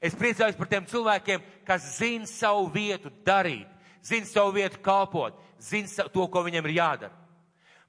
Es 0.00 0.16
priecājos 0.16 0.56
par 0.56 0.68
tiem 0.70 0.86
cilvēkiem, 0.88 1.42
kas 1.66 1.84
zina 1.98 2.28
savu 2.28 2.70
vietu 2.72 3.12
darīt, 3.24 3.68
zina 4.04 4.28
savu 4.28 4.54
vietu 4.56 4.80
kalpot, 4.84 5.36
zina 5.60 6.06
to, 6.12 6.24
ko 6.28 6.44
viņiem 6.46 6.68
ir 6.68 6.76
jādara. 6.78 7.12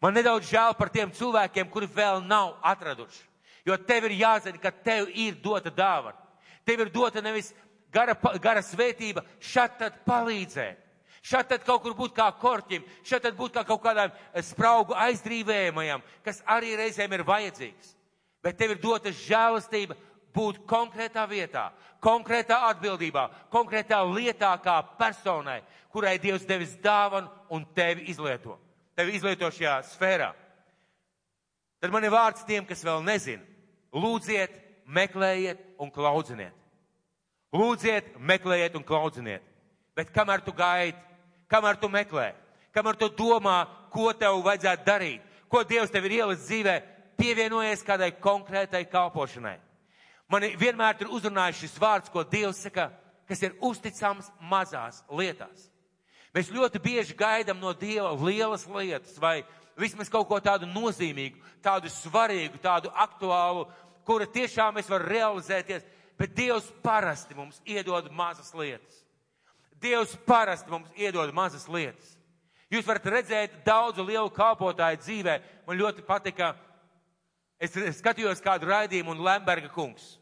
Man 0.03 0.13
nedaudz 0.13 0.51
žēl 0.51 0.75
par 0.77 0.91
tiem 0.93 1.11
cilvēkiem, 1.15 1.69
kuri 1.71 1.87
vēl 1.89 2.21
nav 2.27 2.57
atraduši. 2.67 3.23
Jo 3.67 3.75
tev 3.79 4.07
ir 4.07 4.19
jāzina, 4.21 4.59
ka 4.61 4.71
tev 4.71 5.09
ir 5.11 5.39
dota 5.43 5.71
dāvana. 5.73 6.19
Tev 6.67 6.83
ir 6.83 6.91
dota 6.91 7.23
nevis 7.23 7.53
gara, 7.91 8.15
gara 8.43 8.63
svētība, 8.63 9.23
šad 9.39 9.79
tad 9.79 10.03
palīdzēt. 10.07 10.83
Šad 11.27 11.49
tad 11.49 11.63
kaut 11.67 11.81
kur 11.83 11.95
būt 11.97 12.13
kā 12.15 12.29
korķim, 12.39 12.85
šad 13.03 13.25
tad 13.25 13.35
būt 13.35 13.57
kā 13.57 13.63
kaut 13.67 13.81
kādām 13.83 14.13
spraugu 14.47 14.95
aizdrīvējumajam, 14.95 16.03
kas 16.23 16.39
arī 16.47 16.77
reizēm 16.79 17.17
ir 17.17 17.25
vajadzīgs. 17.27 17.95
Bet 18.43 18.55
tev 18.59 18.75
ir 18.75 18.79
dota 18.79 19.11
žēlastība 19.11 19.97
būt 20.37 20.61
konkrētā 20.69 21.25
vietā, 21.27 21.65
konkrētā 22.03 22.61
atbildībā, 22.69 23.25
konkrētā 23.51 23.99
lietā 24.07 24.53
kā 24.63 24.77
personai, 24.99 25.59
kurai 25.91 26.15
Dievs 26.21 26.45
devis 26.47 26.77
dāvanu 26.79 27.27
un 27.51 27.65
tevi 27.75 28.07
izlieto. 28.13 28.55
Tevi 28.95 29.17
izlieto 29.17 29.49
šajā 29.51 29.81
sfērā. 29.89 30.29
Tad 31.81 31.91
man 31.93 32.07
ir 32.07 32.13
vārds 32.13 32.45
tiem, 32.47 32.65
kas 32.65 32.85
vēl 32.85 33.03
nezina. 33.05 33.43
Lūdziet, 33.93 34.55
meklējiet 34.87 35.59
un 35.81 35.91
klaudziniet. 35.91 36.55
Lūdziet, 37.53 38.15
meklējiet 38.17 38.79
un 38.79 38.85
klaudziniet. 38.87 39.43
Bet 39.97 40.11
kamēr 40.13 40.43
tu 40.45 40.53
gaidi, 40.55 40.97
kamēr 41.51 41.79
tu 41.81 41.89
meklē, 41.91 42.31
kamēr 42.75 42.99
tu 42.99 43.09
domā, 43.17 43.65
ko 43.93 44.11
tev 44.13 44.41
vajadzētu 44.45 44.85
darīt, 44.87 45.23
ko 45.49 45.63
Dievs 45.63 45.91
tev 45.91 46.05
ir 46.07 46.19
ielicis 46.19 46.47
dzīvē, 46.47 46.75
pievienojies 47.17 47.83
kādai 47.87 48.11
konkrētai 48.21 48.83
kalpošanai. 48.91 49.57
Man 50.27 50.43
vienmēr 50.59 51.01
ir 51.01 51.11
uzrunājis 51.15 51.63
šis 51.63 51.77
vārds, 51.79 52.11
ko 52.11 52.23
Dievs 52.27 52.59
saka, 52.65 52.89
kas 53.27 53.41
ir 53.43 53.55
uzticams 53.63 54.29
mazās 54.51 55.01
lietās. 55.09 55.69
Mēs 56.35 56.51
ļoti 56.53 56.81
bieži 56.83 57.15
gaidām 57.17 57.59
no 57.63 57.71
Dieva 57.73 58.11
lielas 58.19 58.67
lietas 58.67 59.15
vai 59.19 59.39
vismaz 59.79 60.11
kaut 60.11 60.27
ko 60.27 60.39
tādu 60.43 60.67
nozīmīgu, 60.69 61.39
tādu 61.63 61.89
svarīgu, 61.91 62.59
tādu 62.61 62.91
aktuālu, 62.93 63.65
kura 64.05 64.27
tiešām 64.27 64.77
mēs 64.77 64.91
varam 64.91 65.09
realizēties, 65.09 65.85
bet 66.19 66.35
Dievs 66.35 66.67
parasti 66.83 67.37
mums 67.37 67.61
iedod 67.65 68.11
mazas 68.11 68.51
lietas. 68.53 69.06
Dievs 69.81 70.15
parasti 70.25 70.71
mums 70.71 70.89
iedod 70.97 71.33
mazas 71.35 71.67
lietas. 71.69 72.15
Jūs 72.71 72.87
varat 72.87 73.05
redzēt 73.07 73.59
daudzu 73.65 74.03
lielu 74.03 74.29
kalpotāju 74.33 74.99
dzīvē. 74.99 75.37
Man 75.67 75.77
ļoti 75.79 76.03
patika, 76.03 76.55
es 77.61 77.75
skatījos 77.99 78.41
kādu 78.43 78.67
raidījumu 78.67 79.13
un 79.13 79.23
Lemberga 79.23 79.69
kungs. 79.71 80.17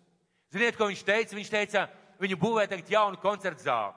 Ziniet, 0.53 0.77
ko 0.77 0.89
viņš 0.91 1.01
teica? 1.07 1.35
Viņš 1.35 1.49
teica, 1.51 1.87
viņu 2.21 2.37
būvē 2.39 2.67
tagad 2.69 2.91
jaunu 2.91 3.17
koncertu 3.21 3.65
zāli. 3.65 3.95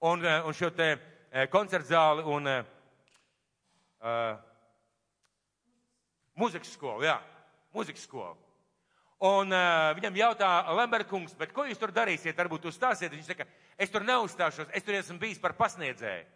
Un, 0.00 0.24
eh, 0.24 0.42
un 0.46 0.54
šo 0.54 0.70
te 0.70 0.90
eh, 0.94 1.46
koncertu 1.50 1.88
zāli 1.90 2.22
un 2.22 2.46
uh, 2.46 4.36
muzikas 6.38 6.70
skolu, 6.76 7.02
jā, 7.02 7.16
muzikas 7.74 8.04
skolu. 8.06 8.36
Un 9.18 9.50
uh, 9.50 9.90
viņam 9.98 10.20
jautā 10.20 10.48
Lemberkungs, 10.78 11.34
bet 11.34 11.50
ko 11.56 11.64
jūs 11.66 11.80
tur 11.80 11.90
darīsiet? 11.90 12.36
Varbūt 12.38 12.68
uzstāsiet. 12.70 13.10
Viņš 13.10 13.32
saka, 13.32 13.48
es 13.78 13.92
tur 13.94 14.04
neuzstāšos, 14.06 14.68
es 14.74 14.84
tur 14.84 14.98
esmu 14.98 15.18
bijis 15.22 15.40
par 15.42 15.54
pasniedzēju. 15.58 16.26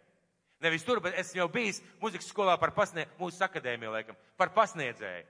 Nevis 0.63 0.85
tur, 0.87 1.01
bet 1.03 1.17
esmu 1.19 1.41
jau 1.41 1.49
bijis 1.51 1.81
muzikas 2.01 2.29
skolā 2.31 2.55
par 2.59 2.71
pasniedzēju, 2.75 3.19
mūsu 3.19 3.43
akadēmiju, 3.43 3.93
laikam, 3.93 4.19
par 4.39 4.53
pasniedzēju. 4.55 5.25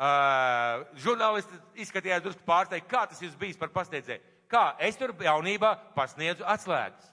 Uh, 0.00 0.86
žurnālisti 0.96 1.58
izskatījās 1.84 2.22
drusku 2.24 2.46
pārsteigti, 2.46 2.88
kā 2.88 3.02
tas 3.10 3.20
jūs 3.20 3.34
bijis 3.36 3.58
par 3.60 3.68
pasniedzēju. 3.74 4.22
Kā? 4.50 4.62
Es 4.82 4.96
tur 4.98 5.12
jaunībā 5.12 5.74
pasniedzu 5.94 6.46
atslēgas. 6.48 7.10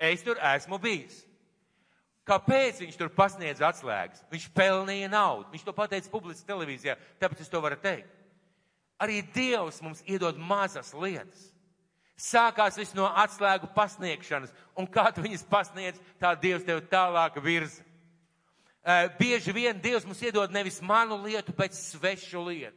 Es 0.00 0.24
tur 0.24 0.40
esmu 0.54 0.80
bijis. 0.80 1.20
Kāpēc 2.26 2.80
viņš 2.80 2.96
tur 2.98 3.10
pasniedz 3.12 3.60
atslēgas? 3.64 4.24
Viņš 4.32 4.48
pelnīja 4.56 5.10
naudu. 5.12 5.50
Viņš 5.52 5.66
to 5.66 5.74
pateica 5.76 6.12
publiski 6.12 6.48
televīzijā, 6.48 6.96
tāpēc 7.20 7.44
es 7.44 7.52
to 7.52 7.60
varu 7.62 7.78
teikt. 7.80 8.08
Arī 9.00 9.20
Dievs 9.34 9.80
mums 9.84 10.02
iedod 10.08 10.38
mazas 10.38 10.92
lietas. 10.94 11.48
Sākās 12.20 12.76
viss 12.76 12.92
no 12.92 13.06
atslēgu 13.08 13.70
pasniegšanas, 13.72 14.52
un 14.76 14.88
kā 14.92 15.06
tu 15.14 15.22
viņas 15.24 15.46
pasniedz, 15.48 16.00
tā 16.20 16.34
Dievs 16.36 16.66
tev 16.66 16.82
tālāk 16.90 17.38
virza. 17.40 17.80
Bieži 19.16 19.54
vien 19.56 19.80
Dievs 19.80 20.04
mums 20.08 20.20
iedod 20.24 20.52
nevis 20.52 20.80
manu 20.84 21.16
lietu, 21.24 21.54
bet 21.56 21.76
svešu 21.76 22.44
lietu. 22.50 22.76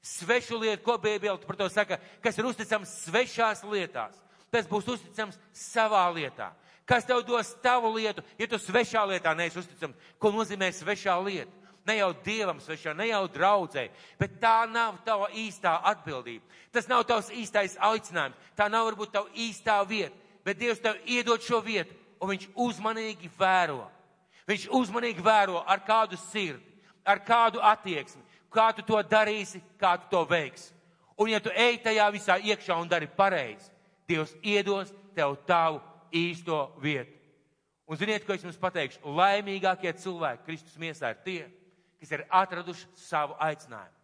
Svešu 0.00 0.56
lietu, 0.62 0.82
ko 0.86 0.96
Bībele 0.96 1.36
par 1.44 1.58
to 1.60 1.68
saka, 1.68 1.98
kas 2.24 2.38
ir 2.40 2.48
uzticams 2.48 2.92
svešās 3.04 3.60
lietās. 3.68 4.16
Tas 4.50 4.68
būs 4.68 4.88
uzticams 4.88 5.36
savā 5.52 6.06
lietā. 6.16 6.48
Kas 6.88 7.04
tev 7.06 7.20
dos 7.28 7.52
tavu 7.62 7.92
lietu, 7.94 8.24
ja 8.40 8.48
tu 8.48 8.58
svešā 8.58 9.04
lietā 9.12 9.36
neesi 9.36 9.60
uzticams? 9.60 10.08
Ko 10.18 10.32
nozīmē 10.34 10.72
svešā 10.74 11.20
lieta? 11.22 11.59
Ne 11.86 11.96
jau 11.96 12.10
dievam 12.24 12.60
svešā, 12.60 12.94
ne 12.96 13.08
jau 13.10 13.24
draudzē, 13.28 13.88
bet 14.18 14.38
tā 14.42 14.64
nav 14.70 14.98
tava 15.04 15.30
īstā 15.32 15.76
atbildība. 15.92 16.44
Tas 16.72 16.88
nav 16.90 17.04
tavs 17.08 17.30
īstais 17.34 17.76
aicinājums, 17.80 18.36
tā 18.56 18.68
nav 18.70 18.88
varbūt 18.90 19.12
tava 19.14 19.30
īstā 19.34 19.80
vieta, 19.88 20.16
bet 20.44 20.58
Dievs 20.60 20.82
tev 20.82 21.00
iedod 21.06 21.42
šo 21.42 21.60
vietu, 21.64 21.94
un 22.20 22.32
viņš 22.32 22.48
uzmanīgi 22.54 23.30
vēro. 23.38 23.86
Viņš 24.48 24.66
uzmanīgi 24.74 25.22
vēro 25.24 25.62
ar 25.66 25.82
kādu 25.86 26.18
sirdi, 26.30 26.64
ar 27.04 27.22
kādu 27.24 27.62
attieksmi, 27.62 28.22
kā 28.52 28.70
tu 28.76 28.84
to 28.86 29.00
darīsi, 29.02 29.62
kā 29.80 29.96
tu 30.00 30.10
to 30.10 30.24
veiksi. 30.28 30.72
Un 31.20 31.28
ja 31.28 31.40
tu 31.40 31.52
ej 31.52 31.82
tajā 31.84 32.06
visā 32.14 32.38
iekšā 32.40 32.76
un 32.80 32.88
dari 32.88 33.06
pareizi, 33.06 33.70
Dievs 34.08 34.32
iedos 34.42 34.90
tev 35.14 35.36
tavu 35.46 35.78
īsto 36.10 36.72
vietu. 36.82 37.14
Un 37.86 37.98
ziniet, 37.98 38.24
ko 38.26 38.34
es 38.34 38.42
jums 38.42 38.58
pateikšu? 38.58 39.02
Laimīgākie 39.02 39.90
cilvēki 39.98 40.46
Kristus 40.46 40.78
miesā 40.78 41.10
ir 41.10 41.20
tie, 41.24 41.40
kas 42.00 42.14
ir 42.16 42.24
atraduši 42.28 42.88
savu 42.96 43.36
aicinājumu, 43.38 43.96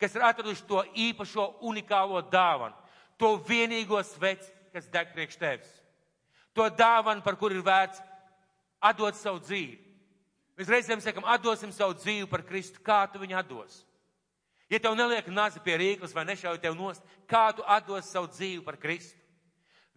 kas 0.00 0.14
ir 0.14 0.24
atraduši 0.28 0.66
to 0.68 0.84
īpašo 1.08 1.48
unikālo 1.66 2.20
dāvanu, 2.30 2.76
to 3.18 3.34
vienīgo 3.48 3.98
sveci, 4.04 4.52
kas 4.72 4.86
deg 4.92 5.12
priekš 5.14 5.40
tevis. 5.40 5.70
To 6.54 6.68
dāvanu, 6.70 7.24
par 7.24 7.36
kur 7.40 7.52
ir 7.54 7.64
vērts 7.64 8.02
atdot 8.80 9.16
savu 9.18 9.40
dzīvi. 9.42 9.78
Mēs 10.58 10.70
reizēm 10.72 11.02
sakam, 11.02 11.26
atdosim 11.26 11.70
savu 11.74 11.94
dzīvi 11.98 12.26
par 12.30 12.42
Kristu, 12.46 12.82
kā 12.82 13.04
tu 13.10 13.20
viņu 13.22 13.36
atdos. 13.38 13.82
Ja 14.68 14.80
tev 14.82 14.96
neliek 14.98 15.28
nazi 15.32 15.62
pie 15.64 15.76
rīklas 15.80 16.12
vai 16.12 16.26
nešauj 16.28 16.58
tev 16.60 16.74
nost, 16.76 17.04
kā 17.30 17.48
tu 17.56 17.64
atdos 17.64 18.10
savu 18.10 18.28
dzīvi 18.32 18.64
par 18.66 18.76
Kristu? 18.76 19.16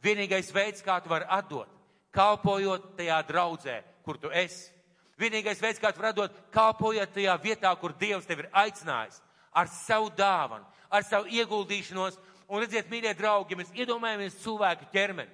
Vienīgais 0.01 0.53
veids, 0.53 0.81
kā 0.85 0.99
tu 1.01 1.09
vari 1.11 1.27
atdot, 1.29 1.69
kalpojot 2.13 2.93
tajā 2.97 3.17
draudzē, 3.27 3.81
kur 4.05 4.17
tu 4.21 4.31
esi. 4.33 4.71
Vienīgais 5.21 5.61
veids, 5.61 5.79
kā 5.81 5.91
tu 5.93 6.01
vari 6.01 6.17
dot, 6.17 6.37
kalpojot 6.53 7.13
tajā 7.13 7.35
vietā, 7.43 7.71
kur 7.77 7.93
Dievs 7.99 8.25
tevi 8.25 8.47
ir 8.47 8.49
aicinājis, 8.63 9.19
ar 9.53 9.69
savu 9.69 10.09
dāvanu, 10.17 10.65
ar 10.89 11.05
savu 11.05 11.29
ieguldīšanos. 11.29 12.17
Un 12.51 12.63
redziet, 12.63 12.89
mīļie 12.91 13.13
draugi, 13.15 13.55
mēs 13.55 13.69
iedomājamies 13.77 14.39
cilvēku 14.41 14.89
ķermeni. 14.91 15.31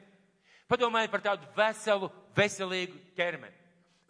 Padomājiet 0.68 1.14
par 1.14 1.24
tādu 1.24 1.48
veselu, 1.56 2.12
veselīgu 2.36 3.00
ķermeni. 3.18 3.56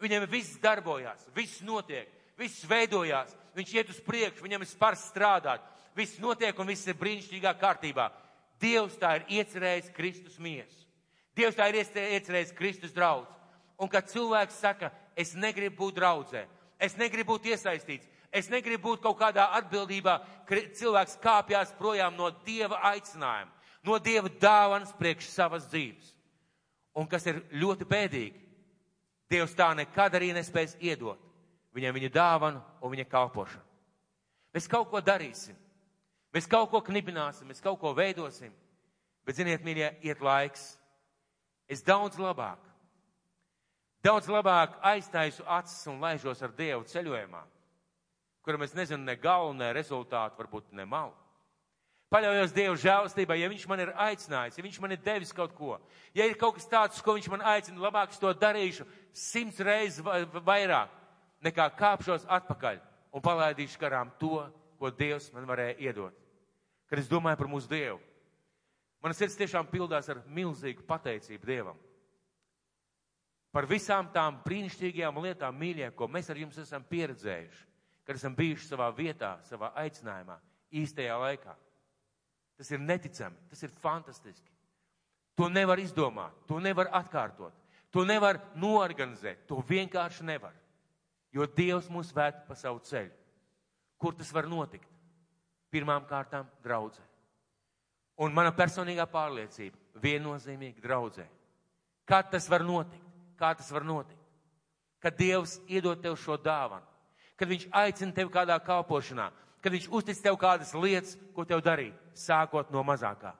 Viņam 0.02 0.26
viss 0.30 0.58
darbojās, 0.62 1.22
viss 1.34 1.62
notiek, 1.66 2.10
viss 2.38 2.66
veidojās, 2.68 3.32
viņš 3.56 3.74
iet 3.74 3.92
uz 3.94 4.02
priekšu, 4.06 4.44
viņam 4.44 4.62
ir 4.62 4.70
spars 4.70 5.06
strādāt, 5.10 5.62
viss 5.96 6.20
notiek 6.22 6.58
un 6.58 6.70
viss 6.70 6.86
ir 6.86 6.98
brīnišķīgā 6.98 7.54
kārtībā. 7.58 8.10
Dievs 8.62 8.98
tā 8.98 9.16
ir 9.18 9.26
iecerējis 9.38 9.90
Kristus 9.94 10.38
miesu. 10.42 10.86
Dievs 11.38 11.58
tā 11.58 11.68
ir 11.70 11.80
iecerējis 11.80 12.54
Kristus 12.58 12.94
draudz. 12.94 13.30
Un 13.78 13.90
kad 13.90 14.10
cilvēks 14.10 14.58
saka, 14.58 14.90
es 15.18 15.34
negribu 15.34 15.82
būt 15.82 15.98
draudzē, 15.98 16.44
es 16.78 16.94
negribu 16.96 17.34
būt 17.34 17.50
iesaistīts, 17.52 18.06
es 18.30 18.50
negribu 18.52 18.92
būt 18.92 19.02
kaut 19.02 19.18
kādā 19.18 19.48
atbildībā, 19.58 20.18
cilvēks 20.78 21.18
kāpjas 21.22 21.74
projām 21.78 22.14
no 22.16 22.30
Dieva 22.46 22.78
aicinājuma, 22.94 23.50
no 23.82 23.98
Dieva 23.98 24.30
dāvanas 24.40 24.94
priekš 24.98 25.32
savas 25.32 25.66
dzīves. 25.72 26.14
Un 26.98 27.06
kas 27.10 27.26
ir 27.30 27.42
ļoti 27.52 27.86
bēdīgi, 27.88 28.44
Dievs 29.28 29.52
tā 29.58 29.74
nekad 29.76 30.14
arī 30.16 30.30
nespēs 30.32 30.78
iedot 30.80 31.28
viņam 31.78 31.96
viņa 31.96 32.10
dāvanu 32.12 32.62
un 32.82 32.92
viņa 32.92 33.06
kalpošanu. 33.10 33.64
Mēs 34.54 34.68
kaut 34.70 34.88
ko 34.90 35.00
darīsim, 35.04 35.56
mēs 36.34 36.48
kaut 36.50 36.70
ko 36.72 36.80
knibināsim, 36.84 37.48
mēs 37.48 37.62
kaut 37.62 37.78
ko 37.80 37.92
veidosim, 37.96 38.52
bet, 39.26 39.36
ziniet, 39.36 39.64
mīļie, 39.64 39.92
iet 40.08 40.22
laiks. 40.24 40.72
Es 41.68 41.84
daudz 41.84 42.16
labāk, 42.18 42.62
daudz 44.04 44.28
labāk 44.30 44.76
aiztaisu 44.82 45.44
acis 45.46 45.86
un 45.90 46.00
laižos 46.02 46.42
ar 46.42 46.52
Dievu 46.56 46.84
ceļojumā, 46.88 47.40
kuram 48.44 48.62
es 48.66 48.74
nezinu 48.76 49.04
ne 49.04 49.16
galu, 49.16 49.54
ne 49.56 49.72
rezultātu, 49.76 50.38
varbūt 50.38 50.70
ne 50.72 50.86
malu. 50.88 51.14
Paļaujos 52.08 52.54
Dievu 52.56 52.76
žēlastībai, 52.80 53.36
ja 53.36 53.48
Viņš 53.52 53.66
man 53.68 53.82
ir 53.84 53.90
aicinājis, 53.92 54.56
ja 54.56 54.64
Viņš 54.64 54.78
man 54.80 54.94
ir 54.94 55.00
devis 55.04 55.32
kaut 55.36 55.52
ko, 55.56 55.76
ja 56.16 56.24
ir 56.24 56.38
kaut 56.40 56.56
kas 56.56 56.68
tāds, 56.68 57.02
ko 57.04 57.18
Viņš 57.18 57.28
man 57.34 57.44
aicina, 57.44 57.82
labāk 57.84 58.14
es 58.14 58.20
to 58.22 58.32
darīšu 58.32 58.86
simts 59.12 59.60
reizes 59.60 60.00
vairāk, 60.46 60.94
nekā 61.44 61.68
kāpšos 61.76 62.24
atpakaļ 62.38 62.80
un 63.12 63.24
palaidīšu 63.24 63.80
garām 63.80 64.12
to, 64.20 64.40
ko 64.78 64.90
Dievs 64.94 65.28
man 65.34 65.44
varēja 65.48 65.76
iedot. 65.84 66.16
Kad 66.88 67.02
es 67.02 67.10
domāju 67.10 67.42
par 67.42 67.50
mūsu 67.52 67.68
Dievu, 67.68 68.00
man 69.04 69.12
sirds 69.12 69.36
tiešām 69.36 69.68
pildās 69.68 70.08
ar 70.08 70.22
milzīgu 70.24 70.86
pateicību 70.88 71.44
Dievam. 71.44 71.76
Par 73.52 73.64
visām 73.68 74.10
tām 74.12 74.42
brīnišķīgajām 74.44 75.22
lietām, 75.24 75.56
mīļie, 75.56 75.88
ko 75.96 76.08
mēs 76.10 76.28
ar 76.30 76.40
jums 76.40 76.58
esam 76.60 76.84
pieredzējuši, 76.88 77.64
kad 78.04 78.18
esam 78.18 78.36
bijuši 78.36 78.68
savā 78.68 78.90
vietā, 78.96 79.38
savā 79.48 79.72
aicinājumā, 79.80 80.36
īstajā 80.82 81.16
laikā. 81.22 81.54
Tas 82.58 82.70
ir 82.74 82.82
neticami, 82.82 83.36
tas 83.48 83.62
ir 83.64 83.72
fantastiski. 83.80 84.50
To 85.38 85.48
nevar 85.48 85.78
izdomāt, 85.80 86.34
to 86.48 86.58
nevar 86.60 86.90
atkārtot, 86.98 87.54
to 87.94 88.04
nevar 88.04 88.40
noorganizēt, 88.58 89.46
to 89.48 89.62
vienkārši 89.68 90.26
nevar. 90.26 90.52
Jo 91.32 91.46
Dievs 91.46 91.88
mūs 91.92 92.10
ved 92.16 92.42
pa 92.48 92.56
savu 92.58 92.80
ceļu. 92.84 93.12
Kur 93.98 94.16
tas 94.16 94.30
var 94.34 94.48
notikt? 94.48 94.88
Pirmām 95.70 96.06
kārtām 96.08 96.48
draudzē. 96.64 97.02
Un 98.24 98.34
mana 98.34 98.50
personīgā 98.54 99.04
pārliecība 99.10 100.00
viennozīmīgi 100.02 100.82
draudzē. 100.82 101.26
Kā 102.08 102.22
tas 102.24 102.48
var 102.50 102.64
notikt? 102.66 103.07
Kā 103.38 103.52
tas 103.54 103.70
var 103.72 103.86
notikt? 103.86 104.18
Kad 104.98 105.14
Dievs 105.18 105.58
iedod 105.70 106.00
tev 106.02 106.16
šo 106.18 106.36
dāvanu, 106.42 106.84
kad 107.38 107.48
Viņš 107.48 107.68
aicina 107.70 108.14
tevi 108.14 108.32
kādā 108.34 108.58
kalpošanā, 108.58 109.30
kad 109.62 109.72
Viņš 109.72 109.90
uztic 109.94 110.22
tev 110.22 110.38
kādas 110.40 110.74
lietas, 110.74 111.14
ko 111.34 111.46
tev 111.46 111.62
darīt, 111.62 111.94
sākot 112.18 112.72
no 112.74 112.82
mazākā. 112.82 113.34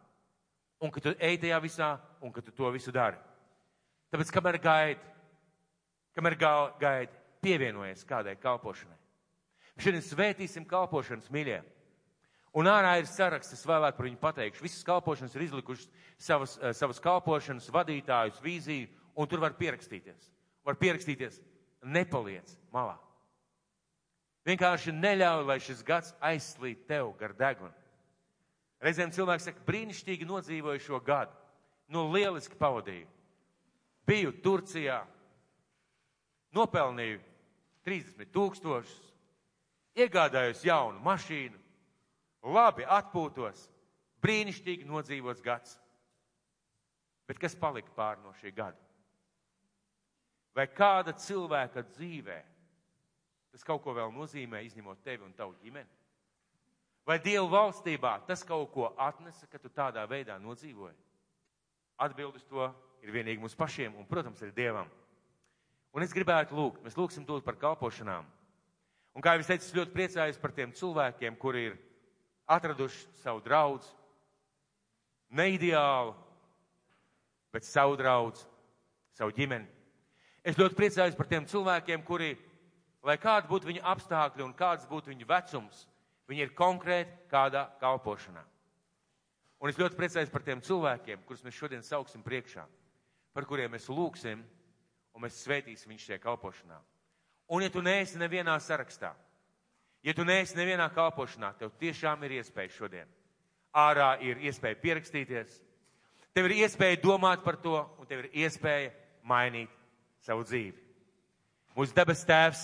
Un 0.79 0.93
ka 0.95 1.03
tu 1.03 1.15
ej 1.19 1.41
tajā 1.43 1.59
visā, 1.59 1.97
un 2.23 2.31
ka 2.31 2.41
tu 2.41 2.55
to 2.55 2.71
visu 2.71 2.95
dari. 2.95 3.19
Tāpēc, 4.13 4.31
kamēr 4.33 4.61
gaidi, 4.63 5.01
kamēr 6.15 6.37
gaidi, 6.79 7.19
pievienojies 7.43 8.07
kādai 8.07 8.37
kalpošanai. 8.39 8.97
Šodien 9.79 10.03
svētīsim 10.03 10.67
kalpošanas 10.67 11.29
mīļie. 11.35 11.59
Un 12.59 12.67
ārā 12.67 12.97
ir 12.99 13.07
saraksts, 13.07 13.55
es 13.55 13.67
vēlāk 13.69 13.95
par 13.99 14.07
viņu 14.09 14.19
pateikšu. 14.23 14.65
Visas 14.65 14.87
kalpošanas 14.87 15.35
ir 15.37 15.45
izlikušas 15.45 15.91
savas, 16.19 16.57
eh, 16.59 16.73
savas 16.73 16.99
kalpošanas 16.99 17.69
vadītājus, 17.71 18.41
vīziju, 18.43 18.89
un 19.19 19.27
tur 19.27 19.43
var 19.43 19.57
pierakstīties. 19.59 20.31
Var 20.66 20.79
pierakstīties, 20.79 21.41
nepaliec 21.83 22.53
malā. 22.75 22.97
Vienkārši 24.47 24.95
neļauj, 24.95 25.45
lai 25.49 25.59
šis 25.61 25.83
gads 25.85 26.14
aizslīd 26.25 26.87
tev 26.89 27.11
gar 27.19 27.35
degunu. 27.37 27.75
Reizēm 28.81 29.11
cilvēks 29.12 29.49
saka, 29.49 29.64
brīnišķīgi 29.66 30.29
nodzīvoju 30.29 30.85
šo 30.85 31.01
gadu. 31.05 31.35
Nu, 31.91 32.07
lieliski 32.12 32.57
pavadīju. 32.61 33.09
Biju 34.09 34.33
Turcijā, 34.45 35.03
nopelnīju 36.57 37.19
30 37.85 38.31
tūkstošus, 38.33 39.11
iegādājos 39.99 40.62
jaunu 40.64 41.03
mašīnu, 41.05 41.59
labi 42.55 42.87
atpūtos, 42.89 43.66
brīnišķīgi 44.25 44.89
nodzīvots 44.89 45.45
gads. 45.45 45.77
Bet 47.29 47.41
kas 47.43 47.57
palika 47.59 47.93
pāri 47.97 48.25
no 48.25 48.33
šī 48.41 48.55
gada? 48.55 48.88
Vai 50.59 50.67
kāda 50.75 51.13
cilvēka 51.15 51.85
dzīvē 51.93 52.39
tas 53.53 53.63
kaut 53.65 53.85
ko 53.85 53.93
vēl 53.95 54.11
nozīmē, 54.11 54.65
izņemot 54.67 55.05
tevi 55.07 55.23
un 55.23 55.35
tavu 55.37 55.55
ģimeni? 55.63 55.91
Vai 57.07 57.17
Dieva 57.23 57.47
valstībā 57.53 58.17
tas 58.27 58.43
kaut 58.45 58.73
ko 58.75 58.89
atnesa, 58.99 59.47
ka 59.47 59.61
tu 59.63 59.71
tādā 59.71 60.03
veidā 60.11 60.35
nodzīvoji? 60.43 60.97
Atbildes 62.03 62.43
to 62.51 62.67
ir 63.07 63.15
vienīgi 63.15 63.41
mums 63.41 63.55
pašiem 63.59 63.95
un, 63.97 64.07
protams, 64.11 64.43
arī 64.43 64.53
Dievam. 64.57 64.91
Un 65.95 66.05
es 66.05 66.13
gribētu 66.13 66.59
lūgt, 66.59 66.83
mēs 66.85 66.99
lūgsim 66.99 67.25
tūlīt 67.27 67.47
par 67.47 67.57
kalpošanām. 67.63 68.27
Un 69.15 69.25
kā 69.25 69.37
jau 69.37 69.45
es 69.47 69.49
teicu, 69.49 69.65
es 69.65 69.79
ļoti 69.79 69.95
priecājos 69.95 70.43
par 70.43 70.53
tiem 70.59 70.75
cilvēkiem, 70.75 71.39
kuri 71.41 71.65
ir 71.71 71.79
atraduši 72.51 73.07
savu 73.23 73.41
draugu, 73.47 73.87
neideālu, 75.31 76.13
bet 77.55 77.67
savu 77.67 77.97
draugu, 77.99 78.43
savu 79.17 79.33
ģimeni. 79.39 79.78
Es 80.49 80.57
ļoti 80.57 80.79
priecājos 80.79 81.17
par 81.17 81.29
tiem 81.29 81.45
cilvēkiem, 81.45 82.01
kuri, 82.09 82.31
lai 83.05 83.19
kādi 83.21 83.51
būtu 83.51 83.69
viņa 83.69 83.83
apstākļi 83.91 84.47
un 84.47 84.55
kāds 84.57 84.87
būtu 84.89 85.13
viņa 85.13 85.27
vecums, 85.29 85.83
viņi 86.31 86.47
ir 86.47 86.55
konkrēti 86.57 87.29
kādā 87.29 87.67
kalpošanā. 87.83 88.41
Un 89.61 89.69
es 89.69 89.77
ļoti 89.77 89.99
priecājos 89.99 90.33
par 90.33 90.47
tiem 90.47 90.63
cilvēkiem, 90.65 91.21
kurus 91.29 91.45
mēs 91.45 91.59
šodien 91.59 91.85
sauksim 91.85 92.25
priekšā, 92.25 92.65
par 93.37 93.45
kuriem 93.45 93.75
mēs 93.75 93.91
lūgsim 93.93 94.41
un 94.41 95.25
mēs 95.27 95.43
svētīsim 95.45 95.93
viņš 95.93 96.09
šajā 96.09 96.23
kalpošanā. 96.25 96.81
Un 97.53 97.67
ja 97.67 97.69
tu 97.73 97.85
neesi 97.85 98.17
nevienā 98.21 98.57
sarakstā, 98.63 99.13
ja 100.01 100.15
tu 100.17 100.25
neesi 100.25 100.57
nevienā 100.57 100.89
kalpošanā, 100.97 101.53
tev 101.61 101.75
tiešām 101.81 102.25
ir 102.25 102.39
iespēja 102.39 102.73
šodien. 102.73 103.17
Ārā 103.77 104.15
ir 104.25 104.41
iespēja 104.49 104.81
pierakstīties, 104.81 105.61
tev 106.33 106.49
ir 106.49 106.63
iespēja 106.63 107.03
domāt 107.05 107.45
par 107.45 107.61
to, 107.61 107.83
un 108.01 108.09
tev 108.09 108.25
ir 108.25 108.47
iespēja 108.47 108.95
mainīt 109.29 109.77
savu 110.29 110.45
dzīvi. 110.45 110.76
Mūsu 111.79 111.95
debes 111.97 112.24
tēvs, 112.29 112.62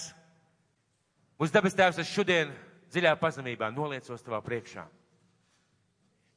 mūsu 1.40 1.54
debes 1.54 1.76
tēvs, 1.78 2.02
es 2.02 2.12
šodien 2.12 2.52
dziļā 2.92 3.14
pazemībā 3.20 3.70
noliecos 3.72 4.24
tavā 4.24 4.42
priekšā. 4.44 4.84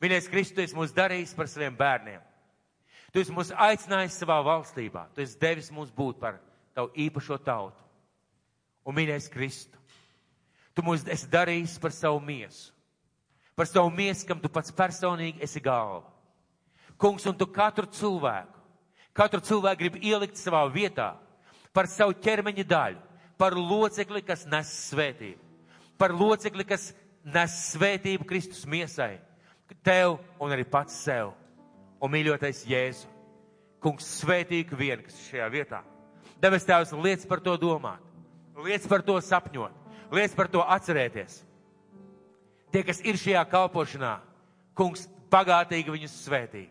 Mīļais 0.01 0.29
Kristus, 0.29 0.75
mūs 0.77 0.93
darījis 0.95 1.33
par 1.35 1.49
saviem 1.49 1.75
bērniem. 1.75 2.21
Tu 3.11 3.23
esi 3.23 3.33
mūs 3.33 3.49
aicinājis 3.49 4.19
savā 4.21 4.37
valstībā. 4.45 5.07
Tu 5.15 5.23
esi 5.23 5.39
devis 5.41 5.71
mums 5.73 5.89
būt 5.95 6.19
par 6.21 6.37
tavu 6.77 6.91
īpašo 7.07 7.39
tautu. 7.41 7.81
Un 8.87 8.95
mīļais 8.95 9.27
Kristu, 9.33 9.79
tu 10.77 10.85
mūs 10.85 11.03
esi 11.11 11.27
darījis 11.31 11.79
par 11.81 11.95
savu 11.95 12.21
miesu. 12.23 12.69
Par 13.57 13.65
savu 13.67 13.89
miesu, 13.89 14.27
kam 14.29 14.39
tu 14.39 14.51
pats 14.53 14.71
personīgi 14.71 15.41
esi 15.43 15.59
galva. 15.65 16.05
Kungs, 17.01 17.25
un 17.25 17.35
tu 17.37 17.47
katru 17.49 17.89
cilvēku, 17.89 18.56
katru 19.17 19.41
cilvēku 19.41 19.81
gribi 19.81 20.03
ielikt 20.11 20.37
savā 20.37 20.61
vietā 20.71 21.15
par 21.73 21.89
savu 21.89 22.15
ķermeņa 22.21 22.65
daļu, 22.65 23.01
par 23.37 23.53
locekli, 23.57 24.21
kas 24.25 24.45
nes 24.49 24.69
svētību, 24.91 25.39
par 25.97 26.13
locekli, 26.13 26.65
kas 26.65 26.91
nes 27.25 27.57
svētību 27.73 28.25
Kristus 28.29 28.65
miesai, 28.69 29.17
tev 29.85 30.17
un 30.41 30.53
arī 30.53 30.65
pats 30.69 30.95
sev 31.05 31.33
un 32.01 32.13
mīļotais 32.13 32.63
Jēzu. 32.69 33.13
Kungs 33.83 34.07
svētīgi 34.23 34.73
vien, 34.77 35.03
kas 35.05 35.17
ir 35.19 35.25
šajā 35.31 35.47
vietā. 35.53 35.83
Debes 36.41 36.65
Tēvs, 36.65 36.95
liec 36.97 37.21
par 37.29 37.43
to 37.45 37.53
domāt, 37.61 38.01
liec 38.65 38.87
par 38.89 39.03
to 39.05 39.19
sapņot, 39.21 39.75
liec 40.17 40.33
par 40.37 40.49
to 40.49 40.63
atcerēties. 40.65 41.43
Tie, 42.73 42.81
kas 42.83 43.03
ir 43.05 43.19
šajā 43.21 43.43
kalpošanā, 43.51 44.15
kungs 44.77 45.05
bagātīgi 45.31 45.93
viņus 45.93 46.17
svētī 46.25 46.65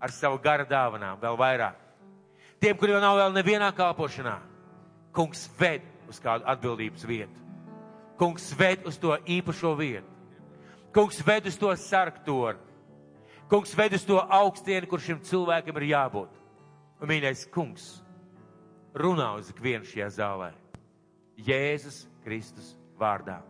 ar 0.00 0.14
savu 0.14 0.40
gara 0.42 0.64
dāvanām 0.68 1.20
vēl 1.20 1.36
vairāk. 1.38 1.76
Tiem, 2.60 2.76
kuriem 2.76 3.00
nav 3.00 3.18
vēl 3.18 3.36
nevienā 3.36 3.70
kalpošanā, 3.76 4.38
kungs 5.16 5.46
ved 5.58 5.84
uz 6.08 6.18
kādu 6.20 6.44
atbildības 6.48 7.06
vietu. 7.08 7.36
Kungs 8.20 8.50
ved 8.58 8.84
uz 8.88 8.98
to 9.00 9.14
īpašo 9.24 9.76
vietu. 9.78 10.08
Kungs 10.92 11.22
ved 11.24 11.46
uz 11.48 11.56
to 11.56 11.70
sarktoru 11.78 12.58
Kungs 13.50 13.74
ved 13.74 13.92
uz 13.92 14.04
to 14.06 14.14
augstienu, 14.30 14.86
kur 14.86 15.02
šim 15.02 15.18
cilvēkam 15.26 15.80
ir 15.80 15.88
jābūt. 15.90 16.36
Un, 17.02 17.08
mīļais 17.10 17.48
kungs, 17.50 17.88
runā 18.94 19.32
uz 19.40 19.50
ikvienu 19.50 19.88
šajā 19.90 20.06
zālē. 20.20 20.52
Jēzus 21.34 22.04
Kristus 22.22 22.76
vārdā. 23.00 23.40